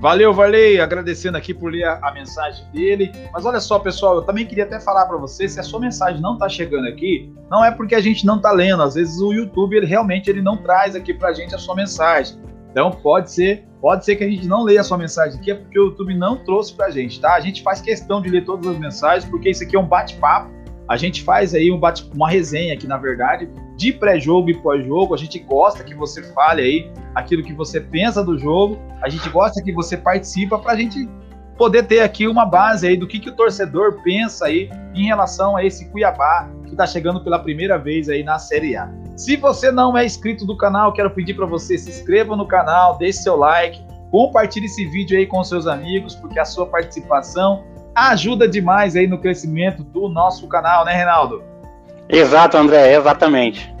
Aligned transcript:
Valeu, 0.00 0.32
Varley, 0.32 0.80
agradecendo 0.80 1.36
aqui 1.36 1.52
por 1.52 1.72
ler 1.72 1.84
a, 1.84 1.98
a, 2.02 2.12
mensagem 2.12 2.64
dele. 2.70 3.12
Mas 3.32 3.44
olha 3.44 3.60
só, 3.60 3.78
pessoal, 3.78 4.16
eu 4.16 4.22
também 4.22 4.46
queria 4.46 4.64
até 4.64 4.80
falar 4.80 5.04
para 5.04 5.18
você, 5.18 5.46
se 5.46 5.60
a 5.60 5.62
sua 5.62 5.80
mensagem 5.80 6.22
não 6.22 6.38
tá 6.38 6.48
chegando 6.48 6.88
aqui, 6.88 7.30
não 7.50 7.62
é 7.62 7.70
porque 7.70 7.94
a 7.94 8.00
gente 8.00 8.24
não 8.24 8.40
tá 8.40 8.50
lendo. 8.50 8.82
Às 8.82 8.94
vezes 8.94 9.20
o 9.20 9.34
YouTube 9.34 9.76
ele 9.76 9.84
realmente 9.84 10.30
ele 10.30 10.40
não 10.40 10.56
traz 10.56 10.96
aqui 10.96 11.12
pra 11.12 11.34
gente 11.34 11.54
a 11.54 11.58
sua 11.58 11.74
mensagem. 11.74 12.40
Então 12.76 12.90
pode 12.90 13.32
ser, 13.32 13.64
pode 13.80 14.04
ser 14.04 14.16
que 14.16 14.24
a 14.24 14.28
gente 14.28 14.46
não 14.46 14.62
leia 14.62 14.82
a 14.82 14.84
sua 14.84 14.98
mensagem 14.98 15.40
aqui, 15.40 15.50
é 15.50 15.54
porque 15.54 15.78
o 15.78 15.86
YouTube 15.86 16.14
não 16.14 16.36
trouxe 16.36 16.74
pra 16.74 16.90
gente, 16.90 17.18
tá? 17.18 17.32
A 17.32 17.40
gente 17.40 17.62
faz 17.62 17.80
questão 17.80 18.20
de 18.20 18.28
ler 18.28 18.44
todas 18.44 18.66
as 18.66 18.78
mensagens, 18.78 19.24
porque 19.24 19.48
isso 19.48 19.64
aqui 19.64 19.74
é 19.74 19.80
um 19.80 19.86
bate-papo. 19.86 20.50
A 20.86 20.94
gente 20.94 21.22
faz 21.22 21.54
aí 21.54 21.72
um 21.72 21.80
bate, 21.80 22.06
uma 22.14 22.28
resenha 22.28 22.74
aqui, 22.74 22.86
na 22.86 22.98
verdade, 22.98 23.48
de 23.78 23.94
pré-jogo 23.94 24.50
e 24.50 24.54
pós-jogo. 24.58 25.14
A 25.14 25.16
gente 25.16 25.38
gosta 25.38 25.82
que 25.82 25.94
você 25.94 26.22
fale 26.34 26.60
aí 26.60 26.92
aquilo 27.14 27.42
que 27.42 27.54
você 27.54 27.80
pensa 27.80 28.22
do 28.22 28.38
jogo. 28.38 28.78
A 29.00 29.08
gente 29.08 29.26
gosta 29.30 29.62
que 29.62 29.72
você 29.72 29.96
participa 29.96 30.58
para 30.58 30.72
a 30.72 30.76
gente 30.76 31.08
poder 31.56 31.84
ter 31.84 32.00
aqui 32.00 32.28
uma 32.28 32.44
base 32.44 32.86
aí 32.86 32.94
do 32.94 33.06
que, 33.06 33.18
que 33.18 33.30
o 33.30 33.34
torcedor 33.34 34.02
pensa 34.02 34.44
aí 34.44 34.68
em 34.94 35.06
relação 35.06 35.56
a 35.56 35.64
esse 35.64 35.88
Cuiabá 35.90 36.46
que 36.66 36.72
está 36.72 36.86
chegando 36.86 37.24
pela 37.24 37.38
primeira 37.38 37.78
vez 37.78 38.10
aí 38.10 38.22
na 38.22 38.38
Série 38.38 38.76
A. 38.76 39.05
Se 39.16 39.34
você 39.34 39.72
não 39.72 39.96
é 39.96 40.04
inscrito 40.04 40.44
do 40.44 40.54
canal, 40.54 40.92
quero 40.92 41.10
pedir 41.10 41.32
para 41.32 41.46
você 41.46 41.78
se 41.78 41.88
inscreva 41.88 42.36
no 42.36 42.46
canal, 42.46 42.98
deixe 42.98 43.22
seu 43.22 43.34
like, 43.34 43.82
compartilhe 44.10 44.66
esse 44.66 44.84
vídeo 44.84 45.16
aí 45.16 45.26
com 45.26 45.42
seus 45.42 45.66
amigos, 45.66 46.14
porque 46.14 46.38
a 46.38 46.44
sua 46.44 46.66
participação 46.66 47.64
ajuda 47.94 48.46
demais 48.46 48.94
aí 48.94 49.06
no 49.06 49.18
crescimento 49.18 49.82
do 49.82 50.06
nosso 50.10 50.46
canal, 50.48 50.84
né, 50.84 50.92
Reinaldo? 50.92 51.42
Exato, 52.10 52.58
André, 52.58 52.94
exatamente. 52.94 53.74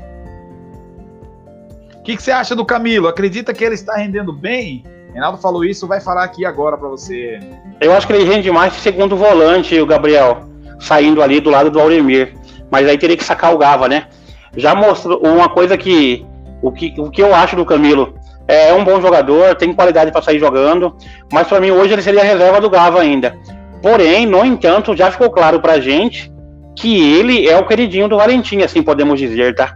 O 1.96 2.02
que, 2.02 2.16
que, 2.16 2.22
você 2.22 2.30
acha 2.30 2.56
do 2.56 2.64
Camilo? 2.64 3.06
Acredita 3.06 3.52
que 3.52 3.62
ele 3.62 3.74
está 3.74 3.94
rendendo 3.96 4.32
bem? 4.32 4.84
Reinaldo 5.12 5.36
falou 5.36 5.66
isso, 5.66 5.86
vai 5.86 6.00
falar 6.00 6.24
aqui 6.24 6.46
agora 6.46 6.78
para 6.78 6.88
você. 6.88 7.38
Eu 7.78 7.92
acho 7.92 8.06
que 8.06 8.12
ele 8.14 8.24
rende 8.24 8.50
mais 8.50 8.72
que 8.72 8.80
segundo 8.80 9.16
volante, 9.16 9.78
o 9.78 9.86
Gabriel, 9.86 10.48
saindo 10.80 11.22
ali 11.22 11.40
do 11.40 11.50
lado 11.50 11.70
do 11.70 11.78
Auremir. 11.78 12.34
Mas 12.70 12.88
aí 12.88 12.96
teria 12.96 13.16
que 13.16 13.24
sacar 13.24 13.54
o 13.54 13.58
Gava, 13.58 13.86
né? 13.86 14.08
Já 14.56 14.74
mostrou 14.74 15.20
uma 15.22 15.48
coisa 15.48 15.76
que 15.76 16.24
o 16.62 16.72
que, 16.72 16.94
o 16.98 17.10
que 17.10 17.22
eu 17.22 17.34
acho 17.34 17.56
do 17.56 17.64
Camilo 17.64 18.14
é 18.48 18.72
um 18.72 18.84
bom 18.84 19.00
jogador, 19.00 19.54
tem 19.54 19.72
qualidade 19.72 20.12
para 20.12 20.22
sair 20.22 20.38
jogando, 20.38 20.94
mas 21.32 21.46
para 21.46 21.60
mim 21.60 21.70
hoje 21.70 21.92
ele 21.92 22.02
seria 22.02 22.20
a 22.20 22.24
reserva 22.24 22.60
do 22.60 22.70
Gava 22.70 23.00
ainda. 23.00 23.36
Porém, 23.82 24.26
no 24.26 24.44
entanto, 24.44 24.96
já 24.96 25.10
ficou 25.10 25.30
claro 25.30 25.60
pra 25.60 25.80
gente 25.80 26.32
que 26.74 27.18
ele 27.18 27.48
é 27.48 27.58
o 27.58 27.66
queridinho 27.66 28.08
do 28.08 28.16
Valentim, 28.16 28.62
assim 28.62 28.82
podemos 28.82 29.18
dizer, 29.18 29.54
tá? 29.54 29.74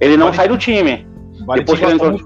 Ele 0.00 0.16
não 0.16 0.32
Valentim. 0.32 0.36
sai 0.36 0.48
do 0.48 0.58
time. 0.58 1.06
Depois 1.54 1.78
que 1.78 1.84
ele 1.84 1.94
entrou. 1.94 2.18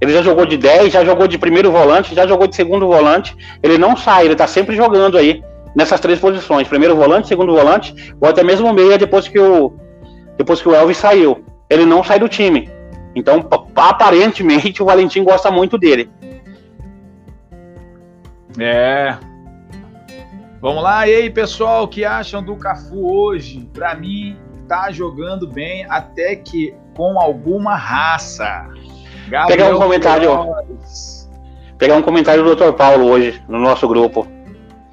Ele 0.00 0.12
já 0.12 0.22
jogou 0.22 0.46
de 0.46 0.56
10, 0.56 0.92
já 0.92 1.04
jogou 1.04 1.26
de 1.26 1.36
primeiro 1.36 1.72
volante, 1.72 2.14
já 2.14 2.26
jogou 2.26 2.46
de 2.46 2.54
segundo 2.54 2.86
volante. 2.86 3.36
Ele 3.62 3.76
não 3.76 3.96
sai, 3.96 4.26
ele 4.26 4.36
tá 4.36 4.46
sempre 4.46 4.76
jogando 4.76 5.18
aí 5.18 5.42
nessas 5.74 5.98
três 5.98 6.20
posições: 6.20 6.68
primeiro 6.68 6.94
volante, 6.94 7.26
segundo 7.26 7.52
volante, 7.52 8.14
ou 8.20 8.28
até 8.28 8.44
mesmo 8.44 8.72
meia 8.72 8.96
depois 8.96 9.26
que 9.26 9.38
o 9.38 9.72
depois 10.38 10.62
que 10.62 10.68
o 10.68 10.74
Elvis 10.74 10.96
saiu. 10.96 11.44
Ele 11.68 11.84
não 11.84 12.02
sai 12.02 12.18
do 12.18 12.28
time. 12.28 12.70
Então, 13.14 13.46
aparentemente, 13.76 14.82
o 14.82 14.86
Valentim 14.86 15.22
gosta 15.22 15.50
muito 15.50 15.76
dele. 15.76 16.08
É, 18.58 19.18
Vamos 20.60 20.82
lá, 20.82 21.06
e 21.06 21.14
aí 21.14 21.30
pessoal, 21.30 21.84
o 21.84 21.88
que 21.88 22.04
acham 22.04 22.42
do 22.42 22.56
Cafu 22.56 23.08
hoje? 23.08 23.68
Para 23.72 23.94
mim, 23.94 24.36
tá 24.66 24.90
jogando 24.90 25.46
bem, 25.46 25.86
até 25.88 26.34
que 26.34 26.74
com 26.96 27.20
alguma 27.20 27.76
raça. 27.76 28.66
Gabriel 29.28 29.46
pegar 29.46 29.76
um 29.76 29.78
comentário. 29.78 30.30
Flores. 30.30 31.30
Pegar 31.78 31.94
um 31.94 32.02
comentário 32.02 32.42
do 32.42 32.56
Dr. 32.56 32.72
Paulo 32.72 33.08
hoje 33.08 33.40
no 33.48 33.60
nosso 33.60 33.86
grupo. 33.86 34.26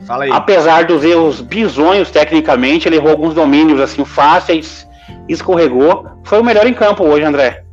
Fala 0.05 0.25
aí. 0.25 0.31
Apesar 0.31 0.85
dos 0.85 1.03
erros 1.03 1.41
bizonhos 1.41 2.11
tecnicamente, 2.11 2.87
ele 2.87 2.97
errou 2.97 3.09
alguns 3.09 3.33
domínios 3.33 3.81
assim 3.81 4.05
fáceis, 4.05 4.87
escorregou. 5.27 6.05
Foi 6.23 6.39
o 6.39 6.43
melhor 6.43 6.65
em 6.67 6.73
campo 6.73 7.03
hoje, 7.03 7.23
André. 7.23 7.63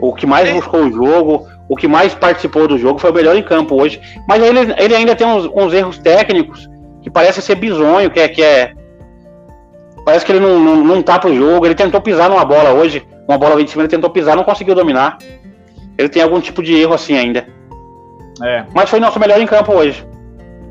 O 0.00 0.14
que 0.14 0.26
mais 0.26 0.50
buscou 0.52 0.84
o 0.84 0.92
jogo, 0.92 1.46
o 1.68 1.76
que 1.76 1.88
mais 1.88 2.14
participou 2.14 2.68
do 2.68 2.78
jogo 2.78 2.98
foi 2.98 3.10
o 3.10 3.14
melhor 3.14 3.36
em 3.36 3.42
campo 3.42 3.80
hoje. 3.80 4.00
Mas 4.28 4.42
ele, 4.42 4.74
ele 4.78 4.94
ainda 4.94 5.14
tem 5.14 5.26
uns, 5.26 5.46
uns 5.46 5.72
erros 5.72 5.98
técnicos 5.98 6.68
que 7.02 7.10
parece 7.10 7.42
ser 7.42 7.56
bizonho, 7.56 8.10
que 8.10 8.20
é. 8.20 8.28
Que 8.28 8.42
é 8.42 8.74
parece 10.04 10.24
que 10.24 10.32
ele 10.32 10.40
não, 10.40 10.58
não, 10.58 10.76
não 10.76 11.02
tá 11.02 11.18
pro 11.18 11.34
jogo. 11.34 11.66
Ele 11.66 11.74
tentou 11.74 12.00
pisar 12.00 12.30
numa 12.30 12.44
bola 12.44 12.72
hoje, 12.72 13.06
uma 13.28 13.36
bola 13.36 13.56
20 13.56 13.70
cima, 13.70 13.82
ele 13.82 13.90
tentou 13.90 14.08
pisar, 14.08 14.36
não 14.36 14.44
conseguiu 14.44 14.74
dominar. 14.74 15.18
Ele 15.98 16.08
tem 16.08 16.22
algum 16.22 16.40
tipo 16.40 16.62
de 16.62 16.74
erro 16.74 16.94
assim 16.94 17.16
ainda. 17.16 17.46
É. 18.42 18.64
Mas 18.72 18.88
foi 18.88 19.00
nosso 19.00 19.18
melhor 19.18 19.40
em 19.40 19.46
campo 19.46 19.72
hoje. 19.72 20.06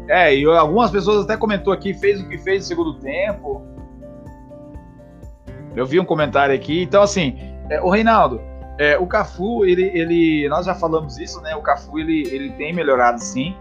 É, 0.09 0.33
e 0.33 0.45
algumas 0.45 0.89
pessoas 0.89 1.25
até 1.25 1.35
comentou 1.35 1.73
aqui, 1.73 1.93
fez 1.93 2.21
o 2.21 2.27
que 2.27 2.37
fez 2.37 2.63
no 2.63 2.67
segundo 2.67 2.93
tempo. 2.95 3.61
Eu 5.77 5.85
vi 5.85 5.99
um 5.99 6.05
comentário 6.05 6.53
aqui. 6.53 6.83
Então, 6.83 7.01
assim, 7.01 7.37
é, 7.69 7.81
o 7.81 7.89
Reinaldo, 7.89 8.41
é, 8.77 8.97
o 8.97 9.05
Cafu, 9.07 9.65
ele, 9.65 9.83
ele, 9.93 10.49
nós 10.49 10.65
já 10.65 10.73
falamos 10.73 11.17
isso, 11.17 11.39
né? 11.41 11.55
O 11.55 11.61
Cafu, 11.61 11.99
ele, 11.99 12.27
ele 12.31 12.51
tem 12.51 12.73
melhorado 12.73 13.19
sim 13.19 13.55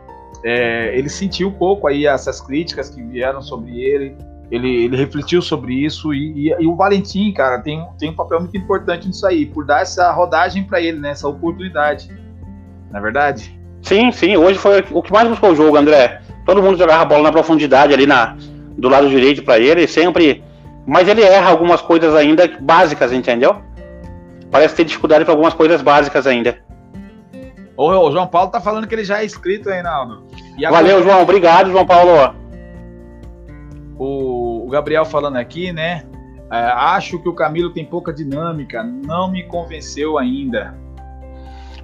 é, 0.45 0.97
ele 0.97 1.09
sentiu 1.09 1.49
um 1.49 1.53
pouco 1.53 1.87
aí 1.87 2.07
essas 2.07 2.41
críticas 2.41 2.89
que 2.89 3.03
vieram 3.03 3.43
sobre 3.43 3.81
ele, 3.81 4.17
ele, 4.51 4.85
ele 4.85 4.97
refletiu 4.97 5.43
sobre 5.43 5.75
isso 5.75 6.15
e, 6.15 6.49
e, 6.49 6.57
e, 6.61 6.67
o 6.67 6.77
Valentim, 6.77 7.33
cara, 7.33 7.59
tem, 7.61 7.85
tem 7.99 8.11
um 8.11 8.15
papel 8.15 8.41
muito 8.41 8.57
importante 8.57 9.09
nisso 9.09 9.27
aí, 9.27 9.47
por 9.47 9.67
dar 9.67 9.83
essa 9.83 10.11
rodagem 10.13 10.65
para 10.65 10.81
ele, 10.81 10.99
né, 10.99 11.11
essa 11.11 11.27
oportunidade. 11.27 12.09
Não 12.91 13.01
é 13.01 13.03
verdade? 13.03 13.59
Sim, 13.83 14.13
sim, 14.13 14.37
hoje 14.37 14.59
foi 14.59 14.85
o 14.93 15.03
que 15.03 15.13
mais 15.13 15.29
buscou 15.29 15.51
o 15.51 15.57
jogo, 15.57 15.77
André. 15.77 16.21
Todo 16.45 16.63
mundo 16.63 16.79
jogava 16.79 17.03
a 17.03 17.07
bola 17.07 17.25
na 17.25 17.33
profundidade 17.33 17.93
ali 17.93 18.07
na, 18.07 18.37
do 18.79 18.89
lado 18.89 19.09
direito 19.09 19.43
para 19.43 19.59
ele, 19.59 19.87
sempre. 19.89 20.45
Mas 20.87 21.09
ele 21.09 21.23
erra 21.23 21.51
algumas 21.51 21.81
coisas 21.81 22.15
ainda 22.15 22.49
básicas, 22.61 23.13
entendeu? 23.13 23.61
Parece 24.51 24.77
ter 24.77 24.85
dificuldade 24.85 25.25
para 25.25 25.35
algumas 25.35 25.53
coisas 25.53 25.83
básicas 25.83 26.27
ainda. 26.27 26.59
O 27.77 28.11
João 28.11 28.27
Paulo 28.27 28.51
tá 28.51 28.61
falando 28.61 28.87
que 28.87 28.95
ele 28.95 29.05
já 29.05 29.21
é 29.21 29.25
inscrito, 29.25 29.69
Reinaldo. 29.69 30.25
Valeu, 30.71 31.03
João. 31.03 31.23
Obrigado, 31.23 31.71
João 31.71 31.85
Paulo. 31.85 32.35
O, 33.99 34.67
o 34.67 34.71
Gabriel 34.71 35.05
falando 35.05 35.37
aqui, 35.37 35.73
né? 35.73 36.05
É, 36.51 36.57
acho 36.57 37.19
que 37.19 37.29
o 37.29 37.35
Camilo 37.35 37.71
tem 37.71 37.85
pouca 37.85 38.13
dinâmica. 38.13 38.83
Não 38.83 39.31
me 39.31 39.43
convenceu 39.43 40.17
ainda. 40.17 40.75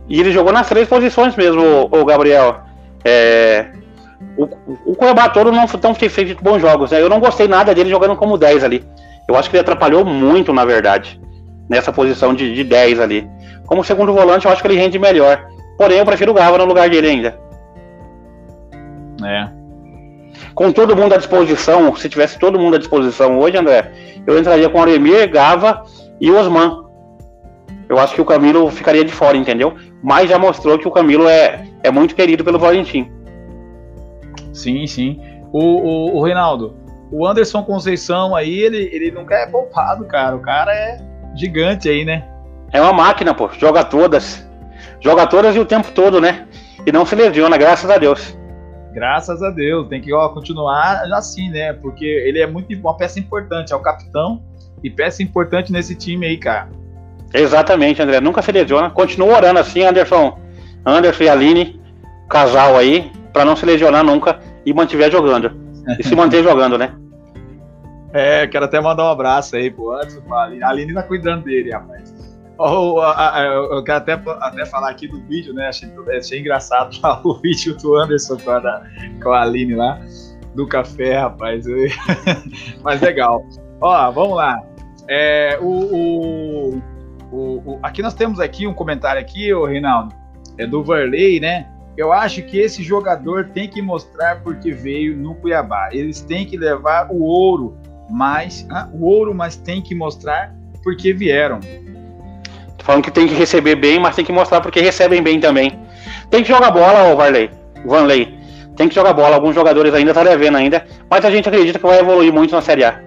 E 0.09 0.19
ele 0.19 0.33
jogou 0.33 0.53
nas 0.53 0.69
três 0.69 0.89
posições 0.89 1.37
mesmo, 1.37 1.89
o, 1.91 2.05
Gabriel. 2.05 2.61
É, 3.05 3.73
o, 4.37 4.45
o 4.45 4.97
todo 5.33 5.53
não, 5.53 5.67
tem 5.95 6.09
feito 6.09 6.43
bons 6.43 6.61
jogos. 6.61 6.91
Né? 6.91 7.01
Eu 7.01 7.09
não 7.09 7.21
gostei 7.21 7.47
nada 7.47 7.75
dele 7.75 7.91
jogando 7.91 8.17
como 8.17 8.39
10 8.39 8.65
ali. 8.65 8.85
Eu 9.29 9.37
acho 9.37 9.49
que 9.51 9.57
ele 9.57 9.63
atrapalhou 9.63 10.05
muito, 10.05 10.53
na 10.53 10.65
verdade, 10.65 11.21
nessa 11.69 11.93
posição 11.93 12.35
de, 12.35 12.55
de 12.55 12.65
10 12.65 13.01
ali. 13.01 13.29
Como 13.67 13.85
segundo 13.85 14.13
volante, 14.13 14.47
eu 14.47 14.53
acho 14.53 14.63
que 14.63 14.69
ele 14.69 14.79
rende 14.79 14.99
melhor. 14.99 15.47
Porém, 15.77 15.99
eu 15.99 16.05
prefiro 16.05 16.33
o 16.33 16.35
Gava 16.35 16.59
no 16.59 16.65
lugar 16.65 16.89
dele 16.89 17.09
ainda. 17.09 17.39
É. 19.25 19.49
Com 20.55 20.73
todo 20.73 20.97
mundo 20.97 21.15
à 21.15 21.17
disposição, 21.17 21.95
se 21.97 22.09
tivesse 22.09 22.39
todo 22.39 22.59
mundo 22.59 22.77
à 22.77 22.79
disposição 22.79 23.39
hoje, 23.39 23.57
André, 23.57 23.91
eu 24.27 24.39
entraria 24.39 24.69
com 24.69 24.79
o 24.79 24.83
Aremir, 24.83 25.31
Gava 25.31 25.83
e 26.21 26.31
o 26.31 26.37
Osman. 26.37 26.83
Eu 27.89 27.99
acho 27.99 28.15
que 28.15 28.21
o 28.21 28.25
Camilo 28.25 28.71
ficaria 28.71 29.05
de 29.05 29.13
fora, 29.13 29.37
entendeu? 29.37 29.75
Mas 30.03 30.29
já 30.29 30.39
mostrou 30.39 30.79
que 30.79 30.89
o 30.89 30.91
Camilo 30.91 31.29
é, 31.29 31.65
é 31.83 31.91
muito 31.91 32.15
querido 32.15 32.45
pelo 32.45 32.59
Valentim. 32.59 33.11
Sim, 34.53 34.87
sim. 34.87 35.21
O, 35.53 35.61
o, 35.61 36.17
o 36.17 36.23
Reinaldo, 36.25 36.77
o 37.11 37.27
Anderson 37.27 37.63
Conceição 37.63 38.35
aí, 38.35 38.59
ele, 38.59 38.89
ele 38.93 39.11
nunca 39.11 39.35
é 39.35 39.47
poupado, 39.47 40.05
cara. 40.05 40.35
O 40.35 40.41
cara 40.41 40.73
é 40.73 40.99
gigante 41.35 41.89
aí, 41.89 42.05
né? 42.05 42.25
É 42.73 42.81
uma 42.81 42.93
máquina, 42.93 43.35
pô. 43.35 43.51
Joga 43.59 43.85
todas. 43.85 44.47
Joga 45.01 45.27
todas 45.27 45.55
e 45.55 45.59
o 45.59 45.65
tempo 45.65 45.91
todo, 45.93 46.21
né? 46.21 46.47
E 46.87 46.93
não 46.93 47.05
se 47.05 47.15
lesiona, 47.15 47.57
graças 47.57 47.91
a 47.91 47.99
Deus. 47.99 48.37
Graças 48.93 49.43
a 49.43 49.51
Deus, 49.51 49.89
tem 49.89 50.01
que 50.01 50.13
ó, 50.13 50.29
continuar 50.29 51.03
assim, 51.15 51.51
né? 51.51 51.73
Porque 51.73 52.05
ele 52.05 52.41
é 52.41 52.47
muito 52.47 52.75
uma 52.75 52.97
peça 52.97 53.19
importante, 53.19 53.73
é 53.73 53.77
o 53.77 53.81
capitão 53.81 54.43
e 54.83 54.91
peça 54.91 55.23
importante 55.23 55.73
nesse 55.73 55.95
time 55.95 56.27
aí, 56.27 56.37
cara. 56.37 56.69
Exatamente, 57.33 58.03
André. 58.03 58.21
Nunca 58.21 58.43
se 58.43 58.53
lesiona. 58.53 58.91
Continua 58.91 59.37
orando 59.37 59.61
assim, 59.61 59.83
Anderson. 59.83 60.39
Anderson 60.85 61.25
e 61.25 61.29
Aline, 61.29 61.81
casal 62.29 62.77
aí, 62.77 63.11
para 63.33 63.45
não 63.45 63.57
se 63.57 63.65
lesionar 63.65 64.05
nunca 64.05 64.39
e 64.65 64.73
mantiver 64.73 65.11
jogando. 65.11 65.61
E 65.99 66.05
se 66.05 66.15
manter 66.15 66.45
jogando, 66.45 66.79
né? 66.79 66.95
É, 68.13 68.47
quero 68.47 68.67
até 68.67 68.81
mandar 68.81 69.05
um 69.05 69.11
abraço 69.11 69.57
aí 69.57 69.69
pro 69.69 69.91
Anderson, 69.91 70.23
A 70.33 70.69
Aline 70.69 70.95
tá 70.95 71.03
cuidando 71.03 71.43
dele, 71.43 71.73
rapaz. 71.73 72.15
Oh, 72.59 73.01
eu 73.73 73.83
quero 73.83 73.99
até, 73.99 74.13
até 74.13 74.67
falar 74.67 74.91
aqui 74.91 75.09
do 75.09 75.21
vídeo, 75.23 75.53
né? 75.53 75.67
Achei, 75.67 75.91
achei 76.17 76.39
engraçado 76.39 76.97
o 77.25 77.35
vídeo 77.41 77.77
do 77.77 77.97
Anderson 77.97 78.37
com 78.39 78.51
a, 78.51 78.83
com 79.21 79.33
a 79.33 79.43
Aline 79.43 79.75
lá, 79.75 79.99
do 80.55 80.69
café, 80.69 81.19
rapaz. 81.19 81.65
Mas 82.85 83.01
legal. 83.01 83.43
Ó, 83.81 84.11
vamos 84.13 84.37
lá. 84.37 84.63
É, 85.09 85.59
o, 85.61 86.81
o, 87.33 87.63
o, 87.67 87.79
aqui 87.83 88.03
nós 88.03 88.15
temos 88.15 88.39
aqui 88.39 88.67
um 88.67 88.75
comentário 88.75 89.21
aqui, 89.21 89.53
o 89.53 89.65
Reinaldo, 89.65 90.15
é 90.59 90.67
do 90.67 90.85
Varley, 90.85 91.41
né? 91.41 91.72
Eu 91.97 92.13
acho 92.13 92.43
que 92.43 92.59
esse 92.59 92.83
jogador 92.83 93.51
tem 93.51 93.69
que 93.69 93.83
mostrar 93.83 94.41
porque 94.43 94.73
veio 94.73 95.17
no 95.17 95.35
Cuiabá. 95.35 95.91
Eles 95.93 96.21
têm 96.21 96.47
que 96.47 96.57
levar 96.57 97.09
o 97.11 97.23
ouro, 97.23 97.77
mas 98.11 98.67
ah, 98.71 98.89
o 98.93 99.05
ouro, 99.05 99.35
mas 99.35 99.57
tem 99.57 99.83
que 99.83 99.95
mostrar 99.95 100.55
porque 100.83 101.13
vieram. 101.13 101.61
Tô 102.79 102.85
falando 102.85 103.05
que 103.05 103.11
tem 103.11 103.27
que 103.27 103.35
receber 103.35 103.77
bem, 103.77 104.01
mas 104.01 104.17
tem 104.17 104.25
que 104.25 104.33
mostrar 104.33 104.61
porque 104.61 104.81
recebem 104.81 105.23
bem 105.23 105.39
também. 105.39 105.79
Tem 106.31 106.43
que 106.43 106.49
jogar 106.49 106.71
bola, 106.71 107.13
o 107.13 107.17
Varley, 107.17 107.51
Vanley. 107.85 108.39
Tem 108.75 108.89
que 108.89 108.95
jogar 108.95 109.13
bola. 109.13 109.37
Alguns 109.37 109.55
jogadores 109.55 109.93
ainda 109.93 110.15
tá 110.15 110.25
devendo 110.25 110.57
ainda, 110.57 110.87
mas 111.11 111.25
a 111.25 111.31
gente 111.31 111.49
acredita 111.49 111.79
que 111.79 111.87
vai 111.87 112.01
evoluir 112.01 112.33
muito 112.33 112.55
na 112.55 112.63
Série 112.63 112.85
A. 112.85 113.01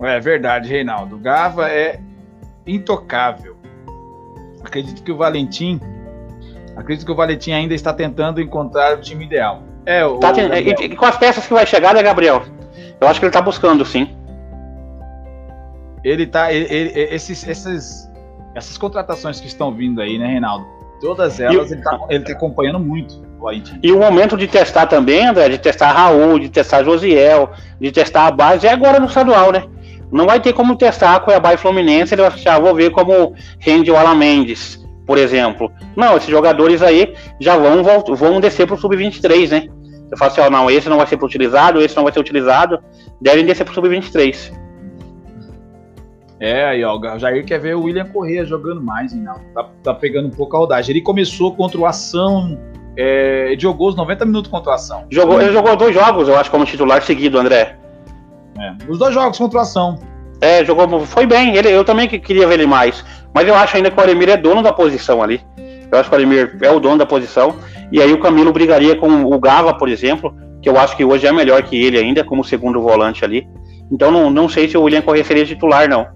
É 0.00 0.20
verdade, 0.20 0.68
Reinaldo. 0.68 1.16
Gava 1.18 1.70
é 1.70 2.00
intocável. 2.66 3.56
Acredito 4.62 5.02
que 5.02 5.10
o 5.10 5.16
Valentim, 5.16 5.80
acredito 6.78 7.04
que 7.04 7.12
o 7.12 7.14
Valentim 7.14 7.52
ainda 7.52 7.74
está 7.74 7.92
tentando 7.92 8.40
encontrar 8.40 8.96
o 8.96 9.00
time 9.00 9.24
ideal. 9.24 9.62
É, 9.84 10.04
o, 10.04 10.18
tá, 10.18 10.32
e, 10.32 10.70
e, 10.84 10.96
com 10.96 11.04
as 11.04 11.16
peças 11.16 11.46
que 11.46 11.52
vai 11.52 11.66
chegar, 11.66 11.94
né, 11.94 12.02
Gabriel? 12.02 12.42
Eu 13.00 13.08
acho 13.08 13.18
que 13.18 13.26
ele 13.26 13.30
está 13.30 13.42
buscando, 13.42 13.84
sim. 13.84 14.16
Ele 16.04 16.26
tá. 16.26 16.52
Ele, 16.52 16.66
ele, 16.72 17.14
esses, 17.14 17.46
esses, 17.46 18.10
essas 18.54 18.78
contratações 18.78 19.40
que 19.40 19.46
estão 19.46 19.72
vindo 19.72 20.00
aí, 20.00 20.18
né, 20.18 20.26
Reinaldo? 20.26 20.66
Todas 21.00 21.38
elas 21.40 21.70
e, 21.70 21.74
ele, 21.74 21.80
está 21.80 21.98
ele 22.08 22.24
tá 22.24 22.32
acompanhando 22.32 22.78
muito. 22.78 23.28
E 23.82 23.92
o 23.92 24.00
momento 24.00 24.36
de 24.36 24.48
testar 24.48 24.86
também, 24.86 25.26
André, 25.26 25.48
de 25.48 25.58
testar 25.58 25.92
Raul, 25.92 26.40
de 26.40 26.48
testar 26.48 26.82
Josiel, 26.82 27.50
de 27.80 27.92
testar 27.92 28.26
a 28.26 28.30
base, 28.32 28.66
é 28.66 28.72
agora 28.72 28.98
no 28.98 29.06
estadual, 29.06 29.52
né? 29.52 29.64
Não 30.10 30.26
vai 30.26 30.40
ter 30.40 30.52
como 30.52 30.76
testar 30.76 31.20
Cuiabá 31.20 31.54
e 31.54 31.56
Fluminense, 31.56 32.14
ele 32.14 32.22
vai 32.22 32.32
achar, 32.32 32.56
ah, 32.56 32.58
vou 32.58 32.74
ver 32.74 32.90
como 32.90 33.34
rende 33.60 33.90
o 33.90 33.96
Alan 33.96 34.16
Mendes, 34.16 34.84
por 35.08 35.16
exemplo. 35.16 35.72
Não, 35.96 36.18
esses 36.18 36.28
jogadores 36.28 36.82
aí 36.82 37.14
já 37.40 37.56
vão, 37.56 37.82
vão 38.14 38.40
descer 38.40 38.66
para 38.66 38.76
o 38.76 38.78
Sub-23, 38.78 39.50
né? 39.50 39.68
Eu 40.10 40.18
falo 40.18 40.30
assim, 40.30 40.40
ó, 40.42 40.50
não, 40.50 40.70
esse 40.70 40.86
não 40.86 40.98
vai 40.98 41.06
ser 41.06 41.16
utilizado, 41.16 41.80
esse 41.80 41.96
não 41.96 42.04
vai 42.04 42.12
ser 42.12 42.20
utilizado, 42.20 42.78
devem 43.18 43.46
descer 43.46 43.64
para 43.64 43.72
o 43.72 43.74
Sub-23. 43.74 44.52
É, 46.38 46.66
aí 46.66 46.84
ó, 46.84 46.96
o 46.98 47.18
Jair 47.18 47.44
quer 47.44 47.58
ver 47.58 47.74
o 47.74 47.84
William 47.84 48.04
Corrêa 48.04 48.44
jogando 48.44 48.82
mais, 48.82 49.14
hein, 49.14 49.22
não, 49.22 49.40
tá, 49.54 49.70
tá 49.82 49.94
pegando 49.94 50.28
um 50.28 50.30
pouco 50.30 50.54
a 50.56 50.58
rodagem. 50.58 50.92
Ele 50.92 51.00
começou 51.00 51.56
contra 51.56 51.80
o 51.80 51.86
Ação, 51.86 52.58
é, 52.94 53.54
jogou 53.58 53.88
os 53.88 53.96
90 53.96 54.26
minutos 54.26 54.50
contra 54.50 54.72
o 54.72 54.74
Ação. 54.74 55.06
Jogou, 55.10 55.40
ele 55.40 55.52
jogou 55.52 55.74
dois 55.74 55.94
jogos, 55.94 56.28
eu 56.28 56.36
acho, 56.36 56.50
como 56.50 56.66
titular 56.66 57.00
seguido, 57.02 57.38
André. 57.38 57.78
É, 58.58 58.74
os 58.86 58.98
dois 58.98 59.14
jogos 59.14 59.38
contra 59.38 59.58
o 59.58 59.62
Ação. 59.62 59.98
É, 60.40 60.64
jogou, 60.64 61.00
foi 61.04 61.26
bem, 61.26 61.56
ele, 61.56 61.68
eu 61.68 61.84
também 61.84 62.08
queria 62.08 62.46
ver 62.46 62.54
ele 62.54 62.66
mais, 62.66 63.04
mas 63.34 63.46
eu 63.46 63.54
acho 63.54 63.76
ainda 63.76 63.90
que 63.90 63.98
o 63.98 64.02
Aremir 64.02 64.28
é 64.28 64.36
dono 64.36 64.62
da 64.62 64.72
posição 64.72 65.22
ali. 65.22 65.40
Eu 65.90 65.98
acho 65.98 66.08
que 66.08 66.14
o 66.14 66.18
Aremir 66.18 66.56
é 66.62 66.70
o 66.70 66.78
dono 66.78 66.98
da 66.98 67.06
posição, 67.06 67.56
e 67.90 68.00
aí 68.00 68.12
o 68.12 68.20
Camilo 68.20 68.52
brigaria 68.52 68.94
com 68.94 69.24
o 69.24 69.38
Gava, 69.40 69.74
por 69.74 69.88
exemplo, 69.88 70.34
que 70.62 70.68
eu 70.68 70.78
acho 70.78 70.96
que 70.96 71.04
hoje 71.04 71.26
é 71.26 71.32
melhor 71.32 71.62
que 71.62 71.76
ele 71.82 71.98
ainda, 71.98 72.22
como 72.22 72.44
segundo 72.44 72.80
volante 72.80 73.24
ali. 73.24 73.48
Então 73.90 74.10
não, 74.10 74.30
não 74.30 74.48
sei 74.48 74.68
se 74.68 74.76
o 74.76 74.82
William 74.82 75.02
Corrêa 75.02 75.24
seria 75.24 75.46
titular, 75.46 75.88
não. 75.88 76.06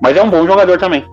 Mas 0.00 0.16
é 0.16 0.22
um 0.22 0.30
bom 0.30 0.46
jogador 0.46 0.78
também. 0.78 1.04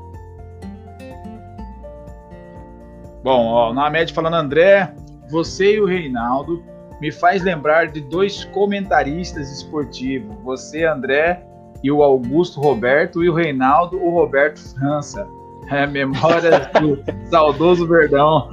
Bom, 3.23 3.45
ó, 3.47 3.73
na 3.73 3.89
média 3.89 4.13
falando 4.13 4.35
André, 4.35 4.93
você 5.29 5.75
e 5.75 5.81
o 5.81 5.85
Reinaldo 5.85 6.63
me 6.99 7.11
faz 7.11 7.43
lembrar 7.43 7.87
de 7.87 8.01
dois 8.01 8.43
comentaristas 8.45 9.51
esportivos. 9.51 10.35
Você, 10.43 10.83
André, 10.83 11.43
e 11.83 11.91
o 11.91 12.03
Augusto 12.03 12.61
Roberto, 12.61 13.23
e 13.23 13.29
o 13.29 13.33
Reinaldo, 13.33 13.97
o 13.97 14.11
Roberto 14.11 14.59
França. 14.75 15.27
É, 15.69 15.87
memória 15.87 16.69
do 16.79 17.01
saudoso 17.29 17.87
Verdão. 17.87 18.49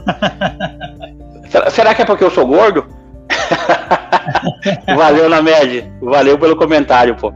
Será 1.70 1.94
que 1.94 2.02
é 2.02 2.04
porque 2.04 2.24
eu 2.24 2.30
sou 2.30 2.46
gordo? 2.46 2.86
Valeu 4.96 5.28
na 5.28 5.42
média. 5.42 5.90
Valeu 6.00 6.38
pelo 6.38 6.56
comentário, 6.56 7.16
pô. 7.16 7.32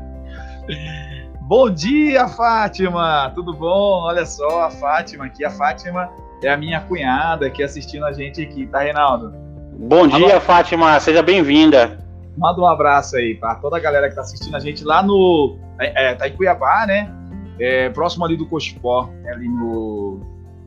Bom 1.41 1.69
dia, 1.69 2.29
Fátima! 2.29 3.31
Tudo 3.35 3.53
bom? 3.53 4.05
Olha 4.05 4.25
só, 4.25 4.63
a 4.63 4.71
Fátima 4.71 5.27
aqui. 5.27 5.45
A 5.45 5.51
Fátima 5.51 6.09
é 6.43 6.49
a 6.49 6.57
minha 6.57 6.81
cunhada 6.81 7.47
aqui 7.47 7.63
assistindo 7.63 8.07
a 8.07 8.13
gente 8.13 8.41
aqui, 8.41 8.67
tá, 8.67 8.81
Reinaldo? 8.81 9.35
Bom 9.75 10.07
dia, 10.07 10.41
Fátima. 10.41 10.99
Seja 11.01 11.23
bem-vinda. 11.23 11.99
Manda 12.37 12.61
um 12.61 12.67
abraço 12.67 13.17
aí 13.17 13.35
para 13.35 13.55
toda 13.57 13.77
a 13.77 13.81
galera 13.81 14.09
que 14.09 14.15
tá 14.15 14.23
assistindo 14.23 14.57
a 14.57 14.61
gente 14.61 14.85
lá 14.85 15.03
no. 15.03 15.57
É, 15.79 16.11
é, 16.11 16.15
tá 16.15 16.29
em 16.29 16.37
Cuiabá, 16.37 16.87
né? 16.87 17.13
É, 17.59 17.91
próximo 17.91 18.25
ali 18.25 18.37
do 18.37 18.47
Cochipó, 18.47 19.11
é 19.25 19.33
ali 19.33 19.49
no. 19.49 20.21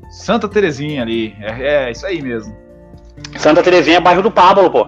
Santa 0.10 0.48
Terezinha 0.48 1.02
ali. 1.02 1.36
É, 1.42 1.88
é, 1.88 1.92
isso 1.92 2.06
aí 2.06 2.22
mesmo. 2.22 2.56
Santa 3.38 3.64
Terezinha 3.64 3.98
é 3.98 4.00
bairro 4.00 4.22
do 4.22 4.30
Pablo, 4.30 4.70
pô. 4.70 4.88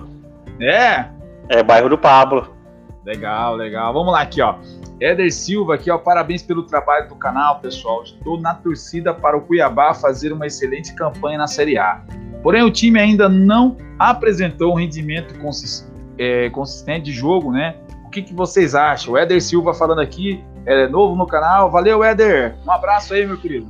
É? 0.62 1.06
É 1.50 1.64
bairro 1.64 1.90
do 1.90 1.98
Pablo. 1.98 2.56
Legal, 3.04 3.56
legal. 3.56 3.94
Vamos 3.94 4.14
lá 4.14 4.22
aqui, 4.22 4.42
ó. 4.42 4.56
Éder 5.00 5.32
Silva 5.32 5.76
aqui, 5.76 5.90
ó. 5.90 5.98
Parabéns 5.98 6.44
pelo 6.44 6.64
trabalho 6.64 7.08
do 7.10 7.16
canal, 7.16 7.60
pessoal. 7.60 8.04
Estou 8.04 8.40
na 8.40 8.54
torcida 8.54 9.14
para 9.14 9.36
o 9.36 9.42
Cuiabá 9.42 9.94
fazer 9.94 10.32
uma 10.32 10.46
excelente 10.46 10.94
campanha 10.94 11.38
na 11.40 11.48
Série 11.48 11.78
A. 11.78 12.04
Porém, 12.44 12.64
o 12.64 12.70
time 12.70 13.00
ainda 13.00 13.28
não 13.28 13.78
apresentou 13.98 14.74
um 14.74 14.76
rendimento 14.76 15.38
consistente 15.40 15.97
é, 16.18 16.50
consistente 16.50 17.06
de 17.06 17.12
jogo, 17.12 17.52
né? 17.52 17.76
O 18.06 18.10
que, 18.10 18.22
que 18.22 18.34
vocês 18.34 18.74
acham? 18.74 19.14
O 19.14 19.18
Éder 19.18 19.42
Silva 19.42 19.74
falando 19.74 20.00
aqui, 20.00 20.44
é 20.66 20.88
novo 20.88 21.16
no 21.16 21.28
canal. 21.28 21.70
Valeu, 21.70 22.04
Éder. 22.04 22.56
Um 22.66 22.72
abraço 22.72 23.14
aí, 23.14 23.26
meu 23.26 23.38
querido. 23.38 23.68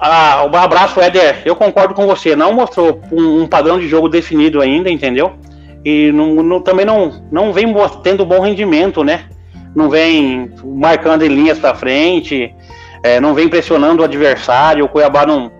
Ah, 0.00 0.44
um 0.44 0.56
abraço, 0.56 1.00
Éder. 1.00 1.42
Eu 1.44 1.54
concordo 1.54 1.94
com 1.94 2.06
você. 2.06 2.34
Não 2.34 2.52
mostrou 2.52 3.00
um, 3.12 3.42
um 3.42 3.46
padrão 3.46 3.78
de 3.78 3.88
jogo 3.88 4.08
definido 4.08 4.60
ainda, 4.60 4.90
entendeu? 4.90 5.34
E 5.84 6.10
não, 6.12 6.42
não, 6.42 6.60
também 6.60 6.84
não, 6.84 7.22
não 7.30 7.52
vem 7.52 7.72
tendo 8.02 8.24
bom 8.24 8.40
rendimento, 8.40 9.04
né? 9.04 9.26
Não 9.74 9.88
vem 9.88 10.52
marcando 10.64 11.22
em 11.22 11.28
linhas 11.28 11.58
para 11.58 11.74
frente, 11.74 12.54
é, 13.02 13.20
não 13.20 13.34
vem 13.34 13.48
pressionando 13.48 14.02
o 14.02 14.04
adversário. 14.04 14.84
O 14.84 14.88
Cuiabá 14.88 15.24
não, 15.24 15.50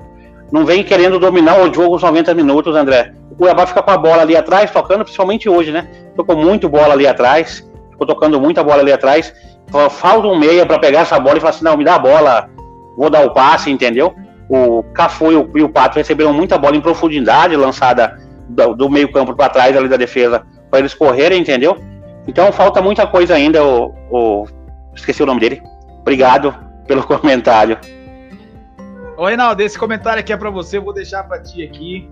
não 0.51 0.65
vem 0.65 0.83
querendo 0.83 1.19
dominar 1.19 1.61
o 1.61 1.73
jogo 1.73 1.97
os 1.97 2.03
90 2.03 2.35
minutos, 2.35 2.75
André. 2.75 3.13
O 3.33 3.35
Cuiabá 3.35 3.67
fica 3.67 3.83
com 3.83 3.91
a 3.91 3.97
bola 3.97 4.21
ali 4.21 4.37
atrás, 4.37 4.71
tocando, 4.71 5.05
principalmente 5.05 5.49
hoje, 5.49 5.73
né? 5.73 5.89
Tocou 6.15 6.37
muito 6.37 6.69
bola 6.69 6.93
ali 6.93 7.07
atrás, 7.07 7.67
ficou 7.91 8.07
tocando 8.07 8.39
muita 8.39 8.63
bola 8.63 8.83
ali 8.83 8.93
atrás. 8.93 9.33
Falta 9.89 10.29
um 10.29 10.39
meia 10.39 10.67
para 10.67 10.79
pegar 10.79 11.01
essa 11.01 11.19
bola 11.19 11.39
e 11.39 11.41
falar 11.41 11.51
assim: 11.51 11.65
não, 11.65 11.75
me 11.75 11.83
dá 11.83 11.95
a 11.95 11.99
bola, 11.99 12.51
vou 12.95 13.09
dar 13.09 13.25
o 13.25 13.33
passe, 13.33 13.71
entendeu? 13.71 14.15
O 14.51 14.83
Cafu 14.93 15.33
e 15.33 15.37
o, 15.37 15.51
e 15.57 15.63
o 15.63 15.69
Pato 15.71 15.97
receberam 15.97 16.31
muita 16.35 16.59
bola 16.59 16.77
em 16.77 16.81
profundidade, 16.83 17.57
lançada 17.57 18.19
do, 18.47 18.75
do 18.75 18.91
meio-campo 18.91 19.35
para 19.35 19.49
trás 19.49 19.75
ali 19.75 19.89
da 19.89 19.97
defesa, 19.97 20.43
para 20.71 20.81
eles 20.81 20.93
correrem, 20.93 21.41
entendeu? 21.41 21.79
Então 22.29 22.53
falta 22.53 22.83
muita 22.83 23.07
coisa 23.07 23.35
ainda. 23.35 23.65
O, 23.65 23.95
o, 24.11 24.47
esqueci 24.95 25.23
o 25.23 25.27
nome 25.27 25.41
dele. 25.41 25.63
Obrigado 26.01 26.55
pelo 26.87 27.03
comentário. 27.09 27.79
Ô, 29.17 29.25
Reinaldo, 29.25 29.63
esse 29.63 29.79
comentário 29.79 30.21
aqui 30.21 30.35
é 30.35 30.37
para 30.37 30.51
você, 30.51 30.77
eu 30.77 30.83
vou 30.83 30.93
deixar 30.93 31.23
para 31.23 31.41
ti 31.41 31.63
aqui, 31.63 32.11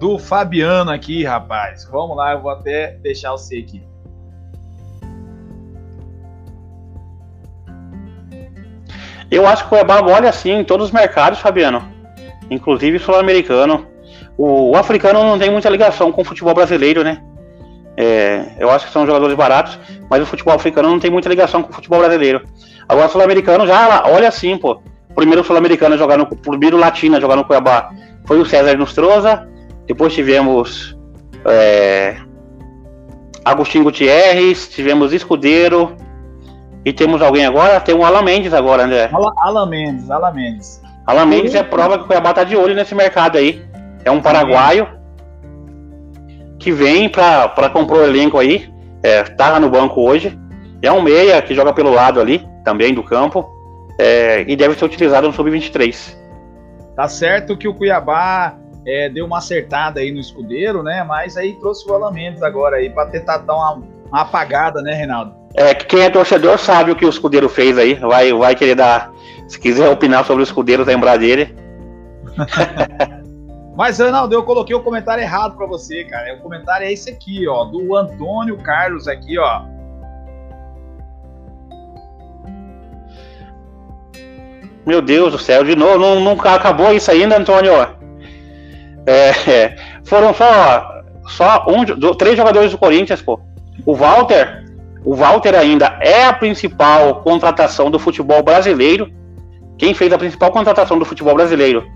do 0.00 0.18
Fabiano 0.18 0.90
aqui, 0.90 1.22
rapaz. 1.24 1.84
Vamos 1.84 2.16
lá, 2.16 2.32
eu 2.32 2.40
vou 2.40 2.50
até 2.50 2.92
deixar 3.02 3.32
você 3.32 3.58
aqui. 3.58 3.82
Eu 9.30 9.46
acho 9.46 9.62
que 9.62 9.66
o 9.66 9.68
Cuiabá 9.68 10.00
olha 10.00 10.30
assim 10.30 10.52
em 10.52 10.64
todos 10.64 10.86
os 10.86 10.92
mercados, 10.92 11.38
Fabiano. 11.38 11.86
Inclusive 12.50 12.98
sul-americano. 12.98 13.86
O, 14.38 14.70
o, 14.70 14.76
africano 14.76 15.22
não 15.22 15.38
tem 15.38 15.50
muita 15.50 15.68
ligação 15.68 16.10
com 16.10 16.22
o 16.22 16.24
futebol 16.24 16.54
brasileiro, 16.54 17.04
né? 17.04 17.22
É, 17.94 18.54
eu 18.58 18.70
acho 18.70 18.86
que 18.86 18.92
são 18.92 19.04
jogadores 19.04 19.36
baratos, 19.36 19.78
mas 20.08 20.22
o 20.22 20.26
futebol 20.26 20.54
africano 20.54 20.88
não 20.88 20.98
tem 20.98 21.10
muita 21.10 21.28
ligação 21.28 21.62
com 21.62 21.70
o 21.70 21.74
futebol 21.74 21.98
brasileiro. 21.98 22.42
Agora 22.88 23.06
o 23.06 23.10
sul-americano 23.10 23.66
já 23.66 24.04
olha 24.06 24.28
assim, 24.28 24.56
pô 24.56 24.80
primeiro 25.14 25.44
sul-americano 25.44 25.98
jogar 25.98 26.16
no. 26.16 26.26
primeiro 26.26 26.78
latino 26.78 27.16
a 27.16 27.20
jogar 27.20 27.36
no 27.36 27.44
Cuiabá 27.44 27.90
foi 28.24 28.40
o 28.40 28.46
César 28.46 28.76
Nostroza. 28.78 29.46
Depois 29.90 30.14
tivemos 30.14 30.96
é, 31.44 32.14
Agostinho 33.44 33.82
Gutierrez, 33.82 34.68
tivemos 34.68 35.12
Escudeiro. 35.12 35.96
E 36.84 36.92
temos 36.92 37.20
alguém 37.20 37.44
agora? 37.44 37.80
Tem 37.80 37.92
o 37.92 38.04
Alan 38.04 38.22
Mendes 38.22 38.54
agora, 38.54 38.84
André. 38.84 39.10
Alan 39.38 39.66
Mendes, 39.66 40.08
Alan 40.08 40.30
Mendes. 40.30 40.80
Alan 41.04 41.26
Mendes 41.26 41.56
é 41.56 41.64
prova 41.64 41.98
que 41.98 42.04
o 42.04 42.06
Cuiabá 42.06 42.32
tá 42.32 42.44
de 42.44 42.56
olho 42.56 42.72
nesse 42.72 42.94
mercado 42.94 43.36
aí. 43.36 43.64
É 44.04 44.12
um 44.12 44.22
paraguaio 44.22 44.86
que 46.60 46.70
vem 46.70 47.08
para 47.08 47.68
comprar 47.70 47.98
o 47.98 48.04
elenco 48.04 48.38
aí. 48.38 48.72
É, 49.02 49.24
tá 49.24 49.58
no 49.58 49.68
banco 49.68 50.02
hoje. 50.02 50.38
É 50.80 50.92
um 50.92 51.02
meia 51.02 51.42
que 51.42 51.52
joga 51.52 51.72
pelo 51.72 51.90
lado 51.90 52.20
ali, 52.20 52.46
também 52.64 52.94
do 52.94 53.02
campo 53.02 53.44
é, 53.98 54.44
e 54.46 54.54
deve 54.54 54.76
ser 54.76 54.84
utilizado 54.84 55.26
no 55.26 55.32
Sub-23. 55.32 56.14
Tá 56.94 57.08
certo 57.08 57.56
que 57.56 57.66
o 57.66 57.74
Cuiabá 57.74 58.59
é, 58.86 59.08
deu 59.08 59.26
uma 59.26 59.38
acertada 59.38 60.00
aí 60.00 60.10
no 60.10 60.20
escudeiro, 60.20 60.82
né? 60.82 61.04
Mas 61.04 61.36
aí 61.36 61.54
trouxe 61.54 61.88
o 61.88 61.94
Alan 61.94 62.12
Mendes 62.12 62.42
agora 62.42 62.76
aí 62.76 62.90
para 62.90 63.06
tentar 63.06 63.38
dar 63.38 63.54
uma, 63.54 63.82
uma, 64.08 64.20
apagada, 64.22 64.80
né, 64.82 64.94
Reinaldo? 64.94 65.34
É, 65.54 65.74
quem 65.74 66.02
é 66.02 66.10
torcedor 66.10 66.58
sabe 66.58 66.90
o 66.90 66.96
que 66.96 67.04
o 67.04 67.08
escudeiro 67.08 67.48
fez 67.48 67.76
aí. 67.76 67.94
Vai, 67.94 68.32
vai 68.32 68.54
querer 68.54 68.74
dar. 68.74 69.12
Se 69.48 69.58
quiser 69.58 69.88
opinar 69.88 70.24
sobre 70.24 70.42
o 70.42 70.44
escudeiro, 70.44 70.84
lembrar 70.84 71.18
dele. 71.18 71.54
Mas, 73.76 73.98
Reinaldo, 73.98 74.34
eu 74.34 74.42
coloquei 74.42 74.74
o 74.74 74.82
comentário 74.82 75.22
errado 75.22 75.56
para 75.56 75.66
você, 75.66 76.04
cara. 76.04 76.34
O 76.34 76.40
comentário 76.40 76.86
é 76.86 76.92
esse 76.92 77.10
aqui, 77.10 77.48
ó, 77.48 77.64
do 77.64 77.96
Antônio 77.96 78.56
Carlos 78.58 79.08
aqui, 79.08 79.38
ó. 79.38 79.62
Meu 84.86 85.00
Deus 85.02 85.32
do 85.32 85.38
céu, 85.38 85.62
de 85.62 85.76
novo, 85.76 85.98
não, 85.98 86.20
não 86.20 86.32
acabou 86.32 86.92
isso 86.92 87.10
ainda, 87.10 87.36
Antônio. 87.36 87.99
É, 89.06 89.50
é, 89.50 89.76
foram 90.04 90.32
só, 90.34 91.02
só 91.26 91.66
um, 91.68 91.84
três 92.14 92.36
jogadores 92.36 92.70
do 92.70 92.78
Corinthians, 92.78 93.22
pô. 93.22 93.40
O 93.86 93.94
Walter, 93.94 94.64
o 95.04 95.14
Walter 95.14 95.54
ainda 95.54 95.98
é 96.00 96.24
a 96.24 96.32
principal 96.32 97.16
contratação 97.22 97.90
do 97.90 97.98
futebol 97.98 98.42
brasileiro. 98.42 99.10
Quem 99.78 99.94
fez 99.94 100.12
a 100.12 100.18
principal 100.18 100.50
contratação 100.50 100.98
do 100.98 101.06
futebol 101.06 101.34
brasileiro 101.34 101.86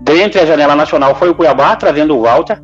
dentre 0.00 0.40
a 0.40 0.46
janela 0.46 0.76
nacional 0.76 1.14
foi 1.14 1.30
o 1.30 1.34
Cuiabá, 1.34 1.74
trazendo 1.76 2.16
o 2.16 2.22
Walter. 2.22 2.60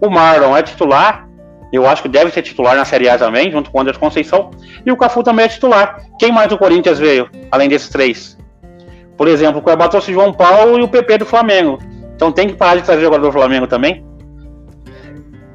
O 0.00 0.08
Marlon 0.08 0.56
é 0.56 0.62
titular, 0.62 1.28
eu 1.72 1.86
acho 1.86 2.02
que 2.02 2.08
deve 2.08 2.30
ser 2.30 2.42
titular 2.42 2.76
na 2.76 2.84
Série 2.84 3.08
A 3.08 3.16
também, 3.16 3.50
junto 3.50 3.70
com 3.70 3.78
o 3.78 3.80
Anderson 3.80 4.00
Conceição. 4.00 4.50
E 4.84 4.90
o 4.90 4.96
Cafu 4.96 5.22
também 5.22 5.44
é 5.44 5.48
titular. 5.48 6.00
Quem 6.18 6.32
mais 6.32 6.48
do 6.48 6.58
Corinthians 6.58 6.98
veio, 6.98 7.28
além 7.50 7.68
desses 7.68 7.88
três? 7.88 8.36
Por 9.16 9.28
exemplo, 9.28 9.60
o 9.60 9.62
Cuiabá 9.62 9.86
trouxe 9.88 10.12
João 10.12 10.32
Paulo 10.32 10.78
e 10.78 10.82
o 10.82 10.88
PP 10.88 11.18
do 11.18 11.26
Flamengo. 11.26 11.78
Então 12.20 12.30
tem 12.30 12.48
que 12.48 12.52
parar 12.52 12.76
de 12.76 12.82
trazer 12.82 13.00
jogador 13.00 13.28
do 13.28 13.32
Flamengo 13.32 13.66
também. 13.66 14.04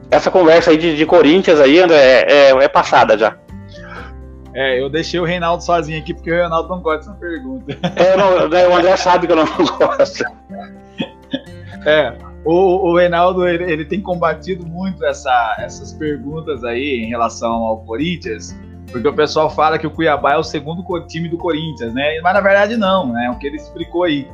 Essa 0.09 0.31
conversa 0.31 0.71
aí 0.71 0.77
de, 0.77 0.97
de 0.97 1.05
Corinthians 1.05 1.59
aí, 1.59 1.79
André, 1.79 1.95
é, 1.95 2.25
é, 2.27 2.49
é, 2.49 2.67
passada 2.67 3.15
já. 3.15 3.37
É, 4.51 4.81
eu 4.81 4.89
deixei 4.89 5.19
o 5.19 5.23
Reinaldo 5.23 5.63
sozinho 5.63 5.99
aqui 5.99 6.11
porque 6.11 6.31
o 6.31 6.33
Reinaldo 6.33 6.67
não 6.67 6.81
gosta 6.81 7.11
dessa 7.11 7.19
pergunta. 7.19 7.77
É, 7.95 8.17
não, 8.17 8.49
né, 8.49 8.67
o 8.67 8.75
André 8.75 8.97
sabe 8.97 9.27
que 9.27 9.33
eu 9.33 9.35
não 9.35 9.45
gosto. 9.77 10.23
É, 11.85 12.17
o, 12.43 12.89
o 12.89 12.97
Reinaldo 12.97 13.47
ele, 13.47 13.71
ele, 13.71 13.85
tem 13.85 14.01
combatido 14.01 14.65
muito 14.65 15.05
essa, 15.05 15.57
essas 15.59 15.93
perguntas 15.93 16.63
aí 16.63 17.03
em 17.03 17.09
relação 17.09 17.53
ao 17.53 17.81
Corinthians, 17.81 18.57
porque 18.91 19.07
o 19.07 19.13
pessoal 19.13 19.51
fala 19.51 19.77
que 19.77 19.85
o 19.85 19.91
Cuiabá 19.91 20.33
é 20.33 20.37
o 20.37 20.43
segundo 20.43 20.83
time 21.05 21.29
do 21.29 21.37
Corinthians, 21.37 21.93
né? 21.93 22.19
Mas 22.23 22.33
na 22.33 22.41
verdade 22.41 22.75
não, 22.75 23.13
né? 23.13 23.29
O 23.29 23.37
que 23.37 23.45
ele 23.45 23.57
explicou 23.57 24.01
aí. 24.01 24.27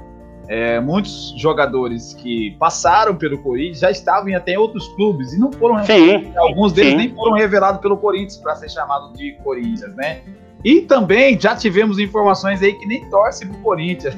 É, 0.54 0.82
muitos 0.82 1.34
jogadores 1.38 2.14
que 2.14 2.58
passaram 2.60 3.16
pelo 3.16 3.38
Corinthians 3.38 3.80
já 3.80 3.90
estavam 3.90 4.28
em 4.28 4.36
até 4.36 4.60
outros 4.60 4.86
clubes 4.96 5.32
e 5.32 5.40
não 5.40 5.50
foram 5.50 5.82
sim, 5.86 6.34
alguns 6.36 6.74
deles 6.74 6.92
sim. 6.92 6.98
nem 6.98 7.16
foram 7.16 7.38
revelados 7.38 7.80
pelo 7.80 7.96
Corinthians 7.96 8.36
para 8.36 8.58
ser 8.58 8.70
chamado 8.70 9.14
de 9.14 9.32
Corinthians, 9.46 9.96
né? 9.96 10.20
E 10.62 10.82
também 10.82 11.40
já 11.40 11.56
tivemos 11.56 12.00
informações 12.00 12.62
aí 12.62 12.74
que 12.74 12.86
nem 12.86 13.10
torce 13.10 13.46
pro 13.46 13.58
Corinthians. 13.60 14.14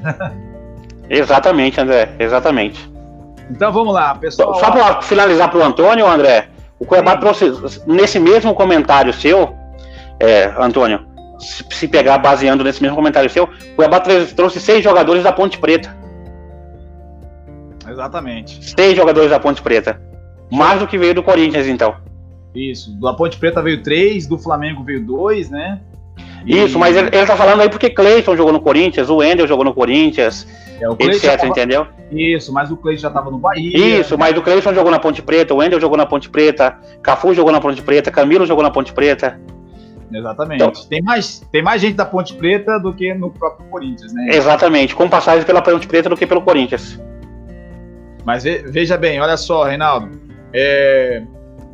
exatamente, 1.07 1.79
André, 1.79 2.15
exatamente. 2.17 2.91
Então 3.51 3.71
vamos 3.71 3.93
lá, 3.93 4.15
pessoal. 4.15 4.55
Só 4.55 4.71
para 4.71 5.03
finalizar 5.03 5.51
para 5.51 5.59
o 5.59 5.63
Antônio, 5.63 6.07
André, 6.07 6.47
o 6.79 6.85
Cuiabá 6.85 7.15
trouxe 7.15 7.53
nesse 7.85 8.19
mesmo 8.19 8.55
comentário 8.55 9.13
seu, 9.13 9.53
é, 10.19 10.51
Antônio, 10.57 11.05
se, 11.37 11.63
se, 11.69 11.87
pegar 11.87 12.17
baseando 12.17 12.63
nesse 12.63 12.81
mesmo 12.81 12.95
comentário 12.95 13.29
seu, 13.29 13.43
o 13.43 13.75
Cuiabá 13.75 13.99
trouxe 13.99 14.59
seis 14.59 14.83
jogadores 14.83 15.21
da 15.21 15.31
Ponte 15.31 15.59
Preta. 15.59 16.01
Exatamente. 17.93 18.73
Seis 18.77 18.95
jogadores 18.95 19.29
da 19.29 19.39
Ponte 19.39 19.61
Preta. 19.61 20.01
Mais 20.51 20.79
do 20.79 20.87
que 20.87 20.97
veio 20.97 21.13
do 21.13 21.23
Corinthians, 21.23 21.67
então. 21.67 21.95
Isso. 22.53 22.99
Da 22.99 23.13
Ponte 23.13 23.37
Preta 23.37 23.61
veio 23.61 23.81
três, 23.81 24.27
do 24.27 24.37
Flamengo 24.37 24.83
veio 24.83 25.05
dois, 25.05 25.49
né? 25.49 25.79
E... 26.45 26.57
Isso, 26.63 26.77
mas 26.77 26.95
ele, 26.95 27.07
ele 27.11 27.25
tá 27.25 27.35
falando 27.35 27.61
aí 27.61 27.69
porque 27.69 27.89
Cleiton 27.89 28.35
jogou 28.35 28.53
no 28.53 28.59
Corinthians, 28.59 29.09
o 29.09 29.17
Wendel 29.17 29.47
jogou 29.47 29.63
no 29.63 29.73
Corinthians, 29.73 30.47
é, 30.79 31.05
etc, 31.05 31.37
tava... 31.37 31.47
entendeu? 31.47 31.87
Isso, 32.11 32.51
mas 32.53 32.69
o 32.69 32.77
Cleiton 32.77 33.01
já 33.01 33.09
tava 33.09 33.31
no 33.31 33.37
Bahia. 33.37 33.99
Isso, 33.99 34.17
mas 34.17 34.37
o 34.37 34.41
Cleiton 34.41 34.73
jogou 34.73 34.91
na 34.91 34.99
Ponte 34.99 35.21
Preta, 35.21 35.53
o 35.53 35.57
Wendel 35.57 35.79
jogou 35.79 35.97
na 35.97 36.05
Ponte 36.05 36.29
Preta, 36.29 36.77
Cafu 37.01 37.33
jogou 37.33 37.51
na 37.51 37.61
Ponte 37.61 37.81
Preta, 37.81 38.11
Camilo 38.11 38.45
jogou 38.45 38.63
na 38.63 38.69
Ponte 38.69 38.93
Preta. 38.93 39.39
Exatamente. 40.11 40.63
Então, 40.63 40.71
tem, 40.87 41.01
mais, 41.01 41.39
tem 41.51 41.63
mais 41.63 41.81
gente 41.81 41.95
da 41.95 42.05
Ponte 42.05 42.35
Preta 42.35 42.79
do 42.79 42.93
que 42.93 43.13
no 43.13 43.31
próprio 43.31 43.67
Corinthians, 43.69 44.13
né? 44.13 44.27
Exatamente, 44.31 44.93
com 44.93 45.09
passagem 45.09 45.43
pela 45.43 45.61
Ponte 45.61 45.87
Preta 45.87 46.09
do 46.09 46.17
que 46.17 46.27
pelo 46.27 46.41
Corinthians. 46.41 46.99
Mas 48.25 48.43
veja 48.43 48.97
bem, 48.97 49.19
olha 49.19 49.37
só, 49.37 49.63
Reinaldo. 49.63 50.19
É, 50.53 51.23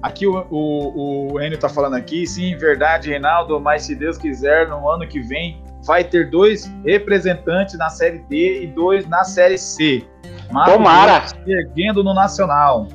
aqui 0.01 0.25
o, 0.25 0.45
o, 0.49 1.33
o 1.33 1.41
Enio 1.41 1.55
está 1.55 1.69
falando 1.69 1.95
aqui, 1.95 2.25
sim, 2.25 2.55
verdade, 2.57 3.09
Reinaldo, 3.09 3.59
mas 3.59 3.83
se 3.83 3.95
Deus 3.95 4.17
quiser, 4.17 4.67
no 4.67 4.89
ano 4.89 5.07
que 5.07 5.19
vem 5.19 5.61
vai 5.85 6.03
ter 6.03 6.29
dois 6.29 6.71
representantes 6.85 7.77
na 7.77 7.89
Série 7.89 8.19
D 8.29 8.63
e 8.63 8.67
dois 8.67 9.07
na 9.07 9.23
Série 9.23 9.57
C. 9.57 10.03
Mato 10.51 10.71
Tomara! 10.71 11.23
Erguendo 11.45 12.03
no 12.03 12.13
Nacional. 12.13 12.87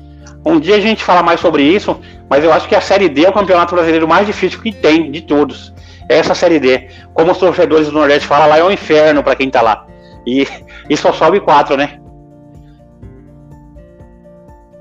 Um 0.45 0.59
dia 0.59 0.75
a 0.75 0.79
gente 0.79 1.03
fala 1.03 1.23
mais 1.23 1.39
sobre 1.39 1.63
isso, 1.63 1.99
mas 2.29 2.43
eu 2.43 2.53
acho 2.53 2.67
que 2.67 2.75
a 2.75 2.81
Série 2.81 3.09
D 3.09 3.25
é 3.25 3.29
o 3.29 3.33
campeonato 3.33 3.73
brasileiro 3.73 4.07
mais 4.07 4.27
difícil 4.27 4.61
que 4.61 4.71
tem 4.71 5.11
de 5.11 5.21
todos. 5.21 5.73
É 6.07 6.17
essa 6.17 6.35
Série 6.35 6.59
D. 6.59 6.89
Como 7.13 7.31
os 7.31 7.37
torcedores 7.37 7.87
do 7.87 7.93
Nordeste 7.93 8.27
falam, 8.27 8.47
lá 8.47 8.59
é 8.59 8.63
um 8.63 8.71
inferno 8.71 9.23
para 9.23 9.35
quem 9.35 9.49
tá 9.49 9.61
lá. 9.61 9.87
E, 10.25 10.47
e 10.87 10.95
só 10.95 11.11
sobe 11.11 11.39
quatro, 11.39 11.75
né? 11.75 11.99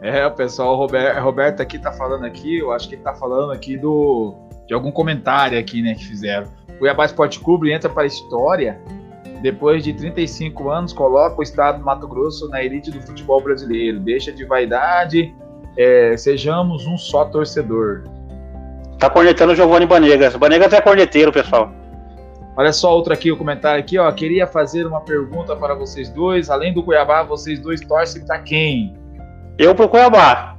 É, 0.04 0.26
o 0.26 0.30
pessoal, 0.30 0.74
o 0.74 0.76
Roberto, 0.76 1.18
Roberto 1.18 1.60
aqui 1.62 1.78
tá 1.78 1.90
falando 1.90 2.26
aqui, 2.26 2.58
eu 2.58 2.70
acho 2.72 2.86
que 2.86 2.94
ele 2.94 3.02
tá 3.02 3.14
falando 3.14 3.52
aqui 3.52 3.74
do 3.74 4.34
de 4.66 4.74
algum 4.74 4.92
comentário 4.92 5.58
aqui, 5.58 5.80
né, 5.80 5.94
que 5.94 6.04
fizeram. 6.04 6.46
O 6.68 6.78
Cuiabá 6.80 7.06
Esporte 7.06 7.40
Clube 7.40 7.72
entra 7.72 7.88
para 7.88 8.02
a 8.02 8.06
história 8.06 8.78
depois 9.40 9.82
de 9.82 9.94
35 9.94 10.68
anos, 10.68 10.92
coloca 10.92 11.40
o 11.40 11.42
estado 11.42 11.78
do 11.78 11.84
Mato 11.86 12.06
Grosso 12.06 12.50
na 12.50 12.62
elite 12.62 12.90
do 12.90 13.00
futebol 13.00 13.40
brasileiro. 13.40 13.98
Deixa 13.98 14.30
de 14.30 14.44
vaidade, 14.44 15.34
é, 15.74 16.14
sejamos 16.18 16.86
um 16.86 16.98
só 16.98 17.24
torcedor. 17.24 18.04
Tá 18.98 19.08
cornetando 19.08 19.54
o 19.54 19.56
Giovanni 19.56 19.86
Banegas. 19.86 20.36
Banegas 20.36 20.70
é 20.74 20.82
corneteiro, 20.82 21.32
pessoal. 21.32 21.72
Olha 22.54 22.74
só 22.74 22.94
outro 22.94 23.14
aqui, 23.14 23.32
o 23.32 23.38
comentário 23.38 23.80
aqui, 23.80 23.98
ó. 23.98 24.12
Queria 24.12 24.46
fazer 24.46 24.86
uma 24.86 25.00
pergunta 25.00 25.56
para 25.56 25.74
vocês 25.74 26.10
dois. 26.10 26.50
Além 26.50 26.74
do 26.74 26.82
Cuiabá, 26.82 27.22
vocês 27.22 27.58
dois 27.58 27.80
torcem 27.80 28.26
para 28.26 28.38
quem? 28.40 29.02
Eu 29.58 29.74
pro 29.74 29.88
Cuiabá. 29.88 30.56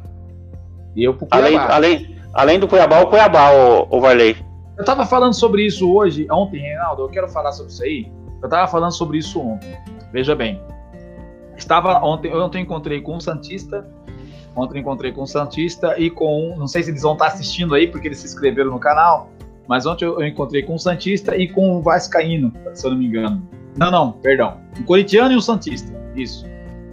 E 0.96 1.04
eu 1.04 1.14
pro 1.14 1.28
Cuiabá. 1.28 1.48
Além, 1.48 1.58
além, 1.58 2.18
além 2.34 2.60
do 2.60 2.68
Cuiabá, 2.68 3.02
o 3.02 3.08
Cuiabá, 3.08 3.52
o, 3.52 3.88
o 3.90 4.02
Varley. 4.02 4.38
Eu 4.78 4.84
tava 4.84 5.06
falando 5.06 5.34
sobre 5.34 5.66
isso 5.66 5.92
hoje, 5.92 6.28
ontem, 6.32 6.62
Reinaldo. 6.62 7.04
Eu 7.04 7.10
quero 7.10 7.28
falar 7.30 7.52
sobre 7.52 7.72
isso 7.72 7.84
aí. 7.84 8.12
Eu 8.42 8.50
tava 8.50 8.68
falando 8.68 8.92
sobre 8.92 9.18
isso 9.18 9.40
ontem. 9.40 9.78
Veja 10.12 10.36
bem. 10.36 10.62
Estava 11.58 12.00
ontem, 12.04 12.34
ontem 12.34 12.62
encontrei 12.62 13.02
com 13.02 13.16
um 13.16 13.20
Santista. 13.20 13.88
Ontem 14.56 14.80
encontrei 14.80 15.12
com 15.12 15.24
um 15.24 15.28
Santista 15.28 16.00
e 16.00 16.10
com 16.10 16.52
um. 16.52 16.58
Não 16.58 16.68
sei 16.68 16.84
se 16.84 16.92
eles 16.92 17.02
vão 17.02 17.14
estar 17.14 17.28
assistindo 17.28 17.76
aí, 17.76 17.88
porque 17.88 18.08
eles 18.08 18.20
se 18.20 18.26
inscreveram 18.26 18.72
no 18.72 18.80
canal. 18.80 19.30
Mas 19.68 19.86
ontem 19.86 20.06
eu 20.06 20.24
encontrei 20.26 20.64
com 20.64 20.76
um 20.76 20.78
Santista 20.78 21.36
e 21.36 21.48
com 21.48 21.78
um 21.78 21.82
Vascaíno, 21.82 22.54
se 22.74 22.86
eu 22.86 22.92
não 22.92 22.98
me 22.98 23.08
engano. 23.08 23.48
Não, 23.76 23.92
não, 23.92 24.12
perdão. 24.12 24.58
Um 24.80 24.84
corintiano 24.84 25.34
e 25.34 25.36
um 25.36 25.42
Santista. 25.42 25.92
Isso. 26.16 26.46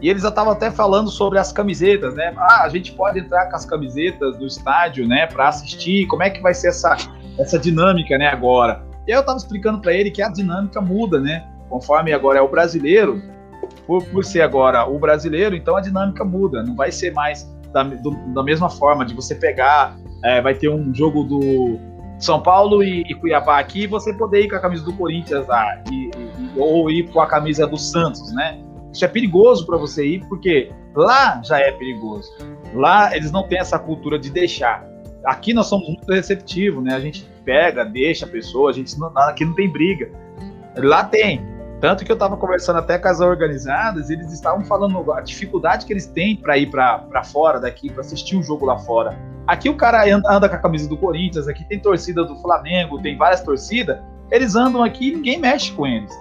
E 0.02 0.08
eles 0.08 0.22
já 0.22 0.30
estavam 0.30 0.52
até 0.52 0.68
falando 0.68 1.08
sobre 1.08 1.38
as 1.38 1.52
camisetas, 1.52 2.14
né? 2.14 2.34
Ah, 2.36 2.64
a 2.64 2.68
gente 2.68 2.92
pode 2.92 3.20
entrar 3.20 3.48
com 3.48 3.54
as 3.54 3.64
camisetas 3.64 4.36
do 4.36 4.44
estádio, 4.44 5.06
né, 5.06 5.28
para 5.28 5.48
assistir. 5.48 6.08
Como 6.08 6.24
é 6.24 6.28
que 6.28 6.42
vai 6.42 6.52
ser 6.52 6.68
essa, 6.68 6.96
essa 7.38 7.56
dinâmica, 7.56 8.18
né, 8.18 8.26
agora? 8.26 8.84
E 9.06 9.12
eu 9.12 9.20
estava 9.20 9.38
explicando 9.38 9.80
para 9.80 9.94
ele 9.94 10.10
que 10.10 10.20
a 10.20 10.28
dinâmica 10.28 10.80
muda, 10.80 11.20
né? 11.20 11.48
Conforme 11.68 12.12
agora 12.12 12.40
é 12.40 12.42
o 12.42 12.48
brasileiro, 12.48 13.22
por, 13.86 14.04
por 14.06 14.24
ser 14.24 14.42
agora 14.42 14.84
o 14.88 14.98
brasileiro, 14.98 15.54
então 15.54 15.76
a 15.76 15.80
dinâmica 15.80 16.24
muda. 16.24 16.64
Não 16.64 16.74
vai 16.74 16.90
ser 16.90 17.12
mais 17.12 17.48
da, 17.72 17.84
do, 17.84 18.10
da 18.34 18.42
mesma 18.42 18.68
forma 18.68 19.04
de 19.04 19.14
você 19.14 19.36
pegar, 19.36 19.96
é, 20.24 20.40
vai 20.40 20.54
ter 20.54 20.68
um 20.68 20.92
jogo 20.92 21.22
do 21.22 21.78
São 22.18 22.42
Paulo 22.42 22.82
e, 22.82 23.02
e, 23.02 23.14
Cuiabá 23.14 23.60
aqui, 23.60 23.86
você 23.86 24.12
poder 24.12 24.42
ir 24.42 24.48
com 24.48 24.56
a 24.56 24.60
camisa 24.60 24.84
do 24.84 24.92
Corinthians 24.94 25.46
lá, 25.46 25.80
e, 25.90 26.10
e, 26.10 26.58
ou 26.58 26.90
ir 26.90 27.08
com 27.10 27.20
a 27.20 27.26
camisa 27.26 27.66
do 27.68 27.78
Santos, 27.78 28.32
né? 28.34 28.60
Isso 28.92 29.04
é 29.04 29.08
perigoso 29.08 29.64
para 29.66 29.76
você 29.76 30.06
ir, 30.06 30.26
porque 30.28 30.70
lá 30.94 31.40
já 31.42 31.58
é 31.58 31.72
perigoso. 31.72 32.30
Lá 32.74 33.14
eles 33.16 33.30
não 33.30 33.46
têm 33.46 33.58
essa 33.58 33.78
cultura 33.78 34.18
de 34.18 34.30
deixar. 34.30 34.86
Aqui 35.24 35.54
nós 35.54 35.66
somos 35.66 35.86
muito 35.86 36.10
receptivos, 36.12 36.82
né? 36.82 36.94
A 36.94 37.00
gente 37.00 37.26
pega, 37.44 37.84
deixa 37.84 38.26
a 38.26 38.28
pessoa, 38.28 38.70
a 38.70 38.72
gente 38.72 38.98
não, 38.98 39.06
aqui 39.18 39.44
não 39.44 39.54
tem 39.54 39.70
briga. 39.70 40.10
Lá 40.76 41.04
tem. 41.04 41.40
Tanto 41.80 42.04
que 42.04 42.12
eu 42.12 42.14
estava 42.14 42.36
conversando 42.36 42.78
até 42.78 42.96
com 42.96 43.08
as 43.08 43.20
organizadas, 43.20 44.08
eles 44.08 44.32
estavam 44.32 44.64
falando 44.64 45.12
a 45.12 45.20
dificuldade 45.20 45.84
que 45.84 45.92
eles 45.92 46.06
têm 46.06 46.36
para 46.36 46.56
ir 46.56 46.70
para 46.70 47.24
fora 47.24 47.58
daqui, 47.58 47.90
para 47.90 48.02
assistir 48.02 48.36
um 48.36 48.42
jogo 48.42 48.64
lá 48.64 48.78
fora. 48.78 49.18
Aqui 49.46 49.68
o 49.68 49.76
cara 49.76 50.04
anda 50.28 50.48
com 50.48 50.54
a 50.54 50.58
camisa 50.58 50.88
do 50.88 50.96
Corinthians, 50.96 51.48
aqui 51.48 51.64
tem 51.64 51.80
torcida 51.80 52.24
do 52.24 52.36
Flamengo, 52.36 53.02
tem 53.02 53.16
várias 53.16 53.40
torcidas. 53.42 53.98
Eles 54.30 54.54
andam 54.54 54.84
aqui 54.84 55.08
e 55.08 55.16
ninguém 55.16 55.40
mexe 55.40 55.72
com 55.72 55.84
eles. 55.84 56.12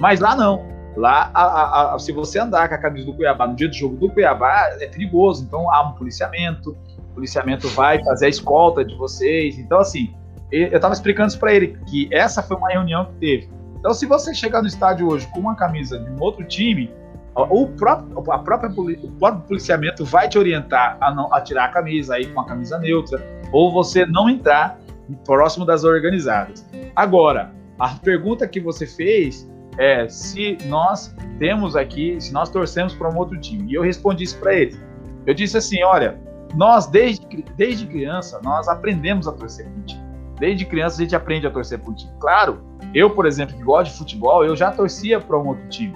Mas 0.00 0.20
lá 0.20 0.34
não. 0.34 0.64
Lá, 0.96 1.30
a, 1.32 1.42
a, 1.42 1.94
a, 1.94 1.98
se 1.98 2.12
você 2.12 2.38
andar 2.38 2.68
com 2.68 2.74
a 2.74 2.78
camisa 2.78 3.06
do 3.06 3.14
Cuiabá 3.14 3.46
no 3.46 3.54
dia 3.54 3.68
do 3.68 3.74
jogo 3.74 3.96
do 3.96 4.10
Cuiabá, 4.10 4.70
é 4.80 4.86
perigoso. 4.86 5.44
Então 5.44 5.72
há 5.72 5.88
um 5.88 5.92
policiamento, 5.92 6.76
o 6.98 7.14
policiamento 7.14 7.68
vai 7.68 8.02
fazer 8.02 8.26
a 8.26 8.28
escolta 8.28 8.84
de 8.84 8.94
vocês. 8.96 9.58
Então, 9.58 9.78
assim, 9.78 10.12
eu 10.50 10.68
estava 10.68 10.92
explicando 10.92 11.28
isso 11.28 11.38
para 11.38 11.54
ele, 11.54 11.78
que 11.86 12.08
essa 12.12 12.42
foi 12.42 12.56
uma 12.56 12.68
reunião 12.68 13.04
que 13.04 13.12
teve. 13.14 13.48
Então, 13.78 13.94
se 13.94 14.04
você 14.04 14.34
chegar 14.34 14.60
no 14.60 14.68
estádio 14.68 15.08
hoje 15.08 15.26
com 15.28 15.40
uma 15.40 15.54
camisa 15.54 15.98
de 15.98 16.10
um 16.10 16.20
outro 16.20 16.44
time, 16.44 16.92
o 17.34 17.66
próprio, 17.68 18.18
a 18.32 18.38
própria, 18.38 18.70
o 18.70 19.10
próprio 19.12 19.42
policiamento 19.46 20.04
vai 20.04 20.28
te 20.28 20.38
orientar 20.38 20.98
a, 21.00 21.14
não, 21.14 21.32
a 21.32 21.40
tirar 21.40 21.66
a 21.66 21.68
camisa 21.68 22.16
aí 22.16 22.26
com 22.26 22.40
a 22.40 22.44
camisa 22.44 22.78
neutra, 22.78 23.24
ou 23.52 23.72
você 23.72 24.04
não 24.04 24.28
entrar 24.28 24.78
próximo 25.24 25.64
das 25.64 25.84
organizadas. 25.84 26.66
Agora, 26.94 27.52
a 27.78 27.88
pergunta 27.88 28.46
que 28.46 28.60
você 28.60 28.86
fez 28.86 29.48
é 29.78 30.08
se 30.08 30.58
nós 30.66 31.14
temos 31.38 31.76
aqui, 31.76 32.20
se 32.20 32.32
nós 32.32 32.48
torcemos 32.48 32.94
para 32.94 33.08
um 33.08 33.16
outro 33.16 33.38
time. 33.40 33.70
E 33.70 33.74
eu 33.74 33.82
respondi 33.82 34.24
isso 34.24 34.38
para 34.38 34.54
ele. 34.54 34.78
Eu 35.26 35.34
disse 35.34 35.56
assim, 35.56 35.82
olha, 35.82 36.18
nós 36.54 36.86
desde, 36.86 37.26
desde 37.56 37.86
criança 37.86 38.40
nós 38.42 38.68
aprendemos 38.68 39.26
a 39.28 39.32
torcer 39.32 39.66
para 39.66 39.74
um 39.74 39.82
time. 39.82 40.02
Desde 40.38 40.64
criança 40.64 40.96
a 40.96 41.02
gente 41.02 41.16
aprende 41.16 41.46
a 41.46 41.50
torcer 41.50 41.78
para 41.78 41.90
um 41.90 41.94
time. 41.94 42.12
Claro, 42.18 42.60
eu, 42.94 43.10
por 43.10 43.26
exemplo, 43.26 43.56
que 43.56 43.62
gosto 43.62 43.92
de 43.92 43.98
futebol, 43.98 44.44
eu 44.44 44.56
já 44.56 44.70
torcia 44.70 45.20
para 45.20 45.38
um 45.38 45.48
outro 45.48 45.68
time. 45.68 45.94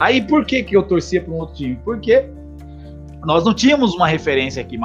Aí 0.00 0.20
por 0.22 0.44
que, 0.44 0.62
que 0.62 0.76
eu 0.76 0.82
torcia 0.82 1.22
para 1.22 1.32
um 1.32 1.38
outro 1.38 1.56
time? 1.56 1.78
Porque 1.84 2.28
nós 3.24 3.44
não 3.44 3.54
tínhamos 3.54 3.94
uma 3.94 4.08
referência 4.08 4.62
aqui 4.62 4.76
em 4.76 4.80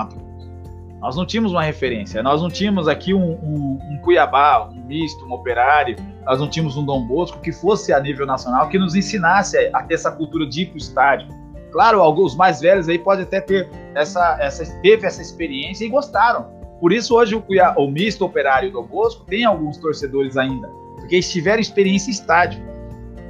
nós 1.00 1.16
não 1.16 1.26
tínhamos 1.26 1.52
uma 1.52 1.64
referência, 1.64 2.24
nós 2.24 2.42
não 2.42 2.50
tínhamos 2.50 2.88
aqui 2.88 3.14
um, 3.14 3.32
um, 3.32 3.80
um, 3.82 3.98
Cuiabá, 4.04 4.68
um 4.68 4.84
misto, 4.86 5.26
um 5.26 5.32
operário, 5.32 5.96
nós 6.28 6.40
não 6.40 6.50
tínhamos 6.50 6.78
um 6.78 6.86
Dom 6.86 7.06
Bosco 7.08 7.40
que 7.40 7.52
fosse 7.52 7.92
a 7.94 8.00
nível 8.00 8.26
nacional, 8.26 8.70
que 8.70 8.78
nos 8.78 8.96
ensinasse 8.96 9.58
a, 9.74 9.84
ter 9.84 9.96
essa 9.96 10.12
cultura 10.12 10.46
de 10.46 10.62
ir 10.62 10.66
para 10.68 10.76
o 10.76 10.78
estádio. 10.78 11.28
Claro, 11.72 12.02
alguns 12.02 12.36
mais 12.36 12.60
velhos 12.60 12.88
aí 12.88 13.00
podem 13.00 13.24
até 13.24 13.42
ter 13.42 13.70
essa, 13.96 14.38
essa, 14.40 14.66
teve 14.82 15.06
essa 15.08 15.22
experiência 15.22 15.86
e 15.86 15.90
gostaram. 15.90 16.46
Por 16.80 16.92
isso 16.92 17.16
hoje 17.16 17.36
o, 17.36 17.42
Cuiabá, 17.42 17.82
o 17.82 17.90
misto 17.90 18.24
operário 18.24 18.72
do 18.72 18.82
Dom 18.82 18.88
Bosco 18.88 19.26
tem 19.26 19.46
alguns 19.46 19.78
torcedores 19.78 20.38
ainda, 20.38 20.68
porque 20.98 21.16
eles 21.16 21.32
tiveram 21.32 21.60
experiência 21.60 22.10
em 22.10 22.14
estádio. 22.14 22.62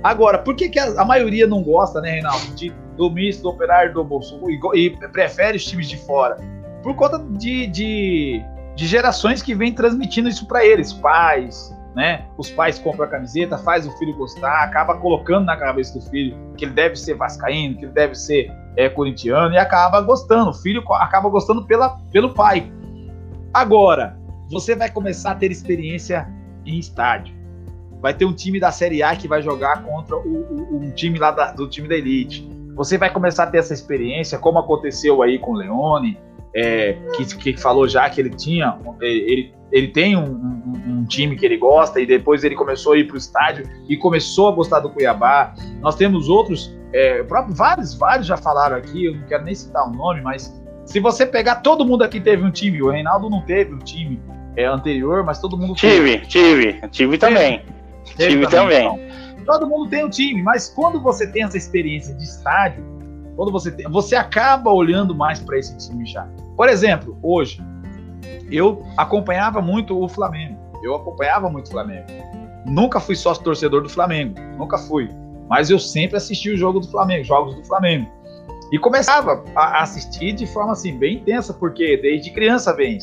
Agora, 0.04 0.40
por 0.40 0.56
que, 0.56 0.70
que 0.70 0.80
a, 0.80 1.02
a 1.02 1.06
maioria 1.06 1.48
não 1.48 1.64
gosta, 1.64 2.02
né, 2.02 2.12
Reinaldo, 2.12 2.54
de, 2.56 2.74
do 2.96 3.10
misto, 3.10 3.44
do 3.44 3.50
operário 3.50 3.94
do 3.94 4.04
Bosco 4.04 4.50
e, 4.50 4.60
e 4.76 4.90
prefere 5.10 5.58
os 5.58 5.66
times 5.66 5.88
de 5.88 5.98
fora? 5.98 6.38
por 6.88 6.96
conta 6.96 7.20
de, 7.20 7.68
de, 7.68 8.42
de 8.74 8.88
gerações 8.88 9.42
que 9.42 9.54
vêm 9.54 9.74
transmitindo 9.74 10.30
isso 10.30 10.48
para 10.48 10.66
eles, 10.66 10.94
pais, 10.94 11.76
né? 11.98 12.28
Os 12.38 12.52
pais 12.52 12.78
compram 12.78 13.06
a 13.06 13.08
camiseta, 13.08 13.58
faz 13.58 13.88
o 13.88 13.92
filho 13.98 14.16
gostar, 14.16 14.64
acaba 14.64 14.96
colocando 15.00 15.46
na 15.46 15.58
cabeça 15.58 15.98
do 15.98 16.06
filho 16.12 16.38
que 16.56 16.64
ele 16.64 16.72
deve 16.72 16.96
ser 16.96 17.16
vascaíno, 17.16 17.76
que 17.76 17.86
ele 17.86 17.92
deve 17.92 18.14
ser 18.14 18.52
é, 18.76 18.88
corintiano 18.88 19.56
e 19.56 19.58
acaba 19.58 20.00
gostando. 20.02 20.52
O 20.52 20.54
filho 20.54 20.84
acaba 20.94 21.28
gostando 21.28 21.66
pela, 21.66 21.98
pelo 22.12 22.36
pai. 22.36 22.72
Agora, 23.52 24.16
você 24.48 24.76
vai 24.76 24.92
começar 24.92 25.32
a 25.32 25.36
ter 25.36 25.50
experiência 25.50 26.32
em 26.68 26.78
estádio. 26.78 27.36
Vai 28.00 28.14
ter 28.14 28.26
um 28.26 28.34
time 28.34 28.60
da 28.60 28.72
Série 28.72 29.02
A 29.02 29.16
que 29.16 29.28
vai 29.28 29.42
jogar 29.42 29.82
contra 29.82 30.16
o, 30.18 30.20
o, 30.20 30.78
um 30.78 30.92
time 30.92 31.18
lá 31.18 31.32
da, 31.32 31.52
do 31.52 31.68
time 31.68 31.88
da 31.88 31.96
Elite. 31.96 32.48
Você 32.76 32.96
vai 32.96 33.12
começar 33.12 33.46
a 33.46 33.48
ter 33.48 33.58
essa 33.58 33.74
experiência, 33.74 34.38
como 34.38 34.60
aconteceu 34.60 35.24
aí 35.24 35.40
com 35.40 35.54
o 35.54 35.56
Leone, 35.56 36.16
é, 36.56 36.98
que, 37.16 37.26
que 37.38 37.58
falou 37.58 37.88
já 37.88 38.10
que 38.10 38.22
ele 38.22 38.30
tinha, 38.30 38.78
é, 39.02 39.08
ele, 39.08 39.54
ele 39.72 39.88
tem 39.90 40.16
um, 40.16 40.24
um, 40.24 41.00
um, 41.00 41.06
time 41.06 41.36
que 41.36 41.46
ele 41.46 41.58
gosta 41.58 42.00
e 42.00 42.06
depois 42.06 42.44
ele 42.44 42.56
começou 42.56 42.94
a 42.94 42.98
ir 42.98 43.06
para 43.06 43.16
o 43.16 43.18
estádio 43.18 43.66
e 43.88 43.98
começou 43.98 44.50
a 44.50 44.52
gostar 44.52 44.80
do 44.80 44.90
Cuiabá. 44.90 45.54
Nós 45.82 45.96
temos 45.96 46.30
outros, 46.30 46.76
é, 46.94 47.24
vários, 47.24 47.94
vários 47.96 48.28
já 48.28 48.38
falaram 48.38 48.78
aqui, 48.78 49.06
eu 49.06 49.16
não 49.16 49.28
quero 49.28 49.44
nem 49.44 49.54
citar 49.54 49.88
o 49.88 49.92
nome, 49.92 50.22
mas 50.22 50.54
se 50.86 51.00
você 51.00 51.26
pegar 51.26 51.58
todo 51.58 51.86
mundo 51.86 52.04
aqui 52.04 52.20
teve 52.20 52.44
um 52.44 52.52
time, 52.52 52.82
o 52.82 52.90
Reinaldo 52.90 53.30
não 53.30 53.42
teve 53.42 53.74
um 53.74 53.80
time 53.80 54.20
é, 54.56 54.66
anterior, 54.66 55.24
mas 55.24 55.40
todo 55.40 55.58
mundo 55.58 55.76
tive, 55.76 56.20
teve. 56.20 56.26
Tive, 56.28 56.88
tive 56.90 57.18
também. 57.18 57.62
Tive, 58.04 58.30
tive 58.30 58.48
também. 58.48 58.90
também. 58.90 59.08
Então, 59.42 59.60
todo 59.60 59.70
mundo 59.70 59.90
tem 59.90 60.04
um 60.04 60.10
time, 60.10 60.42
mas 60.42 60.70
quando 60.70 61.00
você 61.02 61.28
tem 61.28 61.44
essa 61.44 61.58
experiência 61.58 62.16
de 62.16 62.24
estádio, 62.24 62.84
quando 63.38 63.52
você 63.52 63.72
tem, 63.72 63.88
você 63.88 64.16
acaba 64.16 64.72
olhando 64.72 65.14
mais 65.14 65.40
para 65.40 65.60
esse 65.60 65.78
time 65.78 66.06
já. 66.08 66.28
Por 66.56 66.68
exemplo, 66.68 67.16
hoje 67.22 67.64
eu 68.52 68.84
acompanhava 68.98 69.62
muito 69.62 70.02
o 70.02 70.10
Flamengo. 70.10 70.58
Eu 70.84 70.96
acompanhava 70.96 71.48
muito 71.48 71.68
o 71.68 71.72
Flamengo. 71.72 72.08
Nunca 72.66 73.00
fui 73.00 73.16
sócio 73.16 73.44
torcedor 73.44 73.84
do 73.84 73.90
Flamengo, 73.90 74.36
nunca 74.58 74.80
fui. 74.80 75.10
Mas 75.48 75.70
eu 75.70 75.78
sempre 75.78 76.18
assisti 76.18 76.50
o 76.50 76.58
jogo 76.58 76.80
do 76.80 76.88
Flamengo, 76.88 77.24
jogos 77.24 77.56
do 77.56 77.64
Flamengo. 77.64 78.10
E 78.72 78.80
começava 78.80 79.46
a 79.56 79.84
assistir 79.84 80.34
de 80.34 80.48
forma 80.48 80.74
assim 80.74 80.98
bem 80.98 81.18
intensa, 81.18 81.54
porque 81.54 81.96
desde 81.98 82.32
criança 82.32 82.74
vem. 82.74 82.98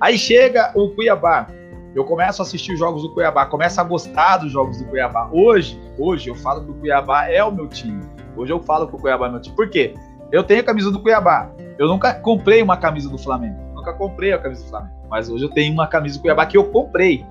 Aí 0.00 0.16
chega 0.16 0.72
o 0.74 0.88
Cuiabá. 0.94 1.46
Eu 1.94 2.04
começo 2.04 2.42
a 2.42 2.44
assistir 2.44 2.72
os 2.72 2.78
jogos 2.78 3.02
do 3.02 3.12
Cuiabá, 3.12 3.46
começo 3.46 3.80
a 3.80 3.84
gostar 3.84 4.38
dos 4.38 4.50
jogos 4.50 4.78
do 4.78 4.86
Cuiabá. 4.86 5.28
Hoje, 5.30 5.78
hoje 5.98 6.30
eu 6.30 6.34
falo 6.34 6.64
que 6.64 6.70
o 6.70 6.74
Cuiabá 6.74 7.28
é 7.28 7.44
o 7.44 7.52
meu 7.52 7.68
time. 7.68 8.13
Hoje 8.36 8.52
eu 8.52 8.60
falo 8.60 8.88
que 8.88 8.94
o 8.94 8.98
Cuiabá 8.98 9.26
é 9.26 9.30
meu 9.30 9.40
time. 9.40 9.54
Por 9.54 9.68
quê? 9.68 9.94
Eu 10.32 10.42
tenho 10.42 10.60
a 10.60 10.64
camisa 10.64 10.90
do 10.90 11.00
Cuiabá. 11.00 11.50
Eu 11.78 11.88
nunca 11.88 12.14
comprei 12.14 12.62
uma 12.62 12.76
camisa 12.76 13.08
do 13.08 13.18
Flamengo. 13.18 13.56
Nunca 13.74 13.92
comprei 13.92 14.32
a 14.32 14.38
camisa 14.38 14.64
do 14.64 14.70
Flamengo. 14.70 14.94
Mas 15.08 15.28
hoje 15.28 15.44
eu 15.44 15.50
tenho 15.50 15.72
uma 15.72 15.86
camisa 15.86 16.18
do 16.18 16.22
Cuiabá 16.22 16.46
que 16.46 16.56
eu 16.56 16.64
comprei. 16.64 17.24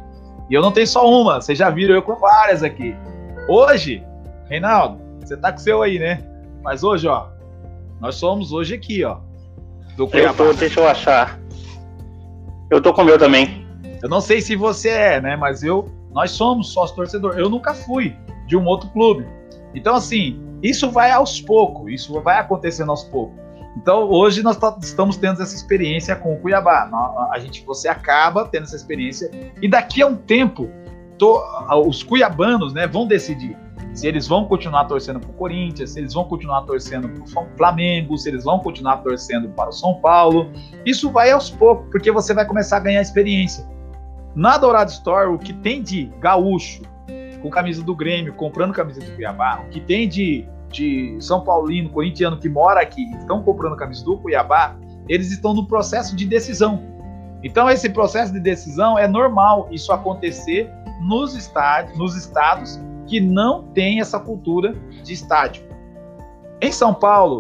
E 0.50 0.54
eu 0.54 0.62
não 0.62 0.72
tenho 0.72 0.88
só 0.88 1.10
uma. 1.10 1.42
Vocês 1.42 1.58
já 1.58 1.70
viram 1.70 1.96
eu 1.96 2.02
com 2.02 2.16
várias 2.16 2.64
aqui. 2.64 2.96
Hoje, 3.48 4.06
Reinaldo, 4.50 5.00
você 5.20 5.36
tá 5.36 5.52
com 5.52 5.58
o 5.58 5.62
seu 5.62 5.82
aí, 5.82 6.00
né? 6.00 6.24
Mas 6.64 6.84
hoje, 6.84 7.08
ó. 7.08 7.28
Nós 8.00 8.16
somos 8.16 8.52
hoje 8.52 8.76
aqui, 8.76 9.04
ó. 9.04 9.18
Do 9.98 10.08
Cuiabá. 10.08 10.44
Eu 10.44 10.54
tô, 10.54 10.60
deixa 10.60 10.80
eu 10.80 10.88
achar. 10.88 11.40
Eu 12.70 12.82
tô 12.82 12.94
com 12.94 13.02
o 13.02 13.06
meu 13.06 13.18
também. 13.18 13.68
Eu 14.02 14.10
não 14.10 14.22
sei 14.22 14.42
se 14.42 14.56
você 14.56 14.90
é, 14.90 15.22
né? 15.22 15.36
Mas 15.36 15.64
eu. 15.64 15.90
Nós 16.14 16.32
somos 16.32 16.72
sócio 16.72 16.96
torcedor. 16.96 17.38
Eu 17.38 17.50
nunca 17.50 17.74
fui 17.74 18.16
de 18.48 18.56
um 18.56 18.66
outro 18.66 18.90
clube. 18.90 19.26
Então, 19.74 19.96
assim, 19.96 20.40
isso 20.64 20.90
vai 20.90 21.12
aos 21.12 21.42
poucos, 21.42 21.92
isso 21.92 22.20
vai 22.22 22.40
acontecendo 22.40 22.90
aos 22.90 23.04
poucos. 23.04 23.44
Então, 23.76 24.10
hoje 24.10 24.42
nós 24.42 24.58
estamos 24.82 25.18
tendo 25.18 25.42
essa 25.42 25.56
experiência 25.56 26.16
com 26.16 26.34
o 26.34 26.40
Cuiabá. 26.40 26.90
A 27.32 27.40
gente, 27.40 27.66
você 27.66 27.88
acaba 27.88 28.46
tendo 28.46 28.64
essa 28.64 28.76
experiência 28.76 29.30
e 29.62 29.68
daqui 29.68 30.02
a 30.02 30.08
um 30.08 30.16
tempo, 30.16 30.70
to, 31.18 31.40
os 31.86 32.04
cuiabanos, 32.04 32.74
né, 32.74 32.88
vão 32.88 33.08
decidir 33.08 33.58
se 33.94 34.08
eles 34.08 34.28
vão 34.28 34.46
continuar 34.46 34.86
torcendo 34.86 35.20
para 35.20 35.30
o 35.30 35.34
Corinthians, 35.34 35.92
se 35.92 36.00
eles 36.00 36.14
vão 36.14 36.24
continuar 36.24 36.64
torcendo 36.64 37.10
para 37.10 37.44
o 37.44 37.48
Flamengo, 37.58 38.18
se 38.18 38.30
eles 38.30 38.44
vão 38.44 38.60
continuar 38.60 38.98
torcendo 38.98 39.50
para 39.50 39.70
o 39.70 39.74
São 39.74 39.96
Paulo. 39.96 40.52
Isso 40.86 41.12
vai 41.12 41.32
aos 41.32 41.50
poucos, 41.50 41.88
porque 41.92 42.12
você 42.12 42.34
vai 42.34 42.46
começar 42.46 42.78
a 42.78 42.80
ganhar 42.80 43.02
experiência. 43.02 43.68
Na 44.36 44.58
Dourado 44.58 44.90
Store, 44.92 45.30
o 45.30 45.38
que 45.38 45.54
tem 45.54 45.84
de 45.84 46.12
gaúcho 46.20 46.82
com 47.44 47.50
camisa 47.50 47.84
do 47.84 47.96
Grêmio, 47.96 48.34
comprando 48.34 48.74
camisa 48.74 49.00
do 49.00 49.12
Cuiabá, 49.12 49.64
o 49.68 49.70
que 49.70 49.80
tem 49.80 50.10
de 50.10 50.48
de 50.74 51.16
São 51.22 51.42
Paulino, 51.42 51.88
corintiano 51.90 52.38
que 52.38 52.50
mora 52.50 52.82
aqui, 52.82 53.04
estão 53.18 53.44
comprando 53.44 53.78
camisa 53.78 54.04
do 54.04 54.18
Cuiabá, 54.18 54.76
eles 55.08 55.32
estão 55.32 55.54
no 55.54 55.68
processo 55.68 56.16
de 56.16 56.26
decisão. 56.26 56.82
Então 57.44 57.70
esse 57.70 57.90
processo 57.90 58.34
de 58.34 58.40
decisão 58.40 58.98
é 58.98 59.08
normal 59.08 59.68
isso 59.72 59.94
acontecer 59.94 60.70
nos 61.02 61.36
estádios, 61.36 61.98
nos 61.98 62.16
estados 62.16 62.80
que 63.06 63.20
não 63.20 63.64
têm 63.68 64.02
essa 64.02 64.20
cultura 64.20 64.74
de 65.04 65.14
estádio. 65.14 65.64
Em 66.60 66.72
São 66.72 66.94
Paulo, 66.94 67.40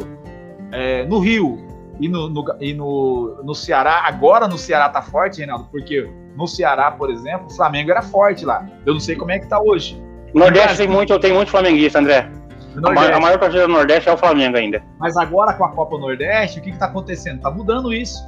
é, 0.72 1.06
no 1.06 1.20
Rio 1.20 1.58
e, 2.00 2.08
no, 2.08 2.30
no, 2.30 2.46
e 2.60 2.74
no, 2.74 3.42
no 3.44 3.56
Ceará, 3.56 4.04
agora 4.06 4.48
no 4.48 4.58
Ceará 4.58 4.90
tá 4.90 5.02
forte, 5.02 5.40
Reinaldo, 5.40 5.68
porque 5.72 6.08
no 6.36 6.48
Ceará, 6.48 6.92
por 6.92 7.10
exemplo, 7.10 7.48
o 7.48 7.54
Flamengo 7.54 7.92
era 7.92 8.02
forte 8.02 8.46
lá. 8.46 8.66
Eu 8.86 8.94
não 8.94 9.00
sei 9.00 9.16
como 9.16 9.32
é 9.32 9.40
que 9.40 9.48
tá 9.48 9.60
hoje. 9.60 10.02
Nordeste 10.34 10.78
tem 10.78 10.88
muito, 10.88 11.18
tem 11.20 11.34
muito 11.34 11.52
flamenguista, 11.52 12.00
André. 12.00 12.30
A 12.76 13.20
maior 13.20 13.38
partida 13.38 13.68
do 13.68 13.74
Nordeste 13.74 14.10
é 14.10 14.14
o 14.14 14.18
Flamengo 14.18 14.58
ainda. 14.58 14.84
Mas 15.00 15.16
agora 15.16 15.54
com 15.54 15.64
a 15.64 15.72
Copa 15.72 15.98
Nordeste, 15.98 16.60
o 16.60 16.62
que 16.64 16.72
está 16.72 16.88
acontecendo? 16.88 17.38
Está 17.38 17.52
mudando 17.52 17.94
isso. 17.94 18.20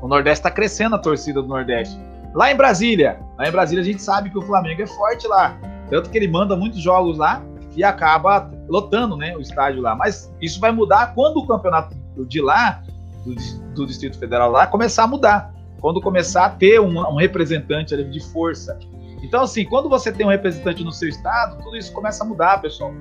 O 0.00 0.08
Nordeste 0.08 0.40
está 0.40 0.50
crescendo 0.50 0.96
a 0.96 0.98
torcida 0.98 1.42
do 1.42 1.48
Nordeste. 1.48 1.98
Lá 2.34 2.50
em 2.50 2.56
Brasília, 2.56 3.20
lá 3.38 3.46
em 3.46 3.52
Brasília 3.52 3.82
a 3.82 3.84
gente 3.84 4.02
sabe 4.02 4.30
que 4.30 4.38
o 4.38 4.42
Flamengo 4.42 4.80
é 4.80 4.86
forte 4.86 5.28
lá. 5.28 5.56
Tanto 5.90 6.08
que 6.08 6.16
ele 6.16 6.28
manda 6.28 6.56
muitos 6.56 6.80
jogos 6.80 7.18
lá 7.18 7.42
e 7.76 7.84
acaba 7.84 8.50
lotando 8.66 9.16
né, 9.16 9.36
o 9.36 9.40
estádio 9.40 9.82
lá. 9.82 9.94
Mas 9.94 10.32
isso 10.40 10.58
vai 10.58 10.72
mudar 10.72 11.14
quando 11.14 11.36
o 11.36 11.46
campeonato 11.46 11.94
de 12.26 12.40
lá, 12.40 12.82
do, 13.26 13.34
do 13.74 13.86
Distrito 13.86 14.18
Federal 14.18 14.50
lá, 14.50 14.66
começar 14.66 15.04
a 15.04 15.06
mudar. 15.06 15.52
Quando 15.82 16.00
começar 16.00 16.46
a 16.46 16.48
ter 16.48 16.80
um, 16.80 16.98
um 16.98 17.16
representante 17.16 17.92
ali 17.92 18.04
de 18.04 18.20
força. 18.32 18.78
Então, 19.22 19.42
assim, 19.42 19.66
quando 19.66 19.88
você 19.90 20.10
tem 20.10 20.24
um 20.24 20.30
representante 20.30 20.82
no 20.82 20.90
seu 20.90 21.10
estado, 21.10 21.62
tudo 21.62 21.76
isso 21.76 21.92
começa 21.92 22.24
a 22.24 22.26
mudar, 22.26 22.62
pessoal. 22.62 22.92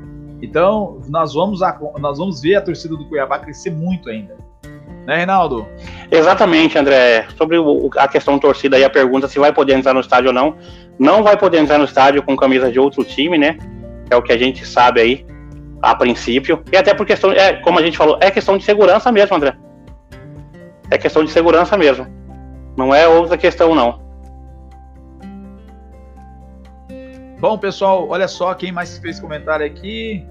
Então, 0.41 0.99
nós 1.07 1.33
vamos, 1.33 1.63
a, 1.63 1.79
nós 1.99 2.17
vamos 2.17 2.41
ver 2.41 2.55
a 2.55 2.61
torcida 2.61 2.97
do 2.97 3.05
Cuiabá 3.05 3.39
crescer 3.39 3.69
muito 3.69 4.09
ainda. 4.09 4.35
Né, 5.07 5.15
Reinaldo? 5.15 5.65
Exatamente, 6.11 6.77
André. 6.77 7.25
Sobre 7.37 7.57
o, 7.57 7.89
a 7.95 8.07
questão 8.07 8.37
torcida 8.37 8.77
e 8.77 8.83
a 8.83 8.89
pergunta 8.89 9.29
se 9.29 9.39
vai 9.39 9.53
poder 9.53 9.73
entrar 9.73 9.93
no 9.93 10.01
estádio 10.01 10.27
ou 10.27 10.33
não. 10.33 10.57
Não 10.99 11.23
vai 11.23 11.37
poder 11.37 11.59
entrar 11.59 11.77
no 11.77 11.85
estádio 11.85 12.21
com 12.21 12.35
camisa 12.35 12.69
de 12.69 12.79
outro 12.79 13.03
time, 13.03 13.37
né? 13.37 13.57
é 14.11 14.17
o 14.17 14.21
que 14.21 14.31
a 14.31 14.37
gente 14.37 14.65
sabe 14.65 15.01
aí, 15.01 15.25
a 15.81 15.95
princípio. 15.95 16.61
E 16.71 16.77
até 16.77 16.93
por 16.93 17.05
questão, 17.05 17.31
é, 17.31 17.53
como 17.53 17.79
a 17.79 17.81
gente 17.81 17.97
falou, 17.97 18.17
é 18.21 18.29
questão 18.29 18.57
de 18.57 18.63
segurança 18.63 19.11
mesmo, 19.11 19.35
André. 19.35 19.55
É 20.91 20.97
questão 20.97 21.23
de 21.23 21.31
segurança 21.31 21.77
mesmo. 21.77 22.05
Não 22.75 22.93
é 22.93 23.07
outra 23.07 23.37
questão, 23.37 23.75
não. 23.75 23.99
Bom, 27.39 27.57
pessoal, 27.57 28.07
olha 28.07 28.27
só 28.27 28.53
quem 28.53 28.71
mais 28.71 28.97
fez 28.99 29.19
comentário 29.19 29.65
aqui. 29.65 30.25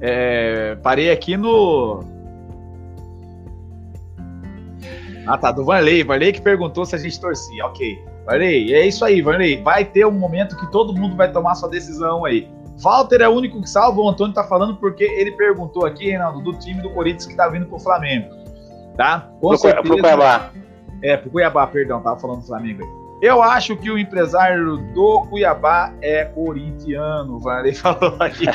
É, 0.00 0.74
parei 0.76 1.10
aqui 1.10 1.36
no. 1.36 2.00
Ah, 5.26 5.36
tá, 5.36 5.52
do 5.52 5.64
Varley. 5.64 6.02
Varley 6.02 6.32
que 6.32 6.40
perguntou 6.40 6.86
se 6.86 6.96
a 6.96 6.98
gente 6.98 7.20
torcia. 7.20 7.66
Ok. 7.66 8.02
Varley, 8.24 8.72
é 8.72 8.86
isso 8.86 9.04
aí, 9.04 9.20
Varley. 9.20 9.62
Vai 9.62 9.84
ter 9.84 10.06
um 10.06 10.10
momento 10.10 10.56
que 10.56 10.70
todo 10.72 10.94
mundo 10.94 11.16
vai 11.16 11.30
tomar 11.30 11.54
sua 11.54 11.68
decisão 11.68 12.24
aí. 12.24 12.48
Walter 12.78 13.20
é 13.20 13.28
o 13.28 13.32
único 13.32 13.60
que 13.60 13.68
salva, 13.68 14.00
o 14.00 14.08
Antônio 14.08 14.34
tá 14.34 14.44
falando 14.44 14.76
porque 14.76 15.04
ele 15.04 15.32
perguntou 15.32 15.84
aqui, 15.84 16.06
Reinaldo, 16.06 16.40
do 16.40 16.58
time 16.58 16.80
do 16.80 16.88
Corinthians 16.90 17.26
que 17.26 17.36
tá 17.36 17.46
vindo 17.48 17.66
pro 17.66 17.78
Flamengo. 17.78 18.34
Tá? 18.96 19.28
Com 19.38 19.48
pro, 19.48 19.58
certeza. 19.58 19.82
Pro 19.82 19.98
Cuiabá. 19.98 20.50
É, 21.02 21.16
pro 21.16 21.30
Cuiabá, 21.30 21.66
perdão, 21.66 22.00
tava 22.00 22.18
falando 22.18 22.40
do 22.40 22.46
Flamengo 22.46 22.82
aí. 22.82 23.00
Eu 23.22 23.42
acho 23.42 23.76
que 23.76 23.90
o 23.90 23.98
empresário 23.98 24.78
do 24.94 25.26
Cuiabá 25.28 25.92
é 26.00 26.24
corintiano, 26.24 27.36
o 27.36 27.40
Varley 27.40 27.74
falou 27.74 28.16
aqui. 28.18 28.46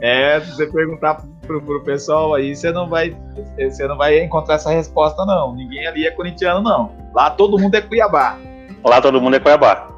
É, 0.00 0.40
se 0.40 0.54
você 0.54 0.66
perguntar 0.66 1.24
pro, 1.46 1.60
pro 1.62 1.82
pessoal 1.82 2.34
aí, 2.34 2.54
você 2.54 2.70
não 2.70 2.88
vai 2.88 3.16
você 3.56 3.86
não 3.88 3.96
vai 3.96 4.20
encontrar 4.20 4.56
essa 4.56 4.70
resposta 4.70 5.24
não. 5.24 5.54
Ninguém 5.54 5.86
ali 5.86 6.06
é 6.06 6.10
corintiano 6.10 6.60
não. 6.60 6.92
Lá 7.14 7.30
todo 7.30 7.58
mundo 7.58 7.74
é 7.74 7.80
Cuiabá. 7.80 8.38
Lá 8.84 9.00
todo 9.00 9.20
mundo 9.20 9.36
é 9.36 9.40
Cuiabá. 9.40 9.88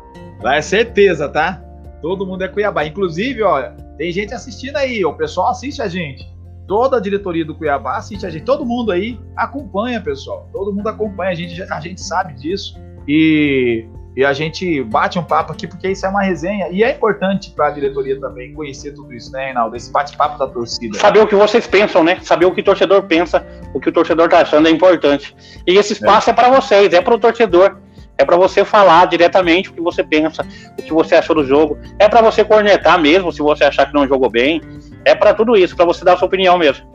Lá 0.42 0.56
é 0.56 0.62
certeza, 0.62 1.28
tá? 1.28 1.60
Todo 2.00 2.26
mundo 2.26 2.42
é 2.44 2.48
Cuiabá. 2.48 2.84
Inclusive, 2.84 3.42
ó, 3.42 3.70
tem 3.98 4.12
gente 4.12 4.32
assistindo 4.32 4.76
aí, 4.76 5.04
o 5.04 5.12
pessoal 5.12 5.48
assiste 5.48 5.82
a 5.82 5.88
gente. 5.88 6.24
Toda 6.66 6.96
a 6.96 7.00
diretoria 7.00 7.44
do 7.44 7.54
Cuiabá 7.54 7.96
assiste 7.96 8.26
a 8.26 8.30
gente. 8.30 8.44
Todo 8.44 8.64
mundo 8.64 8.90
aí 8.90 9.20
acompanha, 9.36 10.00
pessoal. 10.00 10.48
Todo 10.52 10.72
mundo 10.72 10.88
acompanha, 10.88 11.30
a 11.30 11.34
gente, 11.34 11.62
a 11.62 11.80
gente 11.80 12.00
sabe 12.00 12.34
disso. 12.34 12.76
E 13.06 13.86
e 14.16 14.24
a 14.24 14.32
gente 14.32 14.82
bate 14.82 15.18
um 15.18 15.22
papo 15.22 15.52
aqui, 15.52 15.66
porque 15.66 15.90
isso 15.90 16.06
é 16.06 16.08
uma 16.08 16.22
resenha. 16.22 16.68
E 16.70 16.82
é 16.82 16.90
importante 16.90 17.50
para 17.50 17.66
a 17.66 17.70
diretoria 17.70 18.18
também 18.18 18.54
conhecer 18.54 18.92
tudo 18.92 19.12
isso, 19.12 19.30
né, 19.30 19.44
Reinaldo? 19.44 19.76
Esse 19.76 19.92
bate-papo 19.92 20.38
da 20.38 20.46
torcida. 20.46 20.98
Saber 20.98 21.20
o 21.20 21.26
que 21.26 21.34
vocês 21.34 21.66
pensam, 21.66 22.02
né? 22.02 22.18
Saber 22.22 22.46
o 22.46 22.54
que 22.54 22.62
o 22.62 22.64
torcedor 22.64 23.02
pensa, 23.02 23.46
o 23.74 23.80
que 23.80 23.90
o 23.90 23.92
torcedor 23.92 24.30
tá 24.30 24.38
achando 24.38 24.68
é 24.68 24.70
importante. 24.70 25.36
E 25.66 25.76
esse 25.76 25.92
espaço 25.92 26.30
é, 26.30 26.32
é 26.32 26.34
para 26.34 26.48
vocês, 26.48 26.94
é 26.94 27.02
para 27.02 27.14
o 27.14 27.18
torcedor. 27.18 27.76
É 28.18 28.24
para 28.24 28.36
você 28.36 28.64
falar 28.64 29.06
diretamente 29.06 29.68
o 29.70 29.72
que 29.72 29.80
você 29.80 30.02
pensa, 30.02 30.46
o 30.78 30.82
que 30.82 30.92
você 30.92 31.14
achou 31.14 31.36
do 31.36 31.44
jogo. 31.44 31.78
É 31.98 32.08
para 32.08 32.22
você 32.22 32.44
cornetar 32.44 33.00
mesmo, 33.00 33.30
se 33.30 33.42
você 33.42 33.64
achar 33.64 33.86
que 33.86 33.94
não 33.94 34.08
jogou 34.08 34.30
bem. 34.30 34.60
É 35.04 35.14
para 35.14 35.34
tudo 35.34 35.56
isso, 35.56 35.76
para 35.76 35.84
você 35.84 36.04
dar 36.04 36.14
a 36.14 36.16
sua 36.16 36.26
opinião 36.26 36.56
mesmo. 36.56 36.86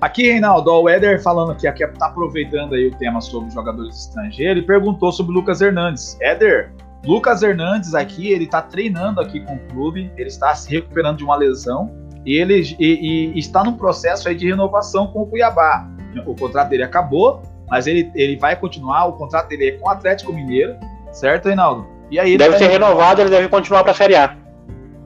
Aqui, 0.00 0.24
Reinaldo, 0.24 0.70
o 0.72 0.88
Éder 0.88 1.22
falando 1.22 1.52
aqui, 1.52 1.66
aqui 1.66 1.86
tá 1.86 2.06
aproveitando 2.06 2.74
aí 2.74 2.88
o 2.88 2.94
tema 2.96 3.20
sobre 3.20 3.50
jogadores 3.50 3.96
estrangeiros 3.96 4.62
e 4.62 4.66
perguntou 4.66 5.12
sobre 5.12 5.30
o 5.32 5.34
Lucas 5.36 5.60
Hernandes. 5.60 6.18
Éder, 6.20 6.72
Lucas 7.04 7.42
Hernandes 7.42 7.94
aqui, 7.94 8.32
ele 8.32 8.46
tá 8.46 8.60
treinando 8.60 9.20
aqui 9.20 9.40
com 9.40 9.54
o 9.54 9.58
clube, 9.68 10.10
ele 10.16 10.28
está 10.28 10.54
se 10.54 10.68
recuperando 10.70 11.18
de 11.18 11.24
uma 11.24 11.36
lesão 11.36 11.88
e 12.26 12.34
ele 12.36 12.62
e, 12.78 13.32
e 13.32 13.38
está 13.38 13.62
num 13.62 13.76
processo 13.76 14.28
aí 14.28 14.34
de 14.34 14.48
renovação 14.48 15.06
com 15.06 15.22
o 15.22 15.26
Cuiabá. 15.26 15.88
O 16.26 16.34
contrato 16.34 16.70
dele 16.70 16.82
acabou, 16.82 17.42
mas 17.72 17.86
ele, 17.86 18.12
ele 18.14 18.36
vai 18.36 18.54
continuar, 18.54 19.06
o 19.06 19.14
contrato 19.14 19.48
dele 19.48 19.68
é 19.68 19.72
com 19.78 19.86
o 19.86 19.88
Atlético 19.88 20.30
Mineiro, 20.30 20.76
certo, 21.10 21.46
Reinaldo? 21.46 21.86
E 22.10 22.20
aí 22.20 22.36
deve 22.36 22.58
ser 22.58 22.66
renovado, 22.66 23.22
ele 23.22 23.30
deve 23.30 23.48
continuar 23.48 23.82
para 23.82 23.92
a 23.92 23.94
Série 23.94 24.14
A. 24.14 24.36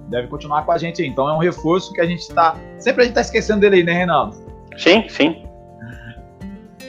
Deve 0.08 0.26
continuar 0.26 0.66
com 0.66 0.72
a 0.72 0.76
gente 0.76 1.00
aí. 1.00 1.06
Então 1.06 1.28
é 1.28 1.32
um 1.32 1.38
reforço 1.38 1.92
que 1.92 2.00
a 2.00 2.04
gente 2.04 2.22
está. 2.22 2.56
Sempre 2.76 3.02
a 3.02 3.04
gente 3.04 3.12
está 3.12 3.20
esquecendo 3.20 3.60
dele 3.60 3.76
aí, 3.76 3.84
né, 3.84 3.92
Reinaldo? 3.92 4.36
Sim, 4.76 5.08
sim. 5.08 5.46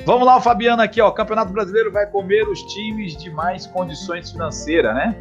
Vamos 0.03 0.25
lá, 0.25 0.37
o 0.37 0.41
Fabiano 0.41 0.81
aqui, 0.81 0.99
ó. 0.99 1.09
O 1.09 1.11
Campeonato 1.11 1.53
Brasileiro 1.53 1.91
vai 1.91 2.07
comer 2.07 2.47
os 2.47 2.59
times 2.73 3.15
de 3.15 3.29
mais 3.29 3.67
condições 3.67 4.31
financeiras, 4.31 4.95
né? 4.95 5.15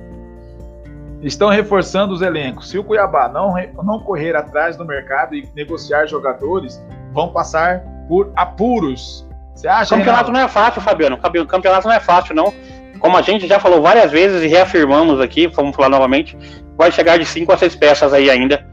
Estão 1.21 1.51
reforçando 1.51 2.15
os 2.15 2.23
elencos. 2.23 2.71
Se 2.71 2.79
o 2.79 2.85
Cuiabá 2.85 3.29
não, 3.29 3.57
não 3.85 4.01
correr 4.01 4.35
atrás 4.35 4.75
do 4.75 4.87
mercado 4.87 5.35
e 5.35 5.47
negociar 5.55 6.07
jogadores, 6.07 6.83
vão 7.13 7.31
passar 7.31 7.85
por 8.09 8.33
apuros. 8.35 9.26
Você 9.57 9.67
acha? 9.67 9.97
Campeonato 9.97 10.31
não 10.31 10.41
é 10.41 10.49
fácil, 10.49 10.83
Fabiano. 10.83 11.17
Campeonato 11.17 11.89
não 11.89 11.95
é 11.95 12.01
fácil, 12.01 12.35
não. 12.35 12.53
Como 13.01 13.17
a 13.17 13.23
gente 13.23 13.47
já 13.47 13.59
falou 13.59 13.81
várias 13.81 14.13
vezes 14.13 14.43
e 14.43 14.47
reafirmamos 14.47 15.21
aqui, 15.21 15.47
vamos 15.47 15.75
falar 15.75 15.89
novamente, 15.89 16.37
vai 16.77 16.93
chegar 16.93 17.19
de 17.19 17.25
5 17.25 17.53
a 17.53 17.57
6 17.57 17.77
peças 17.77 18.13
aí 18.13 18.31
ainda 18.31 18.67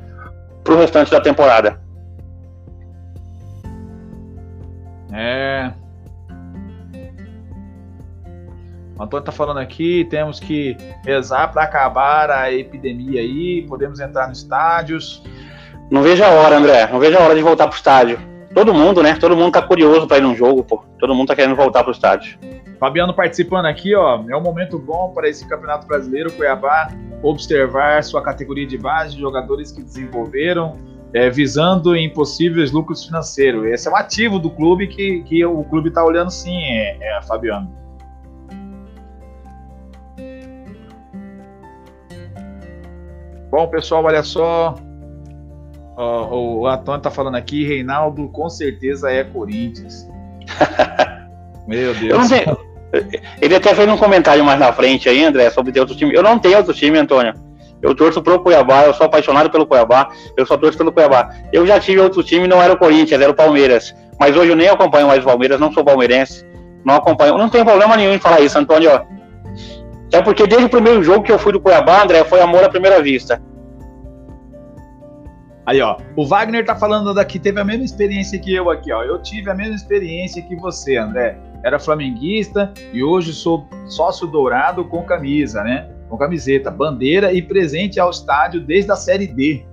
para 0.63 0.73
o 0.73 0.77
restante 0.77 1.09
da 1.09 1.21
temporada. 1.21 1.81
É. 5.13 5.71
O 8.97 9.03
Antônio 9.03 9.25
tá 9.25 9.31
falando 9.31 9.59
aqui, 9.59 10.05
temos 10.09 10.39
que 10.39 10.77
rezar 11.05 11.49
para 11.51 11.63
acabar 11.63 12.29
a 12.29 12.51
epidemia 12.51 13.21
aí, 13.21 13.65
podemos 13.67 13.99
entrar 13.99 14.27
nos 14.27 14.39
estádios. 14.39 15.23
Não 15.89 16.01
vejo 16.01 16.23
a 16.23 16.29
hora, 16.29 16.57
André, 16.57 16.87
não 16.91 16.99
vejo 16.99 17.17
a 17.17 17.21
hora 17.21 17.35
de 17.35 17.41
voltar 17.41 17.67
pro 17.67 17.75
estádio. 17.75 18.32
Todo 18.53 18.73
mundo, 18.73 19.01
né? 19.01 19.15
Todo 19.15 19.35
mundo 19.35 19.51
tá 19.51 19.61
curioso 19.61 20.07
para 20.07 20.17
ir 20.17 20.21
num 20.21 20.35
jogo, 20.35 20.63
pô. 20.63 20.83
Todo 20.99 21.15
mundo 21.15 21.27
tá 21.27 21.35
querendo 21.35 21.55
voltar 21.55 21.83
pro 21.83 21.91
estádio. 21.91 22.37
Fabiano 22.79 23.13
participando 23.13 23.65
aqui, 23.65 23.95
ó. 23.95 24.23
É 24.29 24.37
um 24.37 24.41
momento 24.41 24.77
bom 24.77 25.11
para 25.13 25.27
esse 25.27 25.47
Campeonato 25.47 25.87
Brasileiro, 25.87 26.31
Cuiabá, 26.33 26.89
observar 27.23 28.03
sua 28.03 28.21
categoria 28.21 28.67
de 28.67 28.77
base, 28.77 29.17
jogadores 29.17 29.71
que 29.71 29.81
desenvolveram, 29.81 30.77
é, 31.13 31.29
visando 31.29 31.95
em 31.95 32.09
possíveis 32.09 32.71
lucros 32.71 33.05
financeiros. 33.05 33.65
Esse 33.65 33.87
é 33.87 33.91
um 33.91 33.95
ativo 33.95 34.37
do 34.37 34.49
clube 34.49 34.87
que, 34.87 35.23
que 35.23 35.43
o 35.45 35.63
clube 35.63 35.89
está 35.89 36.03
olhando 36.03 36.29
sim, 36.29 36.61
é, 36.61 36.97
é, 37.01 37.21
Fabiano. 37.23 37.71
Bom, 43.49 43.67
pessoal, 43.67 44.03
olha 44.03 44.23
só. 44.23 44.75
O, 45.97 46.61
o 46.61 46.67
Antônio 46.67 46.97
está 46.97 47.11
falando 47.11 47.35
aqui, 47.35 47.65
Reinaldo 47.65 48.27
com 48.29 48.49
certeza 48.49 49.11
é 49.11 49.23
Corinthians. 49.23 50.07
Meu 51.67 51.93
Deus. 51.93 52.27
Tenho, 52.27 52.57
ele 53.41 53.55
até 53.55 53.73
fez 53.73 53.89
um 53.89 53.97
comentário 53.97 54.43
mais 54.43 54.59
na 54.59 54.71
frente 54.71 55.09
aí, 55.09 55.23
André, 55.23 55.49
sobre 55.49 55.71
ter 55.71 55.79
outro 55.79 55.95
time. 55.95 56.13
Eu 56.13 56.21
não 56.21 56.37
tenho 56.37 56.57
outro 56.57 56.73
time, 56.73 56.97
Antônio. 56.97 57.33
Eu 57.81 57.93
torço 57.93 58.21
pro 58.21 58.39
Cuiabá, 58.39 58.83
eu 58.83 58.93
sou 58.93 59.05
apaixonado 59.05 59.49
pelo 59.49 59.65
Cuiabá, 59.65 60.09
eu 60.37 60.45
só 60.45 60.55
torço 60.57 60.77
pelo 60.77 60.91
Cuiabá. 60.91 61.29
Eu 61.51 61.67
já 61.67 61.79
tive 61.79 61.99
outro 61.99 62.23
time, 62.23 62.47
não 62.47 62.61
era 62.61 62.73
o 62.73 62.77
Corinthians, 62.77 63.19
era 63.19 63.31
o 63.31 63.35
Palmeiras. 63.35 63.93
Mas 64.17 64.37
hoje 64.37 64.51
eu 64.51 64.55
nem 64.55 64.69
acompanho 64.69 65.07
mais 65.07 65.21
o 65.21 65.25
Palmeiras, 65.25 65.59
não 65.59 65.71
sou 65.71 65.83
palmeirense, 65.83 66.45
não 66.85 66.95
acompanho. 66.95 67.37
Não 67.37 67.49
tem 67.49 67.65
problema 67.65 67.97
nenhum 67.97 68.13
em 68.13 68.19
falar 68.19 68.39
isso, 68.39 68.57
Antônio. 68.57 68.89
É 70.13 70.21
porque 70.21 70.47
desde 70.47 70.67
o 70.67 70.69
primeiro 70.69 71.03
jogo 71.03 71.23
que 71.23 71.31
eu 71.31 71.39
fui 71.39 71.51
do 71.51 71.59
Cuiabá, 71.59 72.03
André, 72.03 72.23
foi 72.23 72.39
amor 72.39 72.63
à 72.63 72.69
primeira 72.69 73.01
vista. 73.01 73.41
Aí, 75.65 75.81
ó, 75.81 75.97
o 76.15 76.25
Wagner 76.25 76.65
tá 76.65 76.75
falando 76.75 77.13
daqui, 77.13 77.39
teve 77.39 77.59
a 77.59 77.63
mesma 77.63 77.85
experiência 77.85 78.37
que 78.37 78.53
eu 78.53 78.69
aqui, 78.69 78.91
ó. 78.91 79.03
Eu 79.03 79.21
tive 79.21 79.49
a 79.49 79.53
mesma 79.53 79.75
experiência 79.75 80.41
que 80.41 80.55
você, 80.55 80.97
André. 80.97 81.37
Era 81.63 81.79
flamenguista 81.79 82.73
e 82.91 83.01
hoje 83.01 83.31
sou 83.31 83.65
sócio 83.85 84.27
dourado 84.27 84.83
com 84.83 85.03
camisa, 85.03 85.63
né? 85.63 85.87
com 86.13 86.17
camiseta, 86.17 86.69
bandeira 86.69 87.33
e 87.33 87.41
presente 87.41 87.99
ao 87.99 88.11
estádio 88.11 88.61
desde 88.61 88.91
a 88.91 88.95
Série 88.95 89.25
D. 89.25 89.65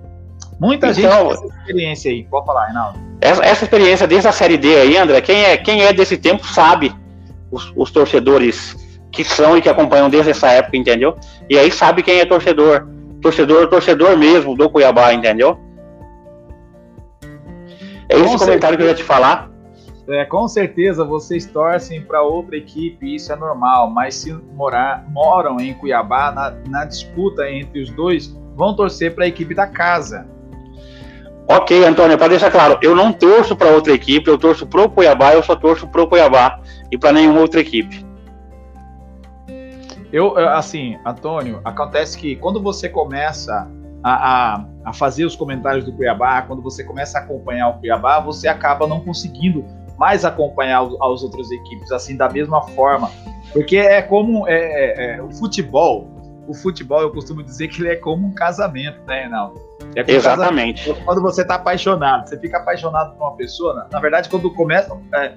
Muita 0.59 0.91
então, 0.91 0.95
gente 0.95 1.11
tem 1.11 1.31
essa 1.31 1.59
experiência 1.59 2.11
aí. 2.11 2.25
Pode 2.25 2.47
falar, 2.47 2.65
Reinaldo. 2.67 2.99
Essa, 3.21 3.45
essa, 3.45 3.65
experiência 3.65 4.07
desde 4.07 4.29
a 4.29 4.33
Série 4.33 4.57
D 4.57 4.75
aí, 4.75 4.97
André, 4.97 5.21
quem 5.21 5.45
é, 5.45 5.57
quem 5.59 5.83
é 5.83 5.93
desse 5.93 6.17
tempo 6.17 6.47
sabe 6.47 6.95
os, 7.51 7.71
os 7.77 7.91
torcedores 7.91 8.75
que 9.13 9.23
são 9.23 9.57
e 9.57 9.61
que 9.61 9.69
acompanham 9.69 10.09
desde 10.09 10.31
essa 10.31 10.49
época, 10.49 10.79
entendeu? 10.79 11.15
E 11.49 11.59
aí 11.59 11.71
sabe 11.71 12.03
quem 12.03 12.21
é 12.21 12.25
torcedor. 12.25 12.89
Torcedor, 13.21 13.69
torcedor 13.69 14.17
mesmo 14.17 14.57
do 14.57 14.71
Cuiabá, 14.71 15.13
entendeu? 15.13 15.59
É 18.11 18.19
esse 18.19 18.37
comentário 18.39 18.77
que 18.77 18.83
eu 18.83 18.89
ia 18.89 18.95
te 18.95 19.05
falar. 19.05 19.49
É, 20.09 20.25
com 20.25 20.49
certeza 20.49 21.05
vocês 21.05 21.47
torcem 21.47 22.03
para 22.03 22.21
outra 22.21 22.57
equipe, 22.57 23.15
isso 23.15 23.33
é 23.33 23.37
normal, 23.37 23.89
mas 23.91 24.17
se 24.17 24.33
morar, 24.33 25.05
moram 25.09 25.61
em 25.61 25.73
Cuiabá, 25.75 26.33
na, 26.33 26.51
na 26.69 26.85
disputa 26.85 27.49
entre 27.49 27.81
os 27.81 27.91
dois, 27.91 28.37
vão 28.57 28.75
torcer 28.75 29.15
para 29.15 29.25
a 29.25 29.29
equipe 29.29 29.55
da 29.55 29.69
casa. 29.69 30.27
Ok, 31.47 31.85
Antônio, 31.85 32.19
para 32.19 32.29
deixar 32.29 32.51
claro, 32.51 32.79
eu 32.83 32.95
não 32.95 33.13
torço 33.13 33.55
para 33.55 33.71
outra 33.71 33.93
equipe, 33.93 34.29
eu 34.29 34.39
torço 34.39 34.67
pro 34.67 34.89
Cuiabá, 34.89 35.35
eu 35.35 35.43
só 35.43 35.55
torço 35.55 35.87
pro 35.87 36.09
Cuiabá 36.09 36.61
e 36.91 36.99
para 36.99 37.13
nenhuma 37.13 37.41
outra 37.41 37.61
equipe. 37.61 38.05
Eu, 40.13 40.37
assim, 40.37 40.99
Antônio, 41.07 41.61
acontece 41.65 42.19
que 42.19 42.35
quando 42.35 42.61
você 42.61 42.89
começa 42.89 43.71
a, 44.03 44.55
a, 44.55 44.65
a, 44.85 44.93
fazer 44.93 45.25
os 45.25 45.37
comentários 45.37 45.85
do 45.85 45.93
Cuiabá, 45.93 46.43
quando 46.43 46.63
você 46.63 46.85
começa 46.85 47.19
a 47.19 47.23
acompanhar 47.23 47.69
o 47.69 47.79
Cuiabá, 47.79 48.21
você 48.21 48.49
acaba 48.49 48.87
não 48.87 49.01
conseguindo 49.01 49.65
mais 49.99 50.25
acompanhar 50.25 50.83
as 50.83 51.23
outras 51.23 51.51
equipes 51.51 51.93
assim 51.93 52.17
da 52.17 52.29
mesma 52.29 52.63
forma, 52.69 53.11
porque 53.53 53.77
é 53.77 54.01
como 54.01 54.49
é, 54.49 54.55
é, 54.55 55.17
é, 55.17 55.23
o 55.23 55.31
futebol. 55.31 56.09
o 56.49 56.55
futebol, 56.55 57.03
eu 57.03 57.13
costumo 57.13 57.43
dizer 57.43 57.69
que 57.69 57.83
ele 57.83 57.91
é 57.91 57.97
como 57.97 58.27
um 58.27 58.35
casamento, 58.35 58.99
né, 59.07 59.21
Reinaldo? 59.21 59.61
É 59.95 60.11
Exatamente. 60.11 60.85
Casamento. 60.85 61.05
Quando 61.05 61.21
você 61.21 61.43
está 61.43 61.57
apaixonado, 61.57 62.29
você 62.29 62.39
fica 62.39 62.57
apaixonado 62.59 63.15
por 63.15 63.25
uma 63.25 63.37
pessoa, 63.37 63.75
na, 63.75 63.89
na 63.93 64.01
verdade, 64.01 64.29
quando 64.29 64.51
começa, 64.55 64.97
é, 65.15 65.35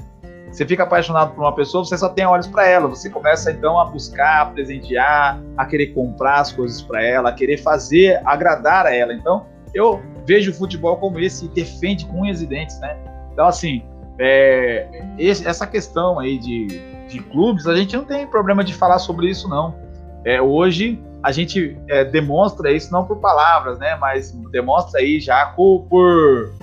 você 0.53 0.65
fica 0.67 0.83
apaixonado 0.83 1.33
por 1.33 1.41
uma 1.41 1.55
pessoa, 1.55 1.83
você 1.83 1.97
só 1.97 2.07
tem 2.07 2.25
olhos 2.25 2.45
para 2.45 2.67
ela. 2.67 2.87
Você 2.87 3.09
começa 3.09 3.51
então 3.51 3.79
a 3.79 3.85
buscar, 3.85 4.41
a 4.41 4.45
presentear, 4.45 5.41
a 5.57 5.65
querer 5.65 5.87
comprar 5.87 6.41
as 6.41 6.51
coisas 6.51 6.79
para 6.79 7.03
ela, 7.03 7.29
a 7.29 7.33
querer 7.33 7.57
fazer, 7.57 8.21
agradar 8.23 8.85
a 8.85 8.93
ela. 8.93 9.13
Então, 9.13 9.47
eu 9.73 9.99
vejo 10.27 10.51
o 10.51 10.53
futebol 10.53 10.97
como 10.97 11.19
esse 11.19 11.45
e 11.45 11.47
defende 11.47 12.05
com 12.05 12.21
unhas 12.21 12.39
e 12.41 12.45
dentes, 12.45 12.79
né? 12.79 12.95
Então, 13.31 13.47
assim, 13.47 13.83
é, 14.19 14.87
esse, 15.17 15.47
essa 15.47 15.65
questão 15.65 16.19
aí 16.19 16.37
de, 16.37 16.67
de 17.07 17.19
clubes, 17.19 17.65
a 17.65 17.75
gente 17.75 17.97
não 17.97 18.05
tem 18.05 18.27
problema 18.27 18.63
de 18.63 18.75
falar 18.75 18.99
sobre 18.99 19.31
isso, 19.31 19.49
não. 19.49 19.73
É, 20.23 20.39
hoje 20.39 21.01
a 21.23 21.31
gente 21.31 21.75
é, 21.89 22.05
demonstra 22.05 22.71
isso 22.71 22.91
não 22.91 23.05
por 23.05 23.17
palavras, 23.17 23.79
né? 23.79 23.95
Mas 23.95 24.31
demonstra 24.51 24.99
aí 24.99 25.19
já 25.19 25.47
por, 25.47 25.87
por 25.89 26.53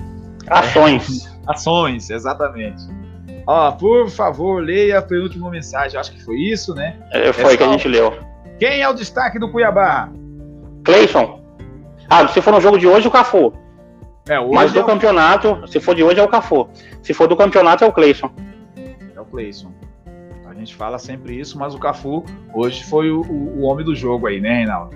ações. 0.47 1.29
ações, 1.45 2.09
exatamente. 2.09 3.00
Ó, 3.47 3.71
por 3.71 4.09
favor, 4.09 4.63
leia 4.63 4.99
a 4.99 5.01
penúltima 5.01 5.49
mensagem. 5.49 5.99
Acho 5.99 6.11
que 6.11 6.23
foi 6.23 6.37
isso, 6.37 6.73
né? 6.75 6.97
É, 7.11 7.31
foi 7.33 7.57
que 7.57 7.63
a 7.63 7.71
gente 7.71 7.87
leu. 7.87 8.13
Quem 8.59 8.81
é 8.81 8.87
o 8.87 8.93
destaque 8.93 9.39
do 9.39 9.49
Cuiabá? 9.51 10.09
Cleison. 10.83 11.41
Ah, 12.09 12.27
se 12.27 12.41
for 12.41 12.51
no 12.51 12.61
jogo 12.61 12.77
de 12.77 12.87
hoje, 12.87 13.07
o 13.07 13.11
Cafu. 13.11 13.53
É, 14.27 14.39
Mas 14.39 14.71
do 14.71 14.79
é 14.79 14.83
o... 14.83 14.85
campeonato, 14.85 15.67
se 15.67 15.79
for 15.79 15.95
de 15.95 16.03
hoje, 16.03 16.19
é 16.19 16.23
o 16.23 16.27
Cafu. 16.27 16.69
Se 17.01 17.13
for 17.13 17.27
do 17.27 17.35
campeonato, 17.35 17.83
é 17.83 17.87
o 17.87 17.91
Cleison. 17.91 18.29
É 19.15 19.19
o 19.19 19.25
Cleison. 19.25 19.71
A 20.45 20.53
gente 20.53 20.75
fala 20.75 20.99
sempre 20.99 21.39
isso, 21.39 21.57
mas 21.57 21.73
o 21.73 21.79
Cafu 21.79 22.23
hoje 22.53 22.83
foi 22.83 23.09
o, 23.09 23.21
o, 23.21 23.61
o 23.61 23.61
homem 23.63 23.83
do 23.83 23.95
jogo 23.95 24.27
aí, 24.27 24.39
né, 24.39 24.57
Reinaldo? 24.57 24.95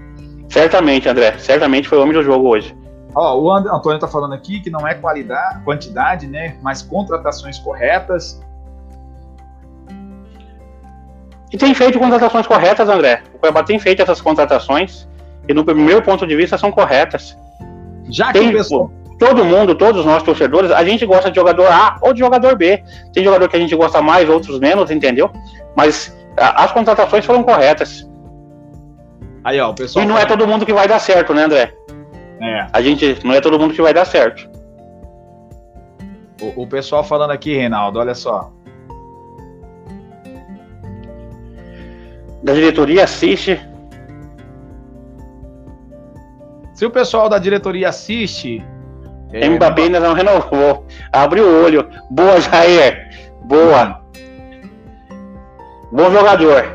Certamente, 0.50 1.10
André. 1.10 1.38
Certamente 1.40 1.88
foi 1.88 1.98
o 1.98 2.02
homem 2.02 2.14
do 2.14 2.22
jogo 2.22 2.48
hoje. 2.48 2.76
Ó, 3.16 3.40
o 3.40 3.50
Antônio 3.50 3.96
está 3.96 4.08
falando 4.08 4.34
aqui 4.34 4.60
que 4.60 4.70
não 4.70 4.86
é 4.86 4.94
qualidade, 4.94 5.64
quantidade, 5.64 6.28
né? 6.28 6.58
Mas 6.62 6.82
contratações 6.82 7.58
corretas. 7.58 8.42
E 11.52 11.58
tem 11.58 11.74
feito 11.74 11.98
contratações 11.98 12.46
corretas, 12.46 12.90
André. 12.90 13.24
O 13.34 13.40
Cuiabá 13.40 13.64
tem 13.64 13.80
feito 13.80 14.02
essas 14.02 14.20
contratações 14.20 15.08
e, 15.48 15.54
no 15.54 15.64
meu 15.64 16.02
ponto 16.02 16.28
de 16.28 16.36
vista, 16.36 16.58
são 16.58 16.72
corretas. 16.72 17.38
Já 18.10 18.34
que 18.34 18.40
tem, 18.40 18.52
pessoal... 18.52 18.92
Todo 19.18 19.46
mundo, 19.46 19.74
todos 19.76 20.06
nós 20.06 20.22
torcedores, 20.24 20.72
a 20.72 20.84
gente 20.84 21.06
gosta 21.06 21.30
de 21.32 21.38
jogador 21.38 21.72
A 21.72 21.98
ou 22.02 22.12
de 22.12 22.20
jogador 22.20 22.58
B. 22.58 22.84
Tem 23.14 23.24
jogador 23.24 23.48
que 23.48 23.56
a 23.56 23.60
gente 23.60 23.74
gosta 23.74 24.02
mais, 24.02 24.28
outros 24.28 24.60
menos, 24.60 24.92
entendeu? 24.92 25.32
Mas 25.74 26.14
a, 26.38 26.66
as 26.66 26.74
contratações 26.74 27.24
foram 27.26 27.42
corretas. 27.42 28.06
Aí, 29.42 29.58
ó, 29.62 29.70
o 29.70 29.74
pessoal. 29.74 30.04
E 30.04 30.08
não 30.08 30.18
é 30.18 30.26
todo 30.26 30.46
mundo 30.46 30.66
que 30.66 30.74
vai 30.74 30.86
dar 30.86 31.00
certo, 31.00 31.34
né, 31.34 31.46
André? 31.46 31.74
É. 32.46 32.68
A 32.72 32.82
gente 32.82 33.20
não 33.26 33.34
é 33.34 33.42
todo 33.42 33.60
mundo 33.60 33.74
que 33.74 33.82
vai 33.82 33.94
dar 33.94 34.06
certo. 34.06 34.48
O, 36.42 36.64
o 36.64 36.68
pessoal 36.68 37.04
falando 37.04 37.32
aqui, 37.32 37.56
Reinaldo, 37.56 38.00
olha 38.00 38.14
só. 38.14 38.52
Da 42.44 42.54
diretoria 42.54 43.06
assiste. 43.06 43.60
Se 46.76 46.86
o 46.86 46.92
pessoal 46.92 47.28
da 47.30 47.40
diretoria 47.40 47.90
assiste. 47.90 48.64
É, 49.34 49.50
Mbappé 49.50 49.84
ainda 49.84 50.00
não 50.00 50.14
renovou. 50.14 50.86
Abre 51.12 51.42
o 51.42 51.64
olho. 51.64 51.90
Boa, 52.12 52.40
Jair. 52.40 53.10
Boa. 53.46 54.02
Bom 55.92 56.12
jogador. 56.12 56.75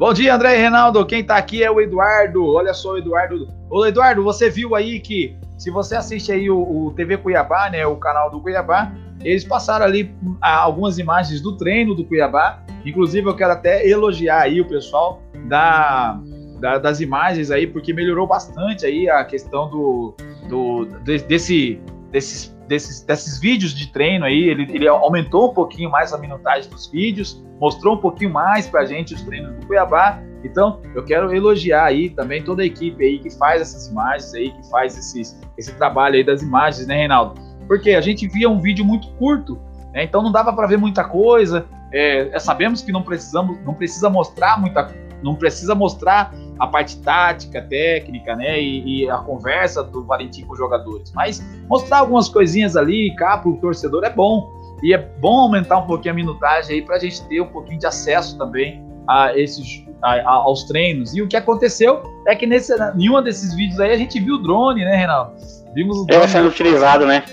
Bom 0.00 0.14
dia, 0.14 0.34
André 0.34 0.56
e 0.56 0.62
Reinaldo. 0.62 1.04
Quem 1.04 1.22
tá 1.22 1.36
aqui 1.36 1.62
é 1.62 1.70
o 1.70 1.78
Eduardo. 1.78 2.42
Olha 2.54 2.72
só, 2.72 2.92
o 2.92 2.96
Eduardo 2.96 3.46
Ô, 3.68 3.84
Eduardo, 3.84 4.24
você 4.24 4.48
viu 4.48 4.74
aí 4.74 4.98
que 4.98 5.36
se 5.58 5.70
você 5.70 5.94
assiste 5.94 6.32
aí 6.32 6.48
o, 6.48 6.56
o, 6.56 6.90
TV 6.92 7.18
Cuiabá, 7.18 7.68
né, 7.68 7.86
o 7.86 7.96
canal 7.96 8.30
do 8.30 8.40
Cuiabá, 8.40 8.90
eles 9.22 9.44
passaram 9.44 9.84
ali 9.84 10.10
ah, 10.40 10.56
algumas 10.56 10.98
imagens 10.98 11.42
do 11.42 11.54
treino 11.54 11.94
do 11.94 12.02
Cuiabá. 12.06 12.62
Inclusive, 12.82 13.28
eu 13.28 13.36
quero 13.36 13.52
até 13.52 13.86
elogiar 13.86 14.40
aí 14.40 14.58
o 14.62 14.66
pessoal 14.66 15.20
da, 15.46 16.18
da 16.58 16.78
das 16.78 17.02
imagens 17.02 17.50
aí, 17.50 17.66
porque 17.66 17.92
melhorou 17.92 18.26
bastante 18.26 18.86
aí 18.86 19.06
a 19.06 19.22
questão 19.22 19.68
do, 19.68 20.14
do 20.48 20.86
desse, 21.04 21.78
desses, 22.10 22.58
desses, 22.70 23.02
desses 23.02 23.38
vídeos 23.38 23.74
de 23.74 23.92
treino 23.92 24.24
aí. 24.24 24.48
Ele, 24.48 24.62
ele 24.70 24.88
aumentou 24.88 25.50
um 25.50 25.54
pouquinho 25.54 25.90
mais 25.90 26.14
a 26.14 26.18
minutagem 26.18 26.70
dos 26.70 26.86
vídeos, 26.86 27.44
mostrou 27.60 27.96
um 27.96 28.00
pouquinho 28.00 28.30
mais 28.30 28.66
pra 28.66 28.86
gente 28.86 29.12
os 29.12 29.20
treinos 29.22 29.54
do 29.58 29.66
Cuiabá 29.66 30.22
então, 30.44 30.80
eu 30.94 31.04
quero 31.04 31.34
elogiar 31.34 31.84
aí 31.84 32.10
também 32.10 32.42
toda 32.42 32.62
a 32.62 32.66
equipe 32.66 33.04
aí 33.04 33.18
que 33.18 33.30
faz 33.30 33.60
essas 33.60 33.88
imagens 33.88 34.32
aí, 34.34 34.50
que 34.50 34.70
faz 34.70 34.96
esses, 34.96 35.38
esse 35.56 35.72
trabalho 35.74 36.16
aí 36.16 36.24
das 36.24 36.42
imagens, 36.42 36.86
né, 36.86 36.96
Reinaldo? 36.96 37.40
Porque 37.66 37.90
a 37.90 38.00
gente 38.00 38.26
via 38.26 38.48
um 38.48 38.60
vídeo 38.60 38.84
muito 38.84 39.08
curto, 39.14 39.58
né, 39.92 40.04
então 40.04 40.22
não 40.22 40.32
dava 40.32 40.52
para 40.52 40.66
ver 40.66 40.78
muita 40.78 41.04
coisa. 41.04 41.66
É, 41.92 42.34
é, 42.34 42.38
sabemos 42.38 42.82
que 42.82 42.92
não 42.92 43.02
precisamos, 43.02 43.58
não 43.64 43.74
precisa 43.74 44.08
mostrar 44.08 44.58
muita, 44.58 44.94
não 45.22 45.34
precisa 45.34 45.74
mostrar 45.74 46.32
a 46.60 46.66
parte 46.66 47.00
tática, 47.00 47.62
técnica, 47.62 48.36
né, 48.36 48.60
e, 48.60 49.04
e 49.04 49.10
a 49.10 49.16
conversa 49.16 49.82
do 49.82 50.04
Valentim 50.04 50.44
com 50.44 50.52
os 50.52 50.58
jogadores, 50.58 51.10
mas 51.14 51.42
mostrar 51.66 52.00
algumas 52.00 52.28
coisinhas 52.28 52.76
ali, 52.76 53.14
cá 53.16 53.38
para 53.38 53.50
o 53.50 53.56
torcedor 53.56 54.04
é 54.04 54.10
bom. 54.10 54.60
E 54.82 54.94
é 54.94 54.98
bom 54.98 55.40
aumentar 55.40 55.78
um 55.78 55.86
pouquinho 55.86 56.12
a 56.12 56.16
minutagem 56.16 56.76
aí 56.76 56.82
para 56.82 56.96
a 56.96 56.98
gente 56.98 57.22
ter 57.28 57.40
um 57.40 57.46
pouquinho 57.46 57.78
de 57.78 57.86
acesso 57.86 58.38
também 58.38 58.82
a 59.06 59.36
esses 59.36 59.84
a, 60.02 60.14
a, 60.14 60.30
aos 60.30 60.64
treinos. 60.64 61.14
E 61.14 61.20
o 61.20 61.28
que 61.28 61.36
aconteceu 61.36 62.02
é 62.26 62.34
que 62.34 62.46
nesse, 62.46 62.74
nenhum 62.94 63.22
desses 63.22 63.54
vídeos 63.54 63.78
aí 63.78 63.92
a 63.92 63.96
gente 63.96 64.18
viu 64.18 64.36
o 64.36 64.38
drone, 64.38 64.82
né, 64.84 64.96
Reinaldo? 64.96 65.32
Vimos 65.74 65.98
o 65.98 66.06
drone. 66.06 66.24
É, 66.24 66.28
sendo 66.28 66.48
utilizado, 66.48 67.06
né? 67.06 67.24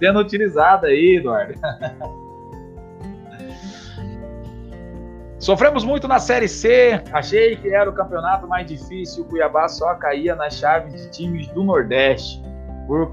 Sendo 0.00 0.18
utilizado 0.18 0.86
aí, 0.86 1.16
Eduardo. 1.18 1.54
Sofremos 5.38 5.84
muito 5.84 6.08
na 6.08 6.18
Série 6.18 6.48
C. 6.48 7.00
Achei 7.12 7.56
que 7.56 7.68
era 7.68 7.88
o 7.88 7.92
campeonato 7.92 8.48
mais 8.48 8.66
difícil. 8.66 9.24
O 9.24 9.26
Cuiabá 9.26 9.68
só 9.68 9.94
caía 9.94 10.34
nas 10.34 10.54
chaves 10.54 10.94
de 10.94 11.10
times 11.10 11.46
do 11.48 11.62
Nordeste. 11.62 12.42
Por, 12.86 13.12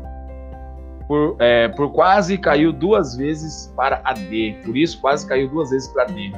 por, 1.08 1.36
é, 1.40 1.68
por 1.70 1.92
quase 1.92 2.38
caiu 2.38 2.72
duas 2.72 3.16
vezes 3.16 3.74
para 3.76 4.02
a 4.06 4.14
D. 4.14 4.58
Por 4.64 4.78
isso, 4.78 5.02
quase 5.02 5.28
caiu 5.28 5.50
duas 5.50 5.70
vezes 5.70 5.90
para 5.90 6.04
a 6.04 6.06
D. 6.06 6.32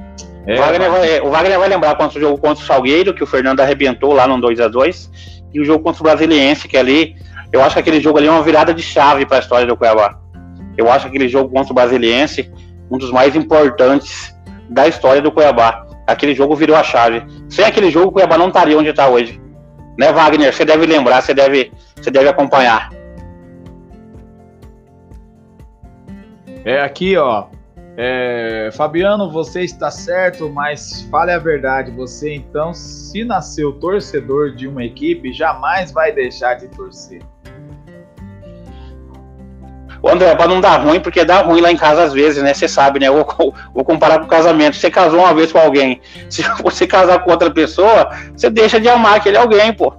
É, 0.48 0.56
o, 0.56 0.58
Wagner 0.58 0.91
vai, 0.91 1.19
o, 1.21 1.30
Wagner 1.30 1.60
vai, 1.60 1.69
lembrar 1.69 1.95
quanto 1.95 2.17
o 2.17 2.19
jogo 2.19 2.38
contra 2.38 2.63
o 2.63 2.67
Salgueiro, 2.67 3.13
que 3.13 3.24
o 3.24 3.28
Fernando 3.28 3.60
arrebentou 3.60 4.13
lá 4.13 4.28
no 4.28 4.39
2 4.41 4.60
a 4.60 4.67
2 4.67 5.43
e 5.54 5.60
o 5.60 5.65
jogo 5.65 5.84
contra 5.84 6.02
o 6.02 6.04
Brasiliense, 6.04 6.67
que 6.67 6.78
ali, 6.78 7.15
eu 7.52 7.63
acho 7.63 7.76
que 7.76 7.80
aquele 7.80 8.02
jogo 8.02 8.17
ali 8.17 8.28
é 8.28 8.32
uma 8.32 8.43
virada 8.43 8.74
de 8.74 8.82
chave 8.82 9.26
para 9.26 9.38
a 9.38 9.39
história 9.39 9.65
do 9.65 9.78
Cuiabá. 9.78 10.19
Eu 10.78 10.91
acho 10.91 11.08
aquele 11.08 11.30
jogo 11.30 11.50
contra 11.50 11.71
o 11.71 11.76
Brasiliense 11.76 12.52
um 12.91 12.98
dos 12.98 13.12
mais 13.12 13.36
importantes 13.36 14.35
da 14.69 14.88
história 14.88 15.21
do 15.21 15.32
Cuiabá. 15.32 15.86
Aquele 16.08 16.36
jogo 16.36 16.56
virou 16.56 16.75
a 16.75 16.84
chave. 16.84 17.23
Sem 17.49 17.65
aquele 17.65 17.89
jogo, 17.89 18.08
o 18.08 18.12
Cuiabá 18.12 18.38
não 18.38 18.47
estaria 18.47 18.78
onde 18.78 18.89
está 18.89 19.08
hoje. 19.08 19.41
Né, 19.97 20.12
Wagner? 20.12 20.54
Você 20.54 20.65
deve 20.65 20.86
lembrar, 20.86 21.21
você 21.21 21.34
deve, 21.34 21.71
você 21.95 22.12
deve 22.12 22.30
acompanhar. 22.30 22.89
É 26.63 26.82
aqui, 26.82 27.15
ó. 27.15 27.47
É, 27.97 28.69
Fabiano, 28.73 29.32
você 29.32 29.62
está 29.62 29.89
certo, 29.89 30.49
mas 30.49 31.04
fale 31.10 31.32
a 31.32 31.38
verdade. 31.38 31.91
Você 31.91 32.34
então, 32.34 32.73
se 32.73 33.23
nasceu 33.23 33.71
torcedor 33.73 34.54
de 34.54 34.67
uma 34.67 34.84
equipe, 34.84 35.32
jamais 35.32 35.91
vai 35.91 36.12
deixar 36.12 36.56
de 36.56 36.67
torcer. 36.67 37.21
O 40.06 40.10
André, 40.12 40.36
para 40.36 40.48
não 40.48 40.62
dar 40.62 40.78
ruim, 40.78 41.00
porque 41.00 41.26
dá 41.26 41.41
ruim 41.41 41.62
lá 41.62 41.72
em 41.72 41.76
casa 41.76 42.04
às 42.04 42.13
vezes, 42.13 42.44
né? 42.44 42.54
Você 42.54 42.68
sabe, 42.68 43.00
né? 43.00 43.10
Vou, 43.10 43.26
vou 43.74 43.84
comparar 43.84 44.20
com 44.20 44.26
o 44.26 44.28
casamento. 44.28 44.76
Você 44.76 44.91
casou 44.91 45.22
uma 45.22 45.34
vez 45.34 45.52
com 45.52 45.58
alguém, 45.58 46.00
se 46.30 46.44
você 46.62 46.86
casar 46.86 47.24
com 47.24 47.32
outra 47.32 47.50
pessoa, 47.50 48.12
você 48.38 48.52
deixa 48.52 48.80
de 48.80 48.88
amar 48.88 49.15
aquele 49.15 49.36
alguém, 49.36 49.74
pô. 49.74 49.91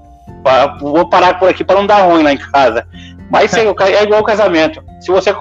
Vou 0.81 1.09
parar 1.09 1.41
por 1.41 1.49
aqui 1.49 1.65
para 1.65 1.81
não 1.81 1.89
dar 1.89 2.03
ruim 2.03 2.23
lá 2.23 2.33
em 2.33 2.37
casa. 2.37 2.87
Mas 3.29 3.53
é 3.59 4.03
igual 4.05 4.21
o 4.21 4.25
casamento. 4.25 4.81
Se 5.01 5.11
você 5.11 5.35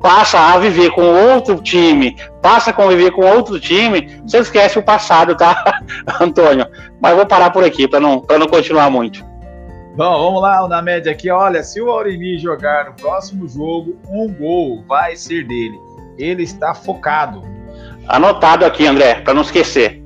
passa 0.00 0.38
a 0.38 0.58
viver 0.58 0.90
com 0.92 1.02
outro 1.02 1.60
time, 1.60 2.16
passa 2.40 2.70
a 2.70 2.72
conviver 2.72 3.10
com 3.10 3.26
outro 3.26 3.58
time, 3.58 4.22
você 4.24 4.38
esquece 4.38 4.78
o 4.78 4.82
passado, 4.82 5.34
tá, 5.34 5.80
Antônio? 6.20 6.68
Mas 7.02 7.16
vou 7.16 7.26
parar 7.26 7.50
por 7.50 7.64
aqui 7.64 7.88
para 7.88 7.98
não, 7.98 8.24
não 8.30 8.46
continuar 8.46 8.90
muito. 8.90 9.26
Bom, 9.98 10.16
vamos 10.16 10.42
lá 10.42 10.68
na 10.68 10.80
média 10.80 11.10
aqui. 11.10 11.28
Olha, 11.28 11.60
se 11.60 11.80
o 11.80 11.90
Auremi 11.90 12.38
jogar 12.38 12.84
no 12.84 12.92
próximo 12.92 13.48
jogo, 13.48 13.98
um 14.08 14.32
gol 14.32 14.84
vai 14.86 15.16
ser 15.16 15.44
dele. 15.44 15.76
Ele 16.16 16.44
está 16.44 16.72
focado. 16.72 17.42
Anotado 18.06 18.64
aqui, 18.64 18.86
André, 18.86 19.16
para 19.22 19.34
não 19.34 19.42
esquecer. 19.42 20.00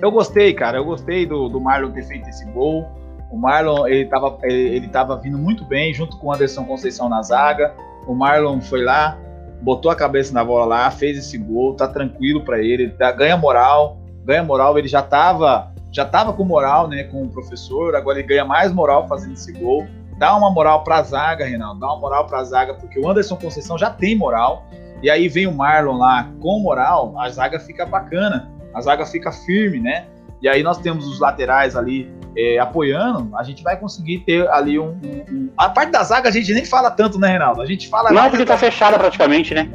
Eu 0.00 0.12
gostei, 0.12 0.54
cara. 0.54 0.78
Eu 0.78 0.84
gostei 0.84 1.26
do, 1.26 1.48
do 1.48 1.60
Marlon 1.60 1.90
ter 1.90 2.04
feito 2.04 2.28
esse 2.28 2.48
gol. 2.52 2.86
O 3.28 3.36
Marlon 3.36 3.84
ele 3.88 4.02
estava 4.02 4.38
ele, 4.44 4.76
ele 4.76 4.86
tava 4.86 5.16
vindo 5.16 5.38
muito 5.38 5.64
bem 5.64 5.92
junto 5.92 6.16
com 6.18 6.28
o 6.28 6.32
Anderson 6.32 6.64
Conceição 6.66 7.08
na 7.08 7.20
zaga. 7.20 7.74
O 8.06 8.14
Marlon 8.14 8.60
foi 8.60 8.84
lá, 8.84 9.18
botou 9.60 9.90
a 9.90 9.96
cabeça 9.96 10.32
na 10.32 10.44
bola 10.44 10.66
lá, 10.66 10.90
fez 10.92 11.18
esse 11.18 11.36
gol, 11.36 11.74
tá 11.74 11.88
tranquilo 11.88 12.44
para 12.44 12.60
ele, 12.60 12.84
ele 12.84 12.92
tá, 12.92 13.10
ganha 13.10 13.36
moral, 13.36 13.97
ganha 14.28 14.42
moral, 14.42 14.78
ele 14.78 14.86
já 14.86 15.00
tava, 15.00 15.72
já 15.90 16.04
tava 16.04 16.34
com 16.34 16.44
moral, 16.44 16.86
né, 16.86 17.04
com 17.04 17.22
o 17.22 17.28
professor, 17.30 17.96
agora 17.96 18.18
ele 18.18 18.28
ganha 18.28 18.44
mais 18.44 18.70
moral 18.70 19.08
fazendo 19.08 19.32
esse 19.32 19.50
gol. 19.52 19.86
Dá 20.18 20.36
uma 20.36 20.50
moral 20.50 20.84
pra 20.84 21.02
zaga, 21.02 21.46
Reinaldo, 21.46 21.80
dá 21.80 21.86
uma 21.86 21.98
moral 21.98 22.26
pra 22.26 22.44
zaga, 22.44 22.74
porque 22.74 23.00
o 23.00 23.08
Anderson 23.08 23.36
Conceição 23.36 23.78
já 23.78 23.88
tem 23.88 24.14
moral, 24.14 24.66
e 25.02 25.08
aí 25.08 25.28
vem 25.28 25.46
o 25.46 25.52
Marlon 25.52 25.96
lá 25.96 26.28
com 26.40 26.60
moral, 26.60 27.14
a 27.18 27.30
zaga 27.30 27.58
fica 27.58 27.86
bacana, 27.86 28.50
a 28.74 28.80
zaga 28.82 29.06
fica 29.06 29.32
firme, 29.32 29.80
né? 29.80 30.04
E 30.42 30.48
aí 30.48 30.62
nós 30.62 30.76
temos 30.78 31.06
os 31.06 31.20
laterais 31.20 31.74
ali 31.74 32.12
é, 32.36 32.58
apoiando, 32.58 33.34
a 33.36 33.42
gente 33.42 33.62
vai 33.62 33.76
conseguir 33.78 34.18
ter 34.18 34.46
ali 34.50 34.78
um, 34.78 34.88
um, 34.88 35.24
um, 35.34 35.50
A 35.56 35.68
parte 35.68 35.90
da 35.90 36.02
zaga 36.02 36.28
a 36.28 36.32
gente 36.32 36.52
nem 36.52 36.64
fala 36.64 36.90
tanto, 36.90 37.18
né, 37.18 37.28
Reinaldo? 37.28 37.62
A 37.62 37.66
gente 37.66 37.88
fala. 37.88 38.10
Não, 38.10 38.28
porque 38.28 38.44
tá 38.44 38.58
fechada 38.58 38.98
praticamente, 38.98 39.54
né? 39.54 39.70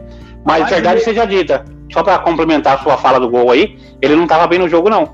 Mas, 0.46 0.62
Mas 0.62 0.70
verdade 0.70 0.98
ele... 0.98 1.06
seja 1.06 1.26
dita, 1.26 1.66
só 1.94 2.02
para 2.02 2.18
complementar 2.18 2.76
a 2.76 2.80
sua 2.80 2.98
fala 2.98 3.20
do 3.20 3.30
gol 3.30 3.52
aí, 3.52 3.78
ele 4.02 4.16
não 4.16 4.26
tava 4.26 4.48
bem 4.48 4.58
no 4.58 4.68
jogo, 4.68 4.90
não. 4.90 5.14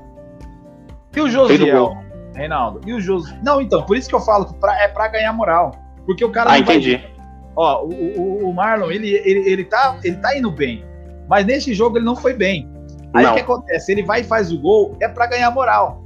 E 1.14 1.20
o 1.20 1.28
Josiel, 1.28 1.94
Reinaldo? 2.34 2.80
E 2.86 2.94
o 2.94 3.00
Josiel? 3.00 3.36
Não, 3.44 3.60
então, 3.60 3.82
por 3.82 3.98
isso 3.98 4.08
que 4.08 4.14
eu 4.14 4.20
falo 4.20 4.46
que 4.46 4.54
pra, 4.54 4.82
é 4.82 4.88
para 4.88 5.08
ganhar 5.08 5.32
moral. 5.34 5.72
Porque 6.06 6.24
o 6.24 6.30
cara. 6.30 6.52
Ah, 6.52 6.58
entendi. 6.58 6.96
Vai... 6.96 7.10
Ó, 7.54 7.84
o, 7.84 7.90
o, 7.90 8.48
o, 8.48 8.54
Marlon, 8.54 8.90
ele, 8.90 9.08
ele, 9.10 9.50
ele, 9.50 9.64
tá, 9.64 9.98
ele 10.02 10.16
tá 10.16 10.34
indo 10.36 10.50
bem. 10.50 10.82
Mas 11.28 11.44
nesse 11.44 11.74
jogo 11.74 11.98
ele 11.98 12.04
não 12.06 12.16
foi 12.16 12.32
bem. 12.32 12.66
Aí 13.12 13.26
o 13.26 13.34
que 13.34 13.40
acontece? 13.40 13.92
Ele 13.92 14.02
vai 14.02 14.20
e 14.20 14.24
faz 14.24 14.50
o 14.50 14.58
gol, 14.58 14.96
é 15.00 15.08
para 15.08 15.26
ganhar 15.26 15.50
moral. 15.50 16.02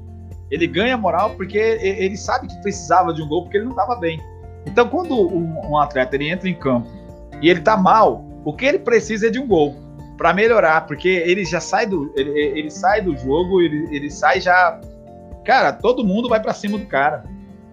Ele 0.51 0.67
ganha 0.67 0.97
moral 0.97 1.31
porque 1.31 1.59
ele 1.59 2.17
sabe 2.17 2.49
que 2.49 2.63
precisava 2.63 3.13
de 3.13 3.23
um 3.23 3.29
gol 3.29 3.43
porque 3.43 3.59
ele 3.59 3.67
não 3.67 3.73
estava 3.73 3.95
bem. 3.97 4.21
Então, 4.67 4.89
quando 4.89 5.15
um, 5.15 5.71
um, 5.71 5.79
atleta 5.79 6.17
ele 6.17 6.31
entra 6.31 6.49
em 6.49 6.55
campo 6.55 6.89
e 7.41 7.49
ele 7.49 7.61
tá 7.61 7.77
mal, 7.77 8.25
o 8.45 8.53
que 8.53 8.65
ele 8.65 8.79
precisa 8.79 9.29
é 9.29 9.31
de 9.31 9.39
um 9.39 9.47
gol 9.47 9.84
para 10.17 10.33
melhorar, 10.33 10.87
porque 10.87 11.09
ele 11.09 11.45
já 11.45 11.61
sai 11.61 11.87
do 11.87 12.13
ele, 12.15 12.31
ele 12.31 12.71
sai 12.71 13.03
do 13.03 13.17
jogo, 13.17 13.61
ele, 13.61 13.89
ele 13.95 14.11
sai 14.11 14.41
já 14.41 14.81
Cara, 15.45 15.73
todo 15.75 16.05
mundo 16.05 16.29
vai 16.29 16.41
para 16.41 16.55
cima 16.55 16.79
do 16.79 16.87
cara. 16.87 17.23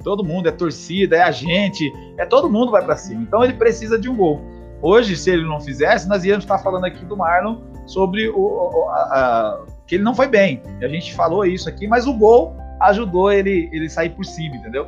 Todo 0.03 0.23
mundo 0.23 0.49
é 0.49 0.51
torcida, 0.51 1.15
é 1.15 1.21
a 1.21 1.31
gente, 1.31 1.91
é 2.17 2.25
todo 2.25 2.49
mundo 2.49 2.71
vai 2.71 2.83
para 2.83 2.97
cima. 2.97 3.21
Então 3.21 3.43
ele 3.43 3.53
precisa 3.53 3.97
de 3.97 4.09
um 4.09 4.15
gol. 4.15 4.41
Hoje, 4.81 5.15
se 5.15 5.29
ele 5.29 5.45
não 5.45 5.59
fizesse, 5.59 6.07
nós 6.07 6.25
íamos 6.25 6.43
estar 6.43 6.57
falando 6.57 6.85
aqui 6.85 7.05
do 7.05 7.15
Marlon 7.15 7.61
sobre 7.85 8.29
o, 8.29 8.89
a, 8.89 8.95
a, 8.95 9.65
que 9.85 9.95
ele 9.95 10.03
não 10.03 10.15
foi 10.15 10.27
bem. 10.27 10.61
A 10.81 10.87
gente 10.87 11.13
falou 11.13 11.45
isso 11.45 11.69
aqui, 11.69 11.87
mas 11.87 12.07
o 12.07 12.13
gol 12.13 12.55
ajudou 12.81 13.31
ele, 13.31 13.69
ele 13.71 13.87
sair 13.89 14.09
por 14.09 14.25
cima, 14.25 14.55
entendeu? 14.55 14.87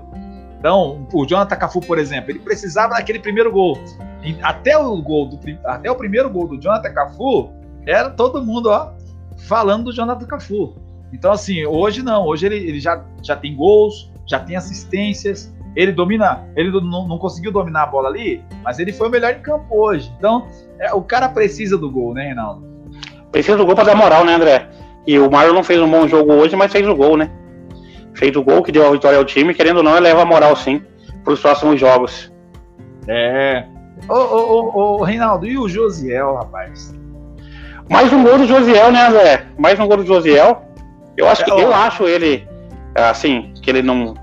Então, 0.63 1.05
o 1.11 1.25
Jonathan 1.25 1.57
Cafu, 1.57 1.81
por 1.81 1.99
exemplo, 1.99 2.31
ele 2.31 2.39
precisava 2.39 2.93
daquele 2.93 3.19
primeiro 3.19 3.51
gol. 3.51 3.77
E 4.23 4.33
até 4.41 4.77
o 4.77 4.95
gol 5.01 5.27
do 5.27 5.37
até 5.65 5.91
o 5.91 5.95
primeiro 5.95 6.29
gol 6.29 6.47
do 6.47 6.57
Jonathan 6.57 6.93
Cafu, 6.93 7.51
era 7.85 8.09
todo 8.09 8.41
mundo, 8.41 8.69
ó, 8.69 8.93
falando 9.39 9.83
do 9.83 9.91
Jonathan 9.91 10.25
Cafu. 10.25 10.73
Então, 11.11 11.33
assim, 11.33 11.65
hoje 11.65 12.01
não, 12.01 12.25
hoje 12.25 12.45
ele, 12.45 12.55
ele 12.55 12.79
já, 12.79 13.03
já 13.21 13.35
tem 13.35 13.53
gols, 13.53 14.09
já 14.25 14.39
tem 14.39 14.55
assistências, 14.55 15.53
ele 15.75 15.91
domina, 15.91 16.47
ele 16.55 16.71
não, 16.71 17.09
não, 17.09 17.17
conseguiu 17.17 17.51
dominar 17.51 17.83
a 17.83 17.87
bola 17.87 18.07
ali, 18.07 18.41
mas 18.63 18.79
ele 18.79 18.93
foi 18.93 19.09
o 19.09 19.11
melhor 19.11 19.33
em 19.33 19.41
campo 19.41 19.65
hoje. 19.69 20.09
Então, 20.17 20.47
é, 20.79 20.93
o 20.93 21.01
cara 21.01 21.27
precisa 21.27 21.77
do 21.77 21.91
gol, 21.91 22.13
né, 22.13 22.27
Reinaldo? 22.27 22.65
Precisa 23.33 23.57
do 23.57 23.65
gol 23.65 23.75
para 23.75 23.83
dar 23.83 23.95
moral, 23.95 24.23
né, 24.23 24.35
André? 24.35 24.69
E 25.05 25.19
o 25.19 25.29
Mário 25.29 25.53
não 25.53 25.61
fez 25.61 25.81
um 25.81 25.91
bom 25.91 26.07
jogo 26.07 26.31
hoje, 26.31 26.55
mas 26.55 26.71
fez 26.71 26.87
o 26.87 26.95
gol, 26.95 27.17
né? 27.17 27.29
Fez 28.15 28.35
o 28.35 28.43
gol 28.43 28.63
que 28.63 28.71
deu 28.71 28.87
a 28.87 28.91
vitória 28.91 29.17
ao 29.17 29.25
time, 29.25 29.53
querendo 29.53 29.77
ou 29.77 29.83
não, 29.83 29.97
eleva 29.97 30.21
a 30.21 30.25
moral, 30.25 30.55
sim, 30.55 30.81
para 31.23 31.33
os 31.33 31.39
próximos 31.39 31.79
jogos. 31.79 32.31
É. 33.07 33.65
Ô, 34.07 34.13
ô, 34.13 34.71
ô, 34.73 34.99
ô, 34.99 35.03
Reinaldo, 35.03 35.45
e 35.45 35.57
o 35.57 35.67
Josiel, 35.67 36.35
rapaz? 36.35 36.93
Mais 37.89 38.11
um 38.11 38.23
gol 38.23 38.37
do 38.37 38.45
Josiel, 38.45 38.91
né, 38.91 39.07
André? 39.07 39.45
Mais 39.57 39.79
um 39.79 39.87
gol 39.87 39.97
do 39.97 40.05
Josiel. 40.05 40.63
Eu 41.17 41.27
acho 41.27 41.43
que 41.43 41.51
é, 41.51 41.63
eu 41.63 41.73
acho 41.73 42.07
ele 42.07 42.47
assim 42.95 43.53
que 43.61 43.69
ele 43.69 43.81
não 43.81 44.13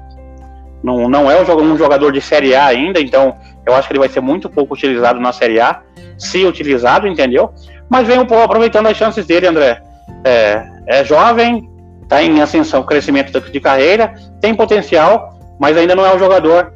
não, 0.83 1.09
não 1.09 1.31
é 1.31 1.41
um 1.41 1.77
jogador 1.77 2.11
de 2.11 2.21
Série 2.21 2.55
A 2.55 2.67
ainda, 2.67 3.01
então 3.01 3.37
eu 3.67 3.75
acho 3.75 3.87
que 3.87 3.93
ele 3.93 4.01
vai 4.01 4.09
ser 4.09 4.21
muito 4.21 4.49
pouco 4.49 4.75
utilizado 4.75 5.21
na 5.21 5.33
Série 5.33 5.61
A, 5.61 5.83
se 6.19 6.45
utilizado, 6.45 7.07
entendeu? 7.07 7.53
Mas 7.89 8.07
vem 8.07 8.19
um 8.19 8.27
pouco 8.27 8.43
aproveitando 8.43 8.87
as 8.87 8.97
chances 8.97 9.27
dele, 9.27 9.47
André. 9.47 9.83
É, 10.25 10.67
é 10.87 11.05
jovem, 11.05 11.70
está 12.11 12.25
em 12.25 12.43
ascensão, 12.43 12.83
crescimento 12.83 13.41
de 13.41 13.61
carreira, 13.61 14.13
tem 14.41 14.53
potencial, 14.53 15.39
mas 15.61 15.77
ainda 15.77 15.95
não 15.95 16.05
é 16.05 16.13
um 16.13 16.19
jogador 16.19 16.73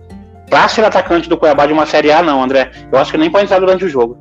para 0.48 0.68
ser 0.68 0.84
atacante 0.84 1.28
do 1.28 1.36
Cuiabá 1.36 1.66
de 1.66 1.72
uma 1.72 1.86
Série 1.86 2.12
A, 2.12 2.22
não, 2.22 2.40
André. 2.40 2.70
Eu 2.92 2.98
acho 3.00 3.10
que 3.10 3.18
nem 3.18 3.28
pode 3.28 3.46
entrar 3.46 3.58
durante 3.58 3.84
o 3.84 3.88
jogo. 3.88 4.16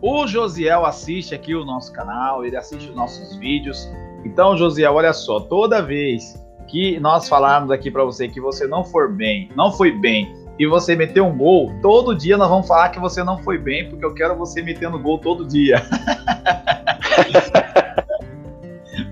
O 0.00 0.24
Josiel 0.28 0.86
assiste 0.86 1.34
aqui 1.34 1.52
o 1.52 1.64
nosso 1.64 1.92
canal, 1.92 2.44
ele 2.44 2.56
assiste 2.56 2.88
os 2.88 2.94
nossos 2.94 3.34
vídeos. 3.36 3.90
Então, 4.24 4.56
Josiel, 4.56 4.94
olha 4.94 5.12
só, 5.12 5.40
toda 5.40 5.82
vez 5.82 6.40
que 6.68 7.00
nós 7.00 7.28
falarmos 7.28 7.72
aqui 7.72 7.90
para 7.90 8.04
você 8.04 8.28
que 8.28 8.40
você 8.40 8.68
não 8.68 8.84
for 8.84 9.12
bem, 9.12 9.48
não 9.56 9.72
foi 9.72 9.90
bem, 9.90 10.32
e 10.60 10.66
você 10.66 10.94
meteu 10.94 11.26
um 11.26 11.36
gol, 11.36 11.72
todo 11.82 12.14
dia 12.14 12.36
nós 12.36 12.48
vamos 12.48 12.68
falar 12.68 12.90
que 12.90 13.00
você 13.00 13.24
não 13.24 13.38
foi 13.38 13.58
bem, 13.58 13.88
porque 13.88 14.04
eu 14.04 14.14
quero 14.14 14.36
você 14.36 14.62
metendo 14.62 14.96
gol 14.96 15.18
todo 15.18 15.44
dia. 15.44 15.82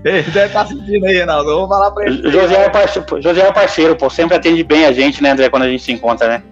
Ele 0.05 0.21
deve 0.21 0.45
estar 0.45 0.49
tá 0.53 0.61
assistindo 0.61 1.03
aí, 1.03 1.15
Reinaldo. 1.15 1.49
Eu 1.49 1.59
vou 1.59 1.67
falar 1.67 1.89
para 1.89 2.05
ele. 2.05 2.29
José 2.29 2.63
é, 2.63 2.69
parceiro, 2.69 3.21
José 3.21 3.41
é 3.41 3.51
parceiro, 3.51 3.95
pô. 3.95 4.07
Sempre 4.07 4.37
atende 4.37 4.63
bem 4.63 4.85
a 4.85 4.91
gente, 4.91 5.21
né, 5.21 5.31
André, 5.31 5.49
quando 5.49 5.63
a 5.63 5.67
gente 5.67 5.81
se 5.81 5.91
encontra, 5.91 6.27
né? 6.27 6.43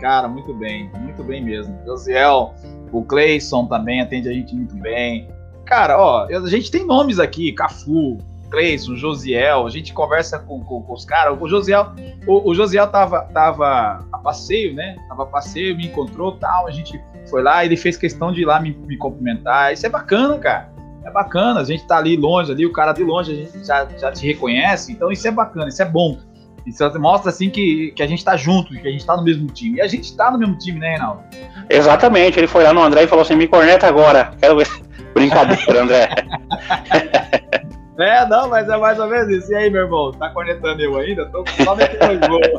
Cara, 0.00 0.28
muito 0.28 0.54
bem, 0.54 0.88
muito 1.00 1.24
bem 1.24 1.42
mesmo. 1.42 1.76
Josiel, 1.84 2.54
o 2.92 3.02
Cleison 3.02 3.66
também 3.66 4.00
atende 4.00 4.28
a 4.28 4.32
gente 4.32 4.54
muito 4.54 4.76
bem. 4.76 5.28
Cara, 5.64 5.98
ó, 5.98 6.26
a 6.26 6.48
gente 6.48 6.70
tem 6.70 6.86
nomes 6.86 7.18
aqui, 7.18 7.50
Cafu, 7.52 8.18
Cleison, 8.48 8.94
Josiel, 8.94 9.66
a 9.66 9.70
gente 9.70 9.92
conversa 9.92 10.38
com, 10.38 10.62
com, 10.62 10.80
com 10.82 10.92
os 10.92 11.04
caras. 11.04 11.36
O 11.40 11.48
Josiel, 11.48 11.92
o, 12.28 12.50
o, 12.50 12.54
Josiel 12.54 12.86
tava, 12.86 13.22
tava 13.32 14.06
a 14.12 14.18
passeio, 14.18 14.72
né? 14.72 14.94
Tava 15.08 15.24
a 15.24 15.26
passeio, 15.26 15.76
me 15.76 15.86
encontrou 15.86 16.32
tal. 16.32 16.68
A 16.68 16.70
gente 16.70 17.00
foi 17.28 17.42
lá, 17.42 17.64
ele 17.64 17.76
fez 17.76 17.96
questão 17.96 18.30
de 18.30 18.42
ir 18.42 18.44
lá 18.44 18.60
me, 18.60 18.70
me 18.86 18.96
cumprimentar. 18.96 19.72
Isso 19.72 19.84
é 19.84 19.88
bacana, 19.88 20.38
cara. 20.38 20.73
É 21.04 21.10
bacana. 21.10 21.60
A 21.60 21.64
gente 21.64 21.86
tá 21.86 21.98
ali 21.98 22.16
longe, 22.16 22.50
ali, 22.50 22.66
o 22.66 22.72
cara 22.72 22.92
de 22.92 23.04
longe, 23.04 23.32
a 23.32 23.34
gente 23.34 23.66
já, 23.66 23.86
já 23.98 24.12
te 24.12 24.26
reconhece. 24.26 24.92
Então 24.92 25.12
isso 25.12 25.26
é 25.28 25.30
bacana, 25.30 25.68
isso 25.68 25.82
é 25.82 25.86
bom. 25.86 26.18
Isso 26.66 26.82
mostra 26.98 27.30
assim 27.30 27.50
que, 27.50 27.92
que 27.94 28.02
a 28.02 28.06
gente 28.06 28.24
tá 28.24 28.36
junto, 28.36 28.72
que 28.72 28.88
a 28.88 28.90
gente 28.90 29.04
tá 29.04 29.16
no 29.16 29.22
mesmo 29.22 29.46
time. 29.48 29.78
E 29.78 29.80
a 29.82 29.86
gente 29.86 30.16
tá 30.16 30.30
no 30.30 30.38
mesmo 30.38 30.56
time, 30.56 30.78
né, 30.78 30.90
Reinaldo? 30.92 31.22
Exatamente. 31.68 32.40
Ele 32.40 32.46
foi 32.46 32.64
lá 32.64 32.72
no 32.72 32.82
André 32.82 33.02
e 33.02 33.06
falou 33.06 33.22
assim: 33.22 33.36
me 33.36 33.46
corneta 33.46 33.86
agora. 33.86 34.32
Quero 34.40 34.56
ver. 34.56 34.68
Brincadeira, 35.14 35.82
André. 35.82 36.08
É, 37.96 38.26
não, 38.26 38.48
mas 38.48 38.68
é 38.68 38.76
mais 38.76 38.98
ou 38.98 39.06
menos 39.06 39.28
isso. 39.28 39.52
E 39.52 39.54
aí, 39.54 39.70
meu 39.70 39.82
irmão, 39.82 40.10
tá 40.10 40.28
cornetando 40.30 40.82
eu 40.82 40.98
ainda? 40.98 41.26
Tô 41.26 41.44
só 41.62 41.76
metendo 41.76 42.28
gol. 42.28 42.40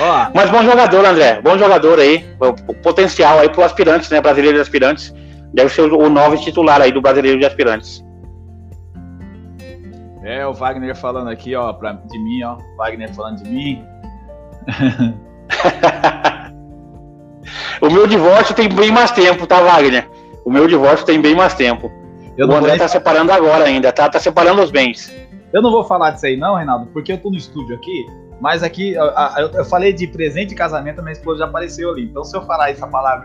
Ó. 0.00 0.30
Mas 0.34 0.50
bom 0.50 0.64
jogador, 0.64 1.06
André. 1.06 1.40
Bom 1.40 1.56
jogador 1.56 2.00
aí. 2.00 2.28
O 2.40 2.74
potencial 2.74 3.38
aí 3.38 3.48
pro 3.48 3.62
aspirantes, 3.62 4.10
né? 4.10 4.20
Brasileiro 4.20 4.56
de 4.56 4.62
aspirantes. 4.62 5.14
Deve 5.52 5.70
ser 5.70 5.82
o 5.82 6.08
novo 6.08 6.36
titular 6.36 6.80
aí 6.80 6.92
do 6.92 7.00
brasileiro 7.00 7.38
de 7.38 7.46
aspirantes. 7.46 8.04
É, 10.22 10.46
o 10.46 10.52
Wagner 10.52 10.94
falando 10.94 11.28
aqui, 11.28 11.54
ó, 11.54 11.72
pra, 11.72 11.92
de 11.92 12.18
mim, 12.18 12.42
ó. 12.42 12.58
Wagner 12.76 13.12
falando 13.14 13.42
de 13.42 13.48
mim. 13.48 13.84
o 17.80 17.90
meu 17.90 18.06
divórcio 18.06 18.54
tem 18.54 18.68
bem 18.68 18.92
mais 18.92 19.10
tempo, 19.10 19.46
tá, 19.46 19.60
Wagner? 19.60 20.08
O 20.44 20.50
meu 20.50 20.68
divórcio 20.68 21.06
tem 21.06 21.20
bem 21.20 21.34
mais 21.34 21.54
tempo. 21.54 21.90
Eu 22.36 22.46
o 22.46 22.54
André 22.54 22.76
tá 22.76 22.86
separando 22.86 23.32
agora 23.32 23.64
ainda, 23.64 23.90
tá? 23.90 24.08
Tá 24.08 24.20
separando 24.20 24.62
os 24.62 24.70
bens. 24.70 25.12
Eu 25.52 25.62
não 25.62 25.70
vou 25.70 25.84
falar 25.84 26.10
disso 26.10 26.26
aí 26.26 26.36
não, 26.36 26.56
Reinaldo, 26.56 26.86
porque 26.92 27.12
eu 27.12 27.18
tô 27.18 27.30
no 27.30 27.36
estúdio 27.36 27.74
aqui, 27.74 28.06
mas 28.40 28.62
aqui 28.62 28.92
eu, 28.92 29.06
eu 29.54 29.64
falei 29.64 29.92
de 29.92 30.06
presente 30.06 30.50
de 30.50 30.54
casamento, 30.54 31.02
minha 31.02 31.12
esposa 31.12 31.40
já 31.40 31.46
apareceu 31.46 31.90
ali. 31.90 32.04
Então 32.04 32.22
se 32.22 32.36
eu 32.36 32.42
falar 32.42 32.70
essa 32.70 32.86
palavra 32.86 33.24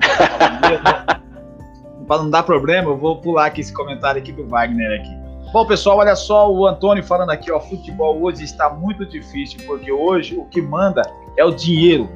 para 2.07 2.23
não 2.23 2.29
dar 2.29 2.43
problema, 2.43 2.89
eu 2.89 2.97
vou 2.97 3.17
pular 3.17 3.47
aqui 3.47 3.61
esse 3.61 3.73
comentário 3.73 4.21
aqui 4.21 4.31
do 4.31 4.47
Wagner 4.47 4.99
aqui. 4.99 5.23
Bom, 5.51 5.65
pessoal, 5.65 5.99
olha 5.99 6.15
só 6.15 6.51
o 6.51 6.65
Antônio 6.65 7.03
falando 7.03 7.29
aqui, 7.29 7.51
ó, 7.51 7.59
futebol 7.59 8.19
hoje 8.21 8.43
está 8.43 8.69
muito 8.69 9.05
difícil, 9.05 9.59
porque 9.67 9.91
hoje 9.91 10.35
o 10.35 10.45
que 10.45 10.61
manda 10.61 11.03
é 11.37 11.45
o 11.45 11.51
dinheiro. 11.51 12.09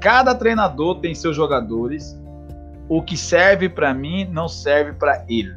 Cada 0.00 0.34
treinador 0.34 1.00
tem 1.00 1.14
seus 1.14 1.36
jogadores. 1.36 2.18
O 2.88 3.02
que 3.02 3.16
serve 3.16 3.68
para 3.68 3.92
mim 3.92 4.26
não 4.32 4.48
serve 4.48 4.94
para 4.94 5.22
ele. 5.28 5.54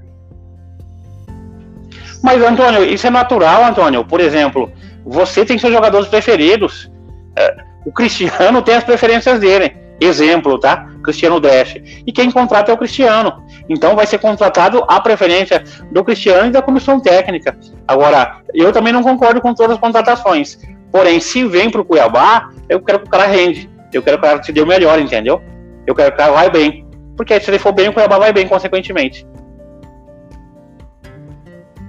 Mas, 2.22 2.44
Antônio, 2.44 2.84
isso 2.84 3.08
é 3.08 3.10
natural, 3.10 3.64
Antônio. 3.64 4.04
Por 4.04 4.20
exemplo, 4.20 4.70
você 5.06 5.46
tem 5.46 5.58
seus 5.58 5.74
jogadores 5.74 6.08
preferidos. 6.08 6.92
É, 7.36 7.56
o 7.86 7.92
Cristiano 7.92 8.62
tem 8.62 8.76
as 8.76 8.84
preferências 8.84 9.40
dele. 9.40 9.76
Exemplo, 10.00 10.60
tá? 10.60 10.90
Cristiano 11.04 11.40
Dash. 11.40 11.76
E 12.06 12.12
quem 12.12 12.30
contrata 12.30 12.72
é 12.72 12.74
o 12.74 12.78
Cristiano. 12.78 13.44
Então 13.72 13.96
vai 13.96 14.06
ser 14.06 14.20
contratado 14.20 14.84
a 14.86 15.00
preferência 15.00 15.64
do 15.90 16.04
Cristiano 16.04 16.48
e 16.48 16.52
da 16.52 16.62
comissão 16.62 17.00
técnica. 17.00 17.58
Agora, 17.88 18.42
eu 18.54 18.74
também 18.74 18.92
não 18.92 19.02
concordo 19.02 19.40
com 19.40 19.54
todas 19.54 19.76
as 19.76 19.80
contratações. 19.80 20.60
Porém, 20.92 21.22
se 21.22 21.46
vem 21.46 21.70
para 21.70 21.80
o 21.80 21.86
Cuiabá, 21.86 22.50
eu 22.68 22.82
quero 22.82 23.00
que 23.00 23.08
o 23.08 23.10
cara 23.10 23.28
rende. 23.28 23.70
Eu 23.94 24.04
quero 24.04 24.20
que 24.20 24.26
o 24.26 24.30
cara 24.30 24.44
se 24.44 24.52
dê 24.52 24.60
o 24.60 24.68
melhor, 24.68 25.00
entendeu? 25.00 25.42
Eu 25.88 25.96
quero 25.96 26.12
que 26.12 26.16
o 26.16 26.18
cara 26.18 26.34
vai 26.34 26.50
bem. 26.50 26.86
porque 27.16 27.40
se 27.40 27.50
ele 27.50 27.60
for 27.60 27.72
bem, 27.72 27.88
o 27.88 27.94
Cuiabá 27.94 28.18
vai 28.18 28.34
bem, 28.34 28.46
consequentemente. 28.46 29.26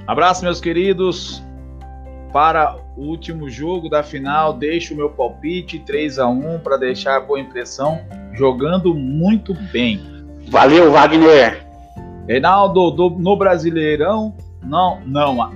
Abraço, 0.06 0.44
meus 0.44 0.60
queridos. 0.60 1.42
Para 2.32 2.76
o 2.96 3.02
último 3.02 3.50
jogo 3.50 3.88
da 3.88 4.04
final, 4.04 4.52
deixo 4.52 4.94
o 4.94 4.96
meu 4.96 5.10
palpite 5.10 5.80
3 5.80 6.20
a 6.20 6.28
1 6.28 6.60
para 6.60 6.76
deixar 6.76 7.18
boa 7.20 7.40
impressão, 7.40 8.00
jogando 8.34 8.94
muito 8.94 9.52
bem. 9.72 10.00
Valeu, 10.48 10.92
Wagner. 10.92 11.71
Reinaldo, 12.28 12.90
do, 12.90 13.10
no 13.10 13.36
Brasileirão, 13.36 14.34
não, 14.62 15.00
não, 15.04 15.52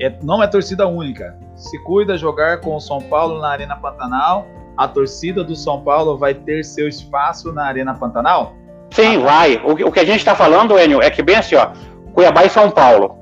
é, 0.00 0.12
não 0.22 0.42
é 0.42 0.46
torcida 0.46 0.86
única. 0.86 1.36
Se 1.54 1.78
cuida 1.84 2.16
jogar 2.16 2.60
com 2.60 2.74
o 2.74 2.80
São 2.80 3.00
Paulo 3.00 3.40
na 3.40 3.48
Arena 3.48 3.76
Pantanal, 3.76 4.46
a 4.76 4.88
torcida 4.88 5.44
do 5.44 5.54
São 5.54 5.82
Paulo 5.82 6.16
vai 6.16 6.34
ter 6.34 6.64
seu 6.64 6.88
espaço 6.88 7.52
na 7.52 7.66
Arena 7.66 7.94
Pantanal? 7.94 8.54
Sim, 8.90 9.18
vai. 9.18 9.56
O, 9.64 9.72
o, 9.72 9.92
que 9.92 10.00
a 10.00 10.04
gente 10.04 10.18
está 10.18 10.34
falando, 10.34 10.78
Enio, 10.78 11.02
é 11.02 11.10
que 11.10 11.22
bem 11.22 11.36
assim, 11.36 11.54
ó, 11.54 11.68
Cuiabá 12.12 12.44
e 12.44 12.50
São 12.50 12.70
Paulo. 12.70 13.18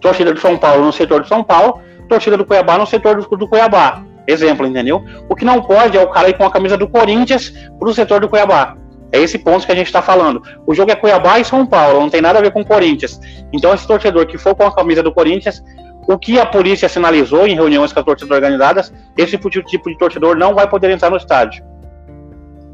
Torcida 0.00 0.32
do 0.32 0.40
São 0.40 0.56
Paulo 0.56 0.84
no 0.84 0.92
setor 0.92 1.22
do 1.22 1.28
São 1.28 1.44
Paulo, 1.44 1.80
torcida 2.08 2.36
do 2.36 2.44
Cuiabá 2.44 2.78
no 2.78 2.86
setor 2.86 3.20
do, 3.20 3.36
do 3.36 3.48
Cuiabá. 3.48 4.02
Exemplo, 4.26 4.66
entendeu? 4.66 5.04
O 5.28 5.34
que 5.34 5.44
não 5.44 5.60
pode 5.60 5.96
é 5.96 6.00
o 6.00 6.08
cara 6.08 6.28
ir 6.28 6.36
com 6.36 6.44
a 6.44 6.50
camisa 6.50 6.76
do 6.76 6.88
Corinthians 6.88 7.52
pro 7.78 7.92
setor 7.92 8.20
do 8.20 8.28
Cuiabá. 8.28 8.76
É 9.12 9.18
esse 9.18 9.38
ponto 9.38 9.66
que 9.66 9.72
a 9.72 9.74
gente 9.74 9.86
está 9.86 10.00
falando. 10.00 10.42
O 10.66 10.74
jogo 10.74 10.90
é 10.90 10.96
Cuiabá 10.96 11.38
e 11.38 11.44
São 11.44 11.66
Paulo, 11.66 12.00
não 12.00 12.10
tem 12.10 12.22
nada 12.22 12.38
a 12.38 12.42
ver 12.42 12.50
com 12.50 12.64
Corinthians. 12.64 13.20
Então, 13.52 13.74
esse 13.74 13.86
torcedor 13.86 14.26
que 14.26 14.38
for 14.38 14.54
com 14.54 14.64
a 14.64 14.74
camisa 14.74 15.02
do 15.02 15.12
Corinthians, 15.12 15.62
o 16.08 16.18
que 16.18 16.40
a 16.40 16.46
polícia 16.46 16.88
sinalizou 16.88 17.46
em 17.46 17.54
reuniões 17.54 17.92
com 17.92 18.00
as 18.00 18.04
torcidas 18.04 18.34
organizadas, 18.34 18.92
esse 19.16 19.36
tipo 19.36 19.50
de 19.90 19.98
torcedor 19.98 20.36
não 20.36 20.54
vai 20.54 20.68
poder 20.68 20.90
entrar 20.90 21.10
no 21.10 21.16
estádio. 21.16 21.64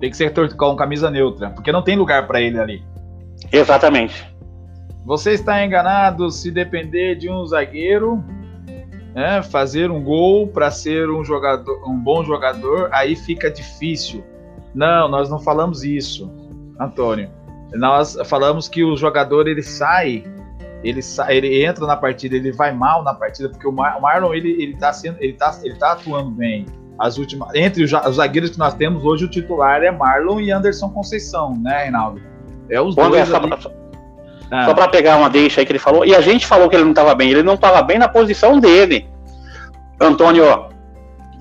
Tem 0.01 0.11
que 0.11 0.17
ser 0.17 0.33
com 0.57 0.77
camisa 0.77 1.11
neutra, 1.11 1.51
porque 1.51 1.73
não 1.73 1.83
tem 1.83 1.97
lugar 1.97 2.27
para 2.27 2.41
ele 2.41 2.59
ali. 2.59 2.83
Exatamente. 3.53 4.33
Você 5.05 5.33
está 5.33 5.65
enganado 5.65 6.31
se 6.31 6.51
depender 6.51 7.17
de 7.17 7.29
um 7.29 7.45
zagueiro 7.45 8.23
né, 9.15 9.43
fazer 9.43 9.91
um 9.91 10.03
gol 10.03 10.47
para 10.47 10.71
ser 10.71 11.11
um 11.11 11.25
jogador, 11.25 11.83
um 11.89 11.99
bom 11.99 12.23
jogador, 12.23 12.89
aí 12.93 13.17
fica 13.17 13.51
difícil. 13.51 14.23
Não, 14.79 15.09
nós 15.09 15.29
não 15.29 15.41
falamos 15.41 15.83
isso, 15.83 16.31
Antônio. 16.79 17.29
Nós 17.75 18.17
falamos 18.27 18.69
que 18.69 18.85
o 18.85 18.97
jogador 18.97 19.49
ele 19.49 19.61
sai, 19.61 20.23
ele 20.85 21.03
sai, 21.03 21.37
ele 21.37 21.65
entra 21.65 21.85
na 21.85 21.97
partida, 21.97 22.37
ele 22.37 22.53
vai 22.53 22.71
mal 22.71 23.03
na 23.03 23.13
partida 23.13 23.49
porque 23.49 23.67
o, 23.67 23.73
Mar, 23.73 23.99
o 23.99 24.03
Marlon 24.03 24.33
ele 24.33 24.51
ele 24.63 24.77
tá 24.77 24.93
sendo, 24.93 25.17
ele 25.19 25.33
tá, 25.33 25.59
ele 25.65 25.75
tá 25.75 25.93
atuando 25.93 26.31
bem. 26.31 26.65
As 26.97 27.19
últimas, 27.19 27.53
entre 27.57 27.83
os, 27.83 27.93
os 27.93 28.17
zagueiros 28.17 28.51
que 28.51 28.59
nós 28.59 28.73
temos 28.73 29.05
hoje 29.05 29.25
o 29.25 29.29
titular 29.29 29.83
é 29.83 29.91
Marlon 29.91 30.41
e 30.41 30.53
Anderson 30.53 30.91
Conceição, 30.91 31.57
né, 31.61 31.83
Reinaldo? 31.83 32.23
É 32.71 32.81
os 32.81 32.95
Quando 32.95 33.11
dois. 33.11 33.23
Essa, 33.29 33.41
ah. 34.53 34.65
Só 34.65 34.75
para 34.75 34.87
pegar 34.87 35.17
uma 35.17 35.29
deixa 35.29 35.61
aí 35.61 35.67
que 35.67 35.73
ele 35.73 35.81
falou. 35.81 36.05
E 36.05 36.15
a 36.15 36.21
gente 36.21 36.47
falou 36.47 36.69
que 36.69 36.77
ele 36.77 36.85
não 36.85 36.93
estava 36.93 37.17
bem. 37.17 37.31
Ele 37.31 37.43
não 37.43 37.55
estava 37.55 37.83
bem 37.83 37.99
na 37.99 38.09
posição 38.09 38.61
dele. 38.61 39.09
Antônio, 40.01 40.69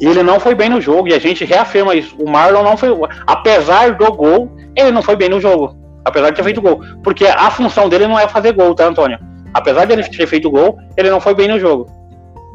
ele 0.06 0.24
não 0.24 0.40
foi 0.40 0.54
bem 0.54 0.70
no 0.70 0.80
jogo. 0.80 1.08
E 1.08 1.14
a 1.14 1.20
gente 1.20 1.44
reafirma 1.46 1.96
isso. 1.96 2.16
O 2.18 2.30
Marlon 2.30 2.64
não 2.64 2.78
foi. 2.78 2.90
Apesar 3.26 3.96
do 3.96 4.12
gol, 4.14 4.52
ele 4.76 4.92
não 4.92 5.02
foi 5.02 5.16
bem 5.16 5.30
no 5.30 5.42
jogo. 5.42 5.76
Apesar 6.06 6.30
de 6.30 6.36
ter 6.36 6.44
feito 6.44 6.62
gol. 6.62 6.82
Porque 7.04 7.26
a 7.26 7.50
função 7.50 7.90
dele 7.90 8.08
não 8.08 8.18
é 8.18 8.28
fazer 8.28 8.54
gol, 8.54 8.76
tá, 8.76 8.86
Antônio? 8.86 9.20
Apesar 9.54 9.86
de 9.86 9.94
ele 9.94 10.04
ter 10.04 10.28
feito 10.28 10.50
gol, 10.50 10.78
ele 10.96 11.10
não 11.10 11.20
foi 11.20 11.34
bem 11.34 11.48
no 11.48 11.60
jogo. 11.60 11.90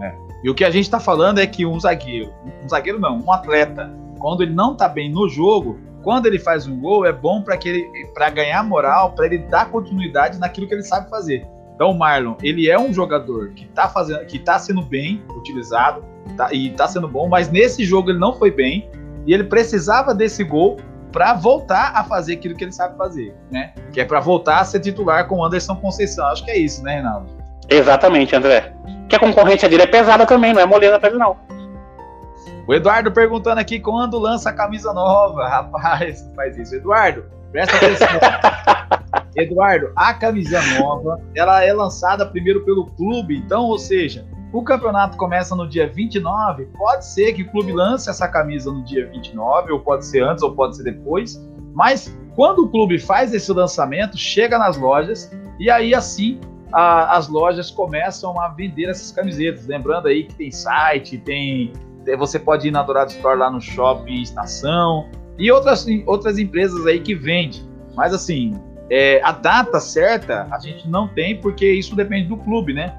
É. 0.00 0.14
E 0.44 0.50
o 0.50 0.54
que 0.54 0.64
a 0.64 0.70
gente 0.70 0.84
está 0.84 1.00
falando 1.00 1.38
é 1.38 1.46
que 1.46 1.66
um 1.66 1.78
zagueiro, 1.78 2.32
um 2.64 2.68
zagueiro 2.68 3.00
não, 3.00 3.18
um 3.18 3.32
atleta, 3.32 3.90
quando 4.18 4.42
ele 4.42 4.54
não 4.54 4.72
está 4.72 4.88
bem 4.88 5.10
no 5.10 5.28
jogo, 5.28 5.78
quando 6.02 6.26
ele 6.26 6.38
faz 6.38 6.66
um 6.66 6.78
gol, 6.80 7.04
é 7.04 7.12
bom 7.12 7.42
para 7.42 7.56
que 7.56 7.68
ele 7.68 8.06
para 8.14 8.30
ganhar 8.30 8.62
moral, 8.62 9.12
para 9.12 9.26
ele 9.26 9.38
dar 9.38 9.70
continuidade 9.70 10.38
naquilo 10.38 10.66
que 10.66 10.74
ele 10.74 10.82
sabe 10.82 11.10
fazer. 11.10 11.46
Então 11.82 11.90
o 11.90 11.98
Marlon, 11.98 12.36
ele 12.40 12.70
é 12.70 12.78
um 12.78 12.94
jogador 12.94 13.48
que 13.56 13.64
está 13.64 13.88
fazendo, 13.88 14.24
que 14.26 14.38
tá 14.38 14.56
sendo 14.56 14.82
bem 14.82 15.20
utilizado 15.36 16.04
tá, 16.36 16.48
e 16.52 16.68
está 16.68 16.86
sendo 16.86 17.08
bom, 17.08 17.28
mas 17.28 17.50
nesse 17.50 17.84
jogo 17.84 18.08
ele 18.08 18.20
não 18.20 18.34
foi 18.34 18.52
bem 18.52 18.88
e 19.26 19.34
ele 19.34 19.42
precisava 19.42 20.14
desse 20.14 20.44
gol 20.44 20.76
para 21.10 21.34
voltar 21.34 21.90
a 21.96 22.04
fazer 22.04 22.34
aquilo 22.34 22.54
que 22.54 22.62
ele 22.62 22.70
sabe 22.70 22.96
fazer, 22.96 23.34
né? 23.50 23.72
Que 23.92 24.00
é 24.00 24.04
para 24.04 24.20
voltar 24.20 24.60
a 24.60 24.64
ser 24.64 24.78
titular 24.78 25.26
com 25.26 25.38
o 25.38 25.44
Anderson 25.44 25.74
Conceição. 25.74 26.24
Acho 26.28 26.44
que 26.44 26.52
é 26.52 26.56
isso, 26.56 26.84
né, 26.84 26.94
Reinaldo? 26.94 27.26
Exatamente, 27.68 28.36
André. 28.36 28.72
Que 29.08 29.16
a 29.16 29.18
concorrência 29.18 29.68
dele 29.68 29.82
é 29.82 29.86
pesada 29.88 30.24
também, 30.24 30.52
não 30.52 30.60
é 30.60 30.66
moleza 30.66 31.00
para 31.00 31.08
ele 31.08 31.18
não. 31.18 31.36
O 32.64 32.72
Eduardo 32.72 33.10
perguntando 33.10 33.60
aqui 33.60 33.80
quando 33.80 34.20
lança 34.20 34.50
a 34.50 34.52
camisa 34.52 34.92
nova. 34.92 35.48
Rapaz, 35.50 36.30
faz 36.36 36.56
isso. 36.56 36.76
Eduardo, 36.76 37.24
presta 37.50 37.74
atenção. 37.74 38.06
Eduardo, 39.36 39.92
a 39.96 40.12
camisa 40.14 40.60
nova, 40.78 41.20
ela 41.34 41.64
é 41.64 41.72
lançada 41.72 42.26
primeiro 42.26 42.64
pelo 42.64 42.86
clube, 42.86 43.36
então, 43.36 43.64
ou 43.64 43.78
seja, 43.78 44.26
o 44.52 44.62
campeonato 44.62 45.16
começa 45.16 45.56
no 45.56 45.66
dia 45.66 45.86
29, 45.86 46.66
pode 46.76 47.06
ser 47.06 47.32
que 47.32 47.42
o 47.42 47.50
clube 47.50 47.72
lance 47.72 48.10
essa 48.10 48.28
camisa 48.28 48.70
no 48.70 48.84
dia 48.84 49.06
29, 49.06 49.72
ou 49.72 49.80
pode 49.80 50.04
ser 50.04 50.22
antes, 50.22 50.42
ou 50.42 50.54
pode 50.54 50.76
ser 50.76 50.84
depois, 50.84 51.40
mas 51.74 52.14
quando 52.34 52.60
o 52.64 52.68
clube 52.68 52.98
faz 52.98 53.32
esse 53.32 53.50
lançamento, 53.52 54.16
chega 54.16 54.58
nas 54.58 54.76
lojas, 54.76 55.30
e 55.58 55.70
aí 55.70 55.94
assim 55.94 56.38
a, 56.72 57.16
as 57.16 57.28
lojas 57.28 57.70
começam 57.70 58.40
a 58.40 58.48
vender 58.48 58.88
essas 58.88 59.12
camisetas. 59.12 59.66
Lembrando 59.66 60.08
aí 60.08 60.24
que 60.24 60.34
tem 60.34 60.50
site, 60.50 61.18
tem 61.18 61.72
é, 62.06 62.16
você 62.16 62.38
pode 62.38 62.68
ir 62.68 62.70
na 62.70 62.82
Dourado 62.82 63.12
Store 63.12 63.38
lá 63.38 63.50
no 63.50 63.60
shopping 63.60 64.22
estação 64.22 65.08
e 65.38 65.50
outras, 65.52 65.86
outras 66.06 66.38
empresas 66.38 66.86
aí 66.86 67.00
que 67.00 67.14
vendem. 67.14 67.62
Mas 67.94 68.14
assim, 68.14 68.54
é, 68.94 69.22
a 69.24 69.32
data 69.32 69.80
certa 69.80 70.46
a 70.50 70.58
gente 70.58 70.86
não 70.86 71.08
tem 71.08 71.40
porque 71.40 71.66
isso 71.66 71.96
depende 71.96 72.28
do 72.28 72.36
clube, 72.36 72.74
né? 72.74 72.94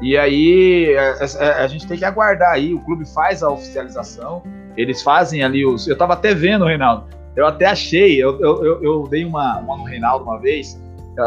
E 0.00 0.16
aí 0.16 0.96
a, 0.96 1.02
a, 1.02 1.24
é, 1.24 1.48
é, 1.48 1.64
a, 1.64 1.66
gente 1.66 1.84
tem 1.84 1.98
que 1.98 2.04
aguardar 2.04 2.52
aí. 2.52 2.72
O 2.72 2.78
clube 2.78 3.04
faz 3.04 3.42
a 3.42 3.50
oficialização, 3.50 4.44
eles 4.76 5.02
fazem 5.02 5.42
ali 5.42 5.66
os. 5.66 5.88
Eu 5.88 5.98
tava 5.98 6.12
até 6.12 6.32
vendo, 6.32 6.64
Reinaldo. 6.64 7.06
Eu 7.34 7.44
até 7.44 7.66
achei, 7.66 8.22
eu, 8.22 8.38
eu, 8.40 8.64
eu, 8.64 8.82
eu 8.84 9.08
dei 9.08 9.24
uma, 9.24 9.58
uma 9.58 9.76
no 9.78 9.82
Reinaldo 9.82 10.24
uma 10.24 10.38
vez. 10.38 10.80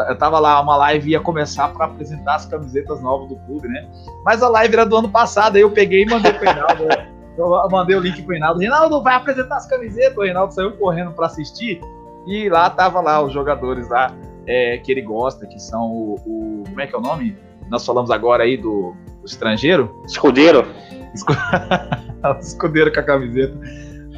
Eu 0.07 0.16
tava 0.18 0.39
lá, 0.39 0.61
uma 0.61 0.78
live 0.78 1.11
ia 1.11 1.20
começar 1.20 1.68
para 1.74 1.86
apresentar 1.86 2.36
as 2.36 2.45
camisetas 2.45 3.01
novas 3.01 3.28
do 3.28 3.36
clube, 3.36 3.68
né? 3.68 3.86
Mas 4.24 4.41
a 4.41 4.47
live 4.47 4.74
era 4.76 4.86
do 4.86 4.95
ano 4.95 5.09
passado, 5.09 5.57
aí 5.57 5.61
eu 5.61 5.72
peguei 5.72 6.03
e 6.03 6.05
mandei 6.05 6.32
pro 6.32 6.45
Reinaldo. 6.45 6.88
Eu 7.38 7.49
mandei 7.70 7.97
o 7.97 7.99
link 7.99 8.22
pro 8.22 8.32
Reinaldo. 8.32 8.61
Reinaldo 8.61 9.03
vai 9.03 9.16
apresentar 9.16 9.57
as 9.57 9.66
camisetas. 9.66 10.18
O 10.18 10.22
Reinaldo 10.22 10.53
saiu 10.53 10.72
correndo 10.78 11.11
para 11.11 11.26
assistir. 11.26 11.82
E 12.28 12.50
lá 12.50 12.70
tava 12.70 13.02
lá 13.02 13.22
os 13.22 13.34
jogadores 13.34 13.90
lá 13.90 14.12
é, 14.48 14.78
que 14.78 14.92
ele 14.92 15.02
gosta, 15.02 15.46
que 15.46 15.60
são 15.60 15.92
o, 15.92 16.16
o, 16.26 16.64
Como 16.68 16.82
é 16.82 16.88
que 16.88 16.96
é 16.96 16.98
o 16.98 17.02
nome? 17.02 17.38
Nós 17.70 17.86
falamos 17.86 18.12
agora 18.12 18.44
aí 18.44 18.58
do, 18.58 18.96
do 19.20 19.26
estrangeiro. 19.26 20.02
Escudeiro. 20.06 20.66
Escudeiro 22.40 22.94
com 22.94 23.00
a 23.00 23.04
camiseta. 23.04 23.58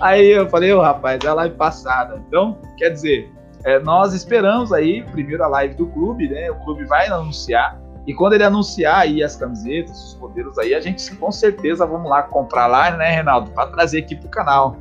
Aí 0.01 0.30
eu 0.30 0.47
falei, 0.49 0.74
ô 0.74 0.80
oh, 0.80 0.82
rapaz, 0.82 1.20
é 1.24 1.28
a 1.28 1.34
live 1.34 1.55
passada. 1.55 2.22
Então, 2.28 2.60
quer 2.78 2.89
dizer, 2.89 3.32
é, 3.64 3.80
nós 3.80 4.14
esperamos 4.14 4.72
aí, 4.72 5.03
primeiro 5.12 5.43
a 5.43 5.47
live 5.47 5.76
do 5.76 5.88
clube, 5.88 6.28
né? 6.28 6.51
O 6.51 6.55
clube 6.64 6.86
vai 6.86 7.08
anunciar 7.08 7.80
e 8.08 8.14
quando 8.14 8.34
ele 8.34 8.43
anunciar 8.45 8.99
aí 8.99 9.22
as 9.22 9.36
camisetas, 9.36 10.14
os 10.14 10.18
modelos 10.18 10.58
aí, 10.58 10.74
a 10.74 10.80
gente 10.80 11.14
com 11.18 11.30
certeza 11.30 11.86
vamos 11.86 12.10
lá 12.10 12.24
comprar 12.24 12.66
lá, 12.66 12.89
né, 12.91 13.16
Reinaldo? 13.16 13.51
Para 13.51 13.68
trazer 13.68 13.99
aqui 13.99 14.16
pro 14.16 14.30
canal. 14.30 14.78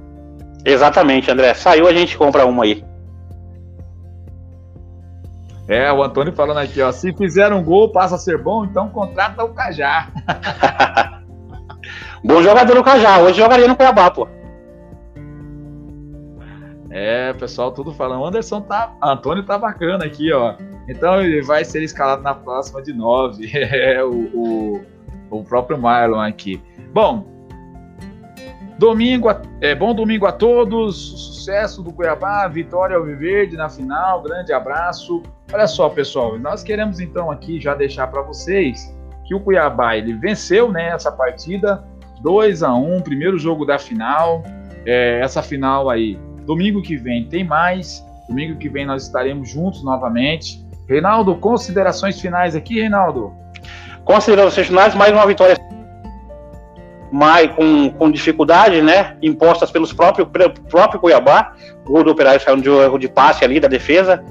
Exatamente, 0.64 1.28
André. 1.28 1.52
Saiu, 1.52 1.88
a 1.88 1.92
gente 1.92 2.16
compra 2.16 2.46
uma 2.46 2.62
aí. 2.62 2.84
É, 5.68 5.92
o 5.92 6.02
Antônio 6.02 6.32
falando 6.32 6.58
aqui, 6.58 6.80
ó. 6.80 6.92
Se 6.92 7.12
fizer 7.12 7.52
um 7.52 7.62
gol, 7.62 7.90
passa 7.90 8.14
a 8.14 8.18
ser 8.18 8.38
bom, 8.38 8.64
então 8.64 8.88
contrata 8.88 9.44
o 9.44 9.52
Cajá. 9.52 10.08
bom 12.24 12.40
jogador 12.42 12.78
o 12.78 12.84
Cajá. 12.84 13.18
Hoje 13.18 13.38
jogaria 13.38 13.66
no 13.66 13.76
Cuiabá, 13.76 14.10
pô. 14.10 14.28
É, 16.90 17.32
pessoal, 17.34 17.72
tudo 17.72 17.92
falando. 17.92 18.22
O 18.22 18.26
Anderson 18.26 18.60
tá. 18.60 18.96
Antônio 19.02 19.44
tá 19.44 19.58
bacana 19.58 20.04
aqui, 20.04 20.32
ó. 20.32 20.54
Então 20.88 21.20
ele 21.20 21.42
vai 21.42 21.64
ser 21.64 21.82
escalado 21.82 22.22
na 22.22 22.34
próxima 22.34 22.82
de 22.82 22.92
9. 22.92 23.50
É 23.54 24.02
o, 24.04 24.10
o, 24.10 24.80
o, 25.30 25.44
próprio 25.44 25.76
Marlon 25.76 26.20
aqui. 26.20 26.62
Bom, 26.92 27.26
domingo, 28.78 29.28
é, 29.60 29.74
bom 29.74 29.94
domingo 29.94 30.26
a 30.26 30.32
todos. 30.32 30.96
Sucesso 31.36 31.82
do 31.82 31.92
Cuiabá, 31.92 32.46
vitória 32.48 32.96
ao 32.96 33.04
Viverde 33.04 33.56
na 33.56 33.68
final. 33.68 34.22
Grande 34.22 34.52
abraço. 34.52 35.22
Olha 35.52 35.66
só, 35.66 35.88
pessoal, 35.88 36.38
nós 36.38 36.62
queremos 36.62 37.00
então 37.00 37.30
aqui 37.30 37.60
já 37.60 37.74
deixar 37.74 38.08
para 38.08 38.22
vocês 38.22 38.94
que 39.24 39.34
o 39.34 39.40
Cuiabá 39.40 39.96
ele 39.96 40.12
venceu 40.14 40.70
né, 40.70 40.88
essa 40.88 41.10
partida 41.10 41.84
2 42.22 42.62
a 42.62 42.74
1 42.74 43.00
primeiro 43.02 43.38
jogo 43.38 43.64
da 43.64 43.78
final. 43.78 44.42
É, 44.84 45.20
essa 45.20 45.42
final 45.42 45.90
aí, 45.90 46.18
domingo 46.44 46.82
que 46.82 46.96
vem 46.96 47.24
tem 47.28 47.44
mais. 47.44 48.04
Domingo 48.28 48.58
que 48.58 48.68
vem 48.68 48.84
nós 48.84 49.04
estaremos 49.04 49.48
juntos 49.48 49.84
novamente. 49.84 50.64
Reinaldo, 50.88 51.34
considerações 51.36 52.20
finais 52.20 52.54
aqui, 52.54 52.80
Reinaldo? 52.80 53.32
Considerações 54.04 54.68
finais, 54.68 54.94
mais 54.94 55.12
uma 55.12 55.26
vitória 55.26 55.56
mais 57.16 57.50
com, 57.52 57.90
com 57.90 58.10
dificuldade, 58.10 58.82
né? 58.82 59.16
Impostas 59.22 59.70
pelos 59.70 59.90
próprios 59.90 60.28
pelo 60.28 60.52
próprio 60.68 61.00
Cuiabá. 61.00 61.54
O 61.86 61.92
gol 61.92 62.04
do 62.04 62.10
Operário 62.10 62.40
saiu 62.42 62.58
de 62.58 62.68
um 62.68 62.82
erro 62.82 62.98
de 62.98 63.08
passe 63.08 63.42
ali 63.42 63.58
da 63.58 63.68
defesa. 63.68 64.22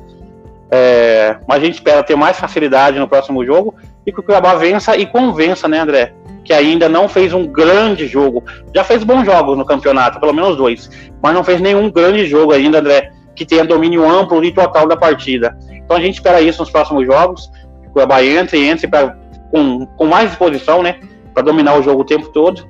É, 0.70 1.38
mas 1.48 1.64
a 1.64 1.66
gente 1.66 1.76
espera 1.76 2.04
ter 2.04 2.16
mais 2.16 2.38
facilidade 2.38 3.00
no 3.00 3.08
próximo 3.08 3.44
jogo 3.44 3.74
e 4.06 4.12
que 4.12 4.20
o 4.20 4.24
Cuiabá 4.24 4.54
vença 4.54 4.96
e 4.96 5.08
convença, 5.08 5.68
né, 5.68 5.80
André? 5.80 6.14
Que 6.44 6.54
ainda 6.54 6.88
não 6.88 7.10
fez 7.10 7.34
um 7.34 7.48
grande 7.48 8.06
jogo. 8.06 8.44
Já 8.74 8.84
fez 8.84 9.04
bons 9.04 9.26
jogos 9.26 9.58
no 9.58 9.66
campeonato, 9.66 10.20
pelo 10.20 10.34
menos 10.34 10.56
dois, 10.56 10.88
mas 11.24 11.34
não 11.34 11.44
fez 11.44 11.60
nenhum 11.60 11.90
grande 11.90 12.28
jogo 12.28 12.54
ainda, 12.54 12.80
André, 12.80 13.12
que 13.36 13.46
tenha 13.46 13.66
domínio 13.66 14.08
amplo 14.08 14.44
e 14.46 14.52
total 14.52 14.88
da 14.88 14.96
partida. 14.96 15.58
Então 15.72 15.98
a 15.98 16.00
gente 16.00 16.16
espera 16.16 16.40
isso 16.40 16.62
nos 16.62 16.70
próximos 16.70 17.04
jogos. 17.04 17.50
O 17.88 17.94
Cuiabá 17.94 18.24
entre 18.24 18.60
e 18.60 18.70
entre 18.70 18.88
pra, 18.88 19.16
com, 19.50 19.88
com 19.88 20.06
mais 20.06 20.30
disposição, 20.30 20.84
né? 20.84 21.00
Para 21.36 21.44
dominar 21.44 21.78
o 21.78 21.84
jogo 21.84 22.02
o 22.02 22.06
tempo 22.06 22.30
todo. 22.30 22.66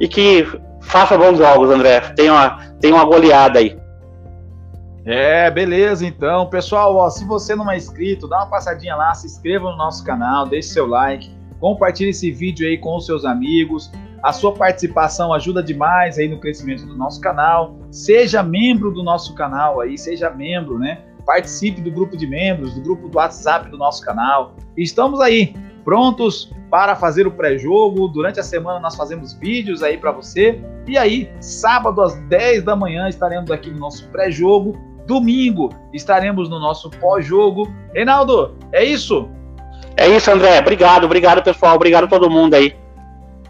E 0.00 0.08
que 0.08 0.46
faça 0.80 1.18
bons 1.18 1.36
jogos, 1.36 1.68
André. 1.68 2.00
Tenha 2.14 2.32
uma, 2.32 2.58
uma 2.82 3.04
goleada 3.04 3.58
aí. 3.58 3.76
É, 5.04 5.48
beleza 5.50 6.04
então. 6.04 6.46
Pessoal, 6.48 6.96
ó, 6.96 7.08
se 7.08 7.24
você 7.24 7.54
não 7.54 7.70
é 7.70 7.76
inscrito, 7.76 8.26
dá 8.26 8.38
uma 8.38 8.46
passadinha 8.46 8.96
lá, 8.96 9.14
se 9.14 9.26
inscreva 9.26 9.70
no 9.70 9.76
nosso 9.76 10.04
canal, 10.04 10.46
deixe 10.46 10.70
seu 10.70 10.84
like, 10.84 11.30
compartilhe 11.60 12.10
esse 12.10 12.32
vídeo 12.32 12.66
aí 12.66 12.76
com 12.76 12.96
os 12.96 13.06
seus 13.06 13.24
amigos. 13.24 13.90
A 14.20 14.32
sua 14.32 14.52
participação 14.52 15.32
ajuda 15.32 15.62
demais 15.62 16.18
aí 16.18 16.26
no 16.26 16.38
crescimento 16.38 16.84
do 16.86 16.96
nosso 16.96 17.20
canal. 17.20 17.76
Seja 17.92 18.42
membro 18.42 18.90
do 18.90 19.04
nosso 19.04 19.32
canal 19.34 19.80
aí, 19.80 19.96
seja 19.96 20.28
membro, 20.30 20.76
né? 20.76 20.98
Participe 21.24 21.80
do 21.80 21.90
grupo 21.92 22.16
de 22.16 22.26
membros, 22.26 22.74
do 22.74 22.80
grupo 22.80 23.08
do 23.08 23.16
WhatsApp 23.16 23.70
do 23.70 23.76
nosso 23.76 24.02
canal. 24.02 24.54
Estamos 24.76 25.20
aí 25.20 25.54
prontos 25.86 26.52
para 26.70 26.94
fazer 26.94 27.26
o 27.26 27.30
pré-jogo. 27.30 28.08
Durante 28.08 28.40
a 28.40 28.42
semana 28.42 28.78
nós 28.78 28.94
fazemos 28.94 29.32
vídeos 29.32 29.82
aí 29.82 29.96
para 29.96 30.12
você. 30.12 30.60
E 30.86 30.98
aí, 30.98 31.30
sábado 31.40 32.02
às 32.02 32.14
10 32.28 32.64
da 32.64 32.76
manhã 32.76 33.08
estaremos 33.08 33.50
aqui 33.50 33.70
no 33.70 33.78
nosso 33.78 34.06
pré-jogo 34.10 34.76
Domingo 35.06 35.70
estaremos 35.92 36.48
no 36.48 36.58
nosso 36.58 36.90
pós-jogo. 36.90 37.72
Reinaldo, 37.94 38.56
é 38.72 38.84
isso? 38.84 39.28
É 39.96 40.08
isso, 40.08 40.30
André. 40.30 40.58
Obrigado, 40.58 41.04
obrigado, 41.04 41.42
pessoal. 41.42 41.76
Obrigado 41.76 42.04
a 42.04 42.08
todo 42.08 42.28
mundo 42.28 42.54
aí. 42.54 42.76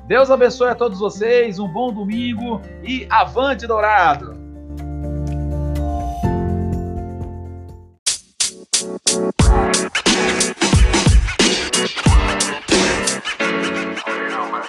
Deus 0.07 0.31
abençoe 0.31 0.69
a 0.69 0.75
todos 0.75 1.01
vocês. 1.01 1.59
Um 1.59 1.67
bom 1.67 1.93
domingo 1.93 2.61
e 2.85 3.07
avante, 3.11 3.67
Dourado! 3.67 4.37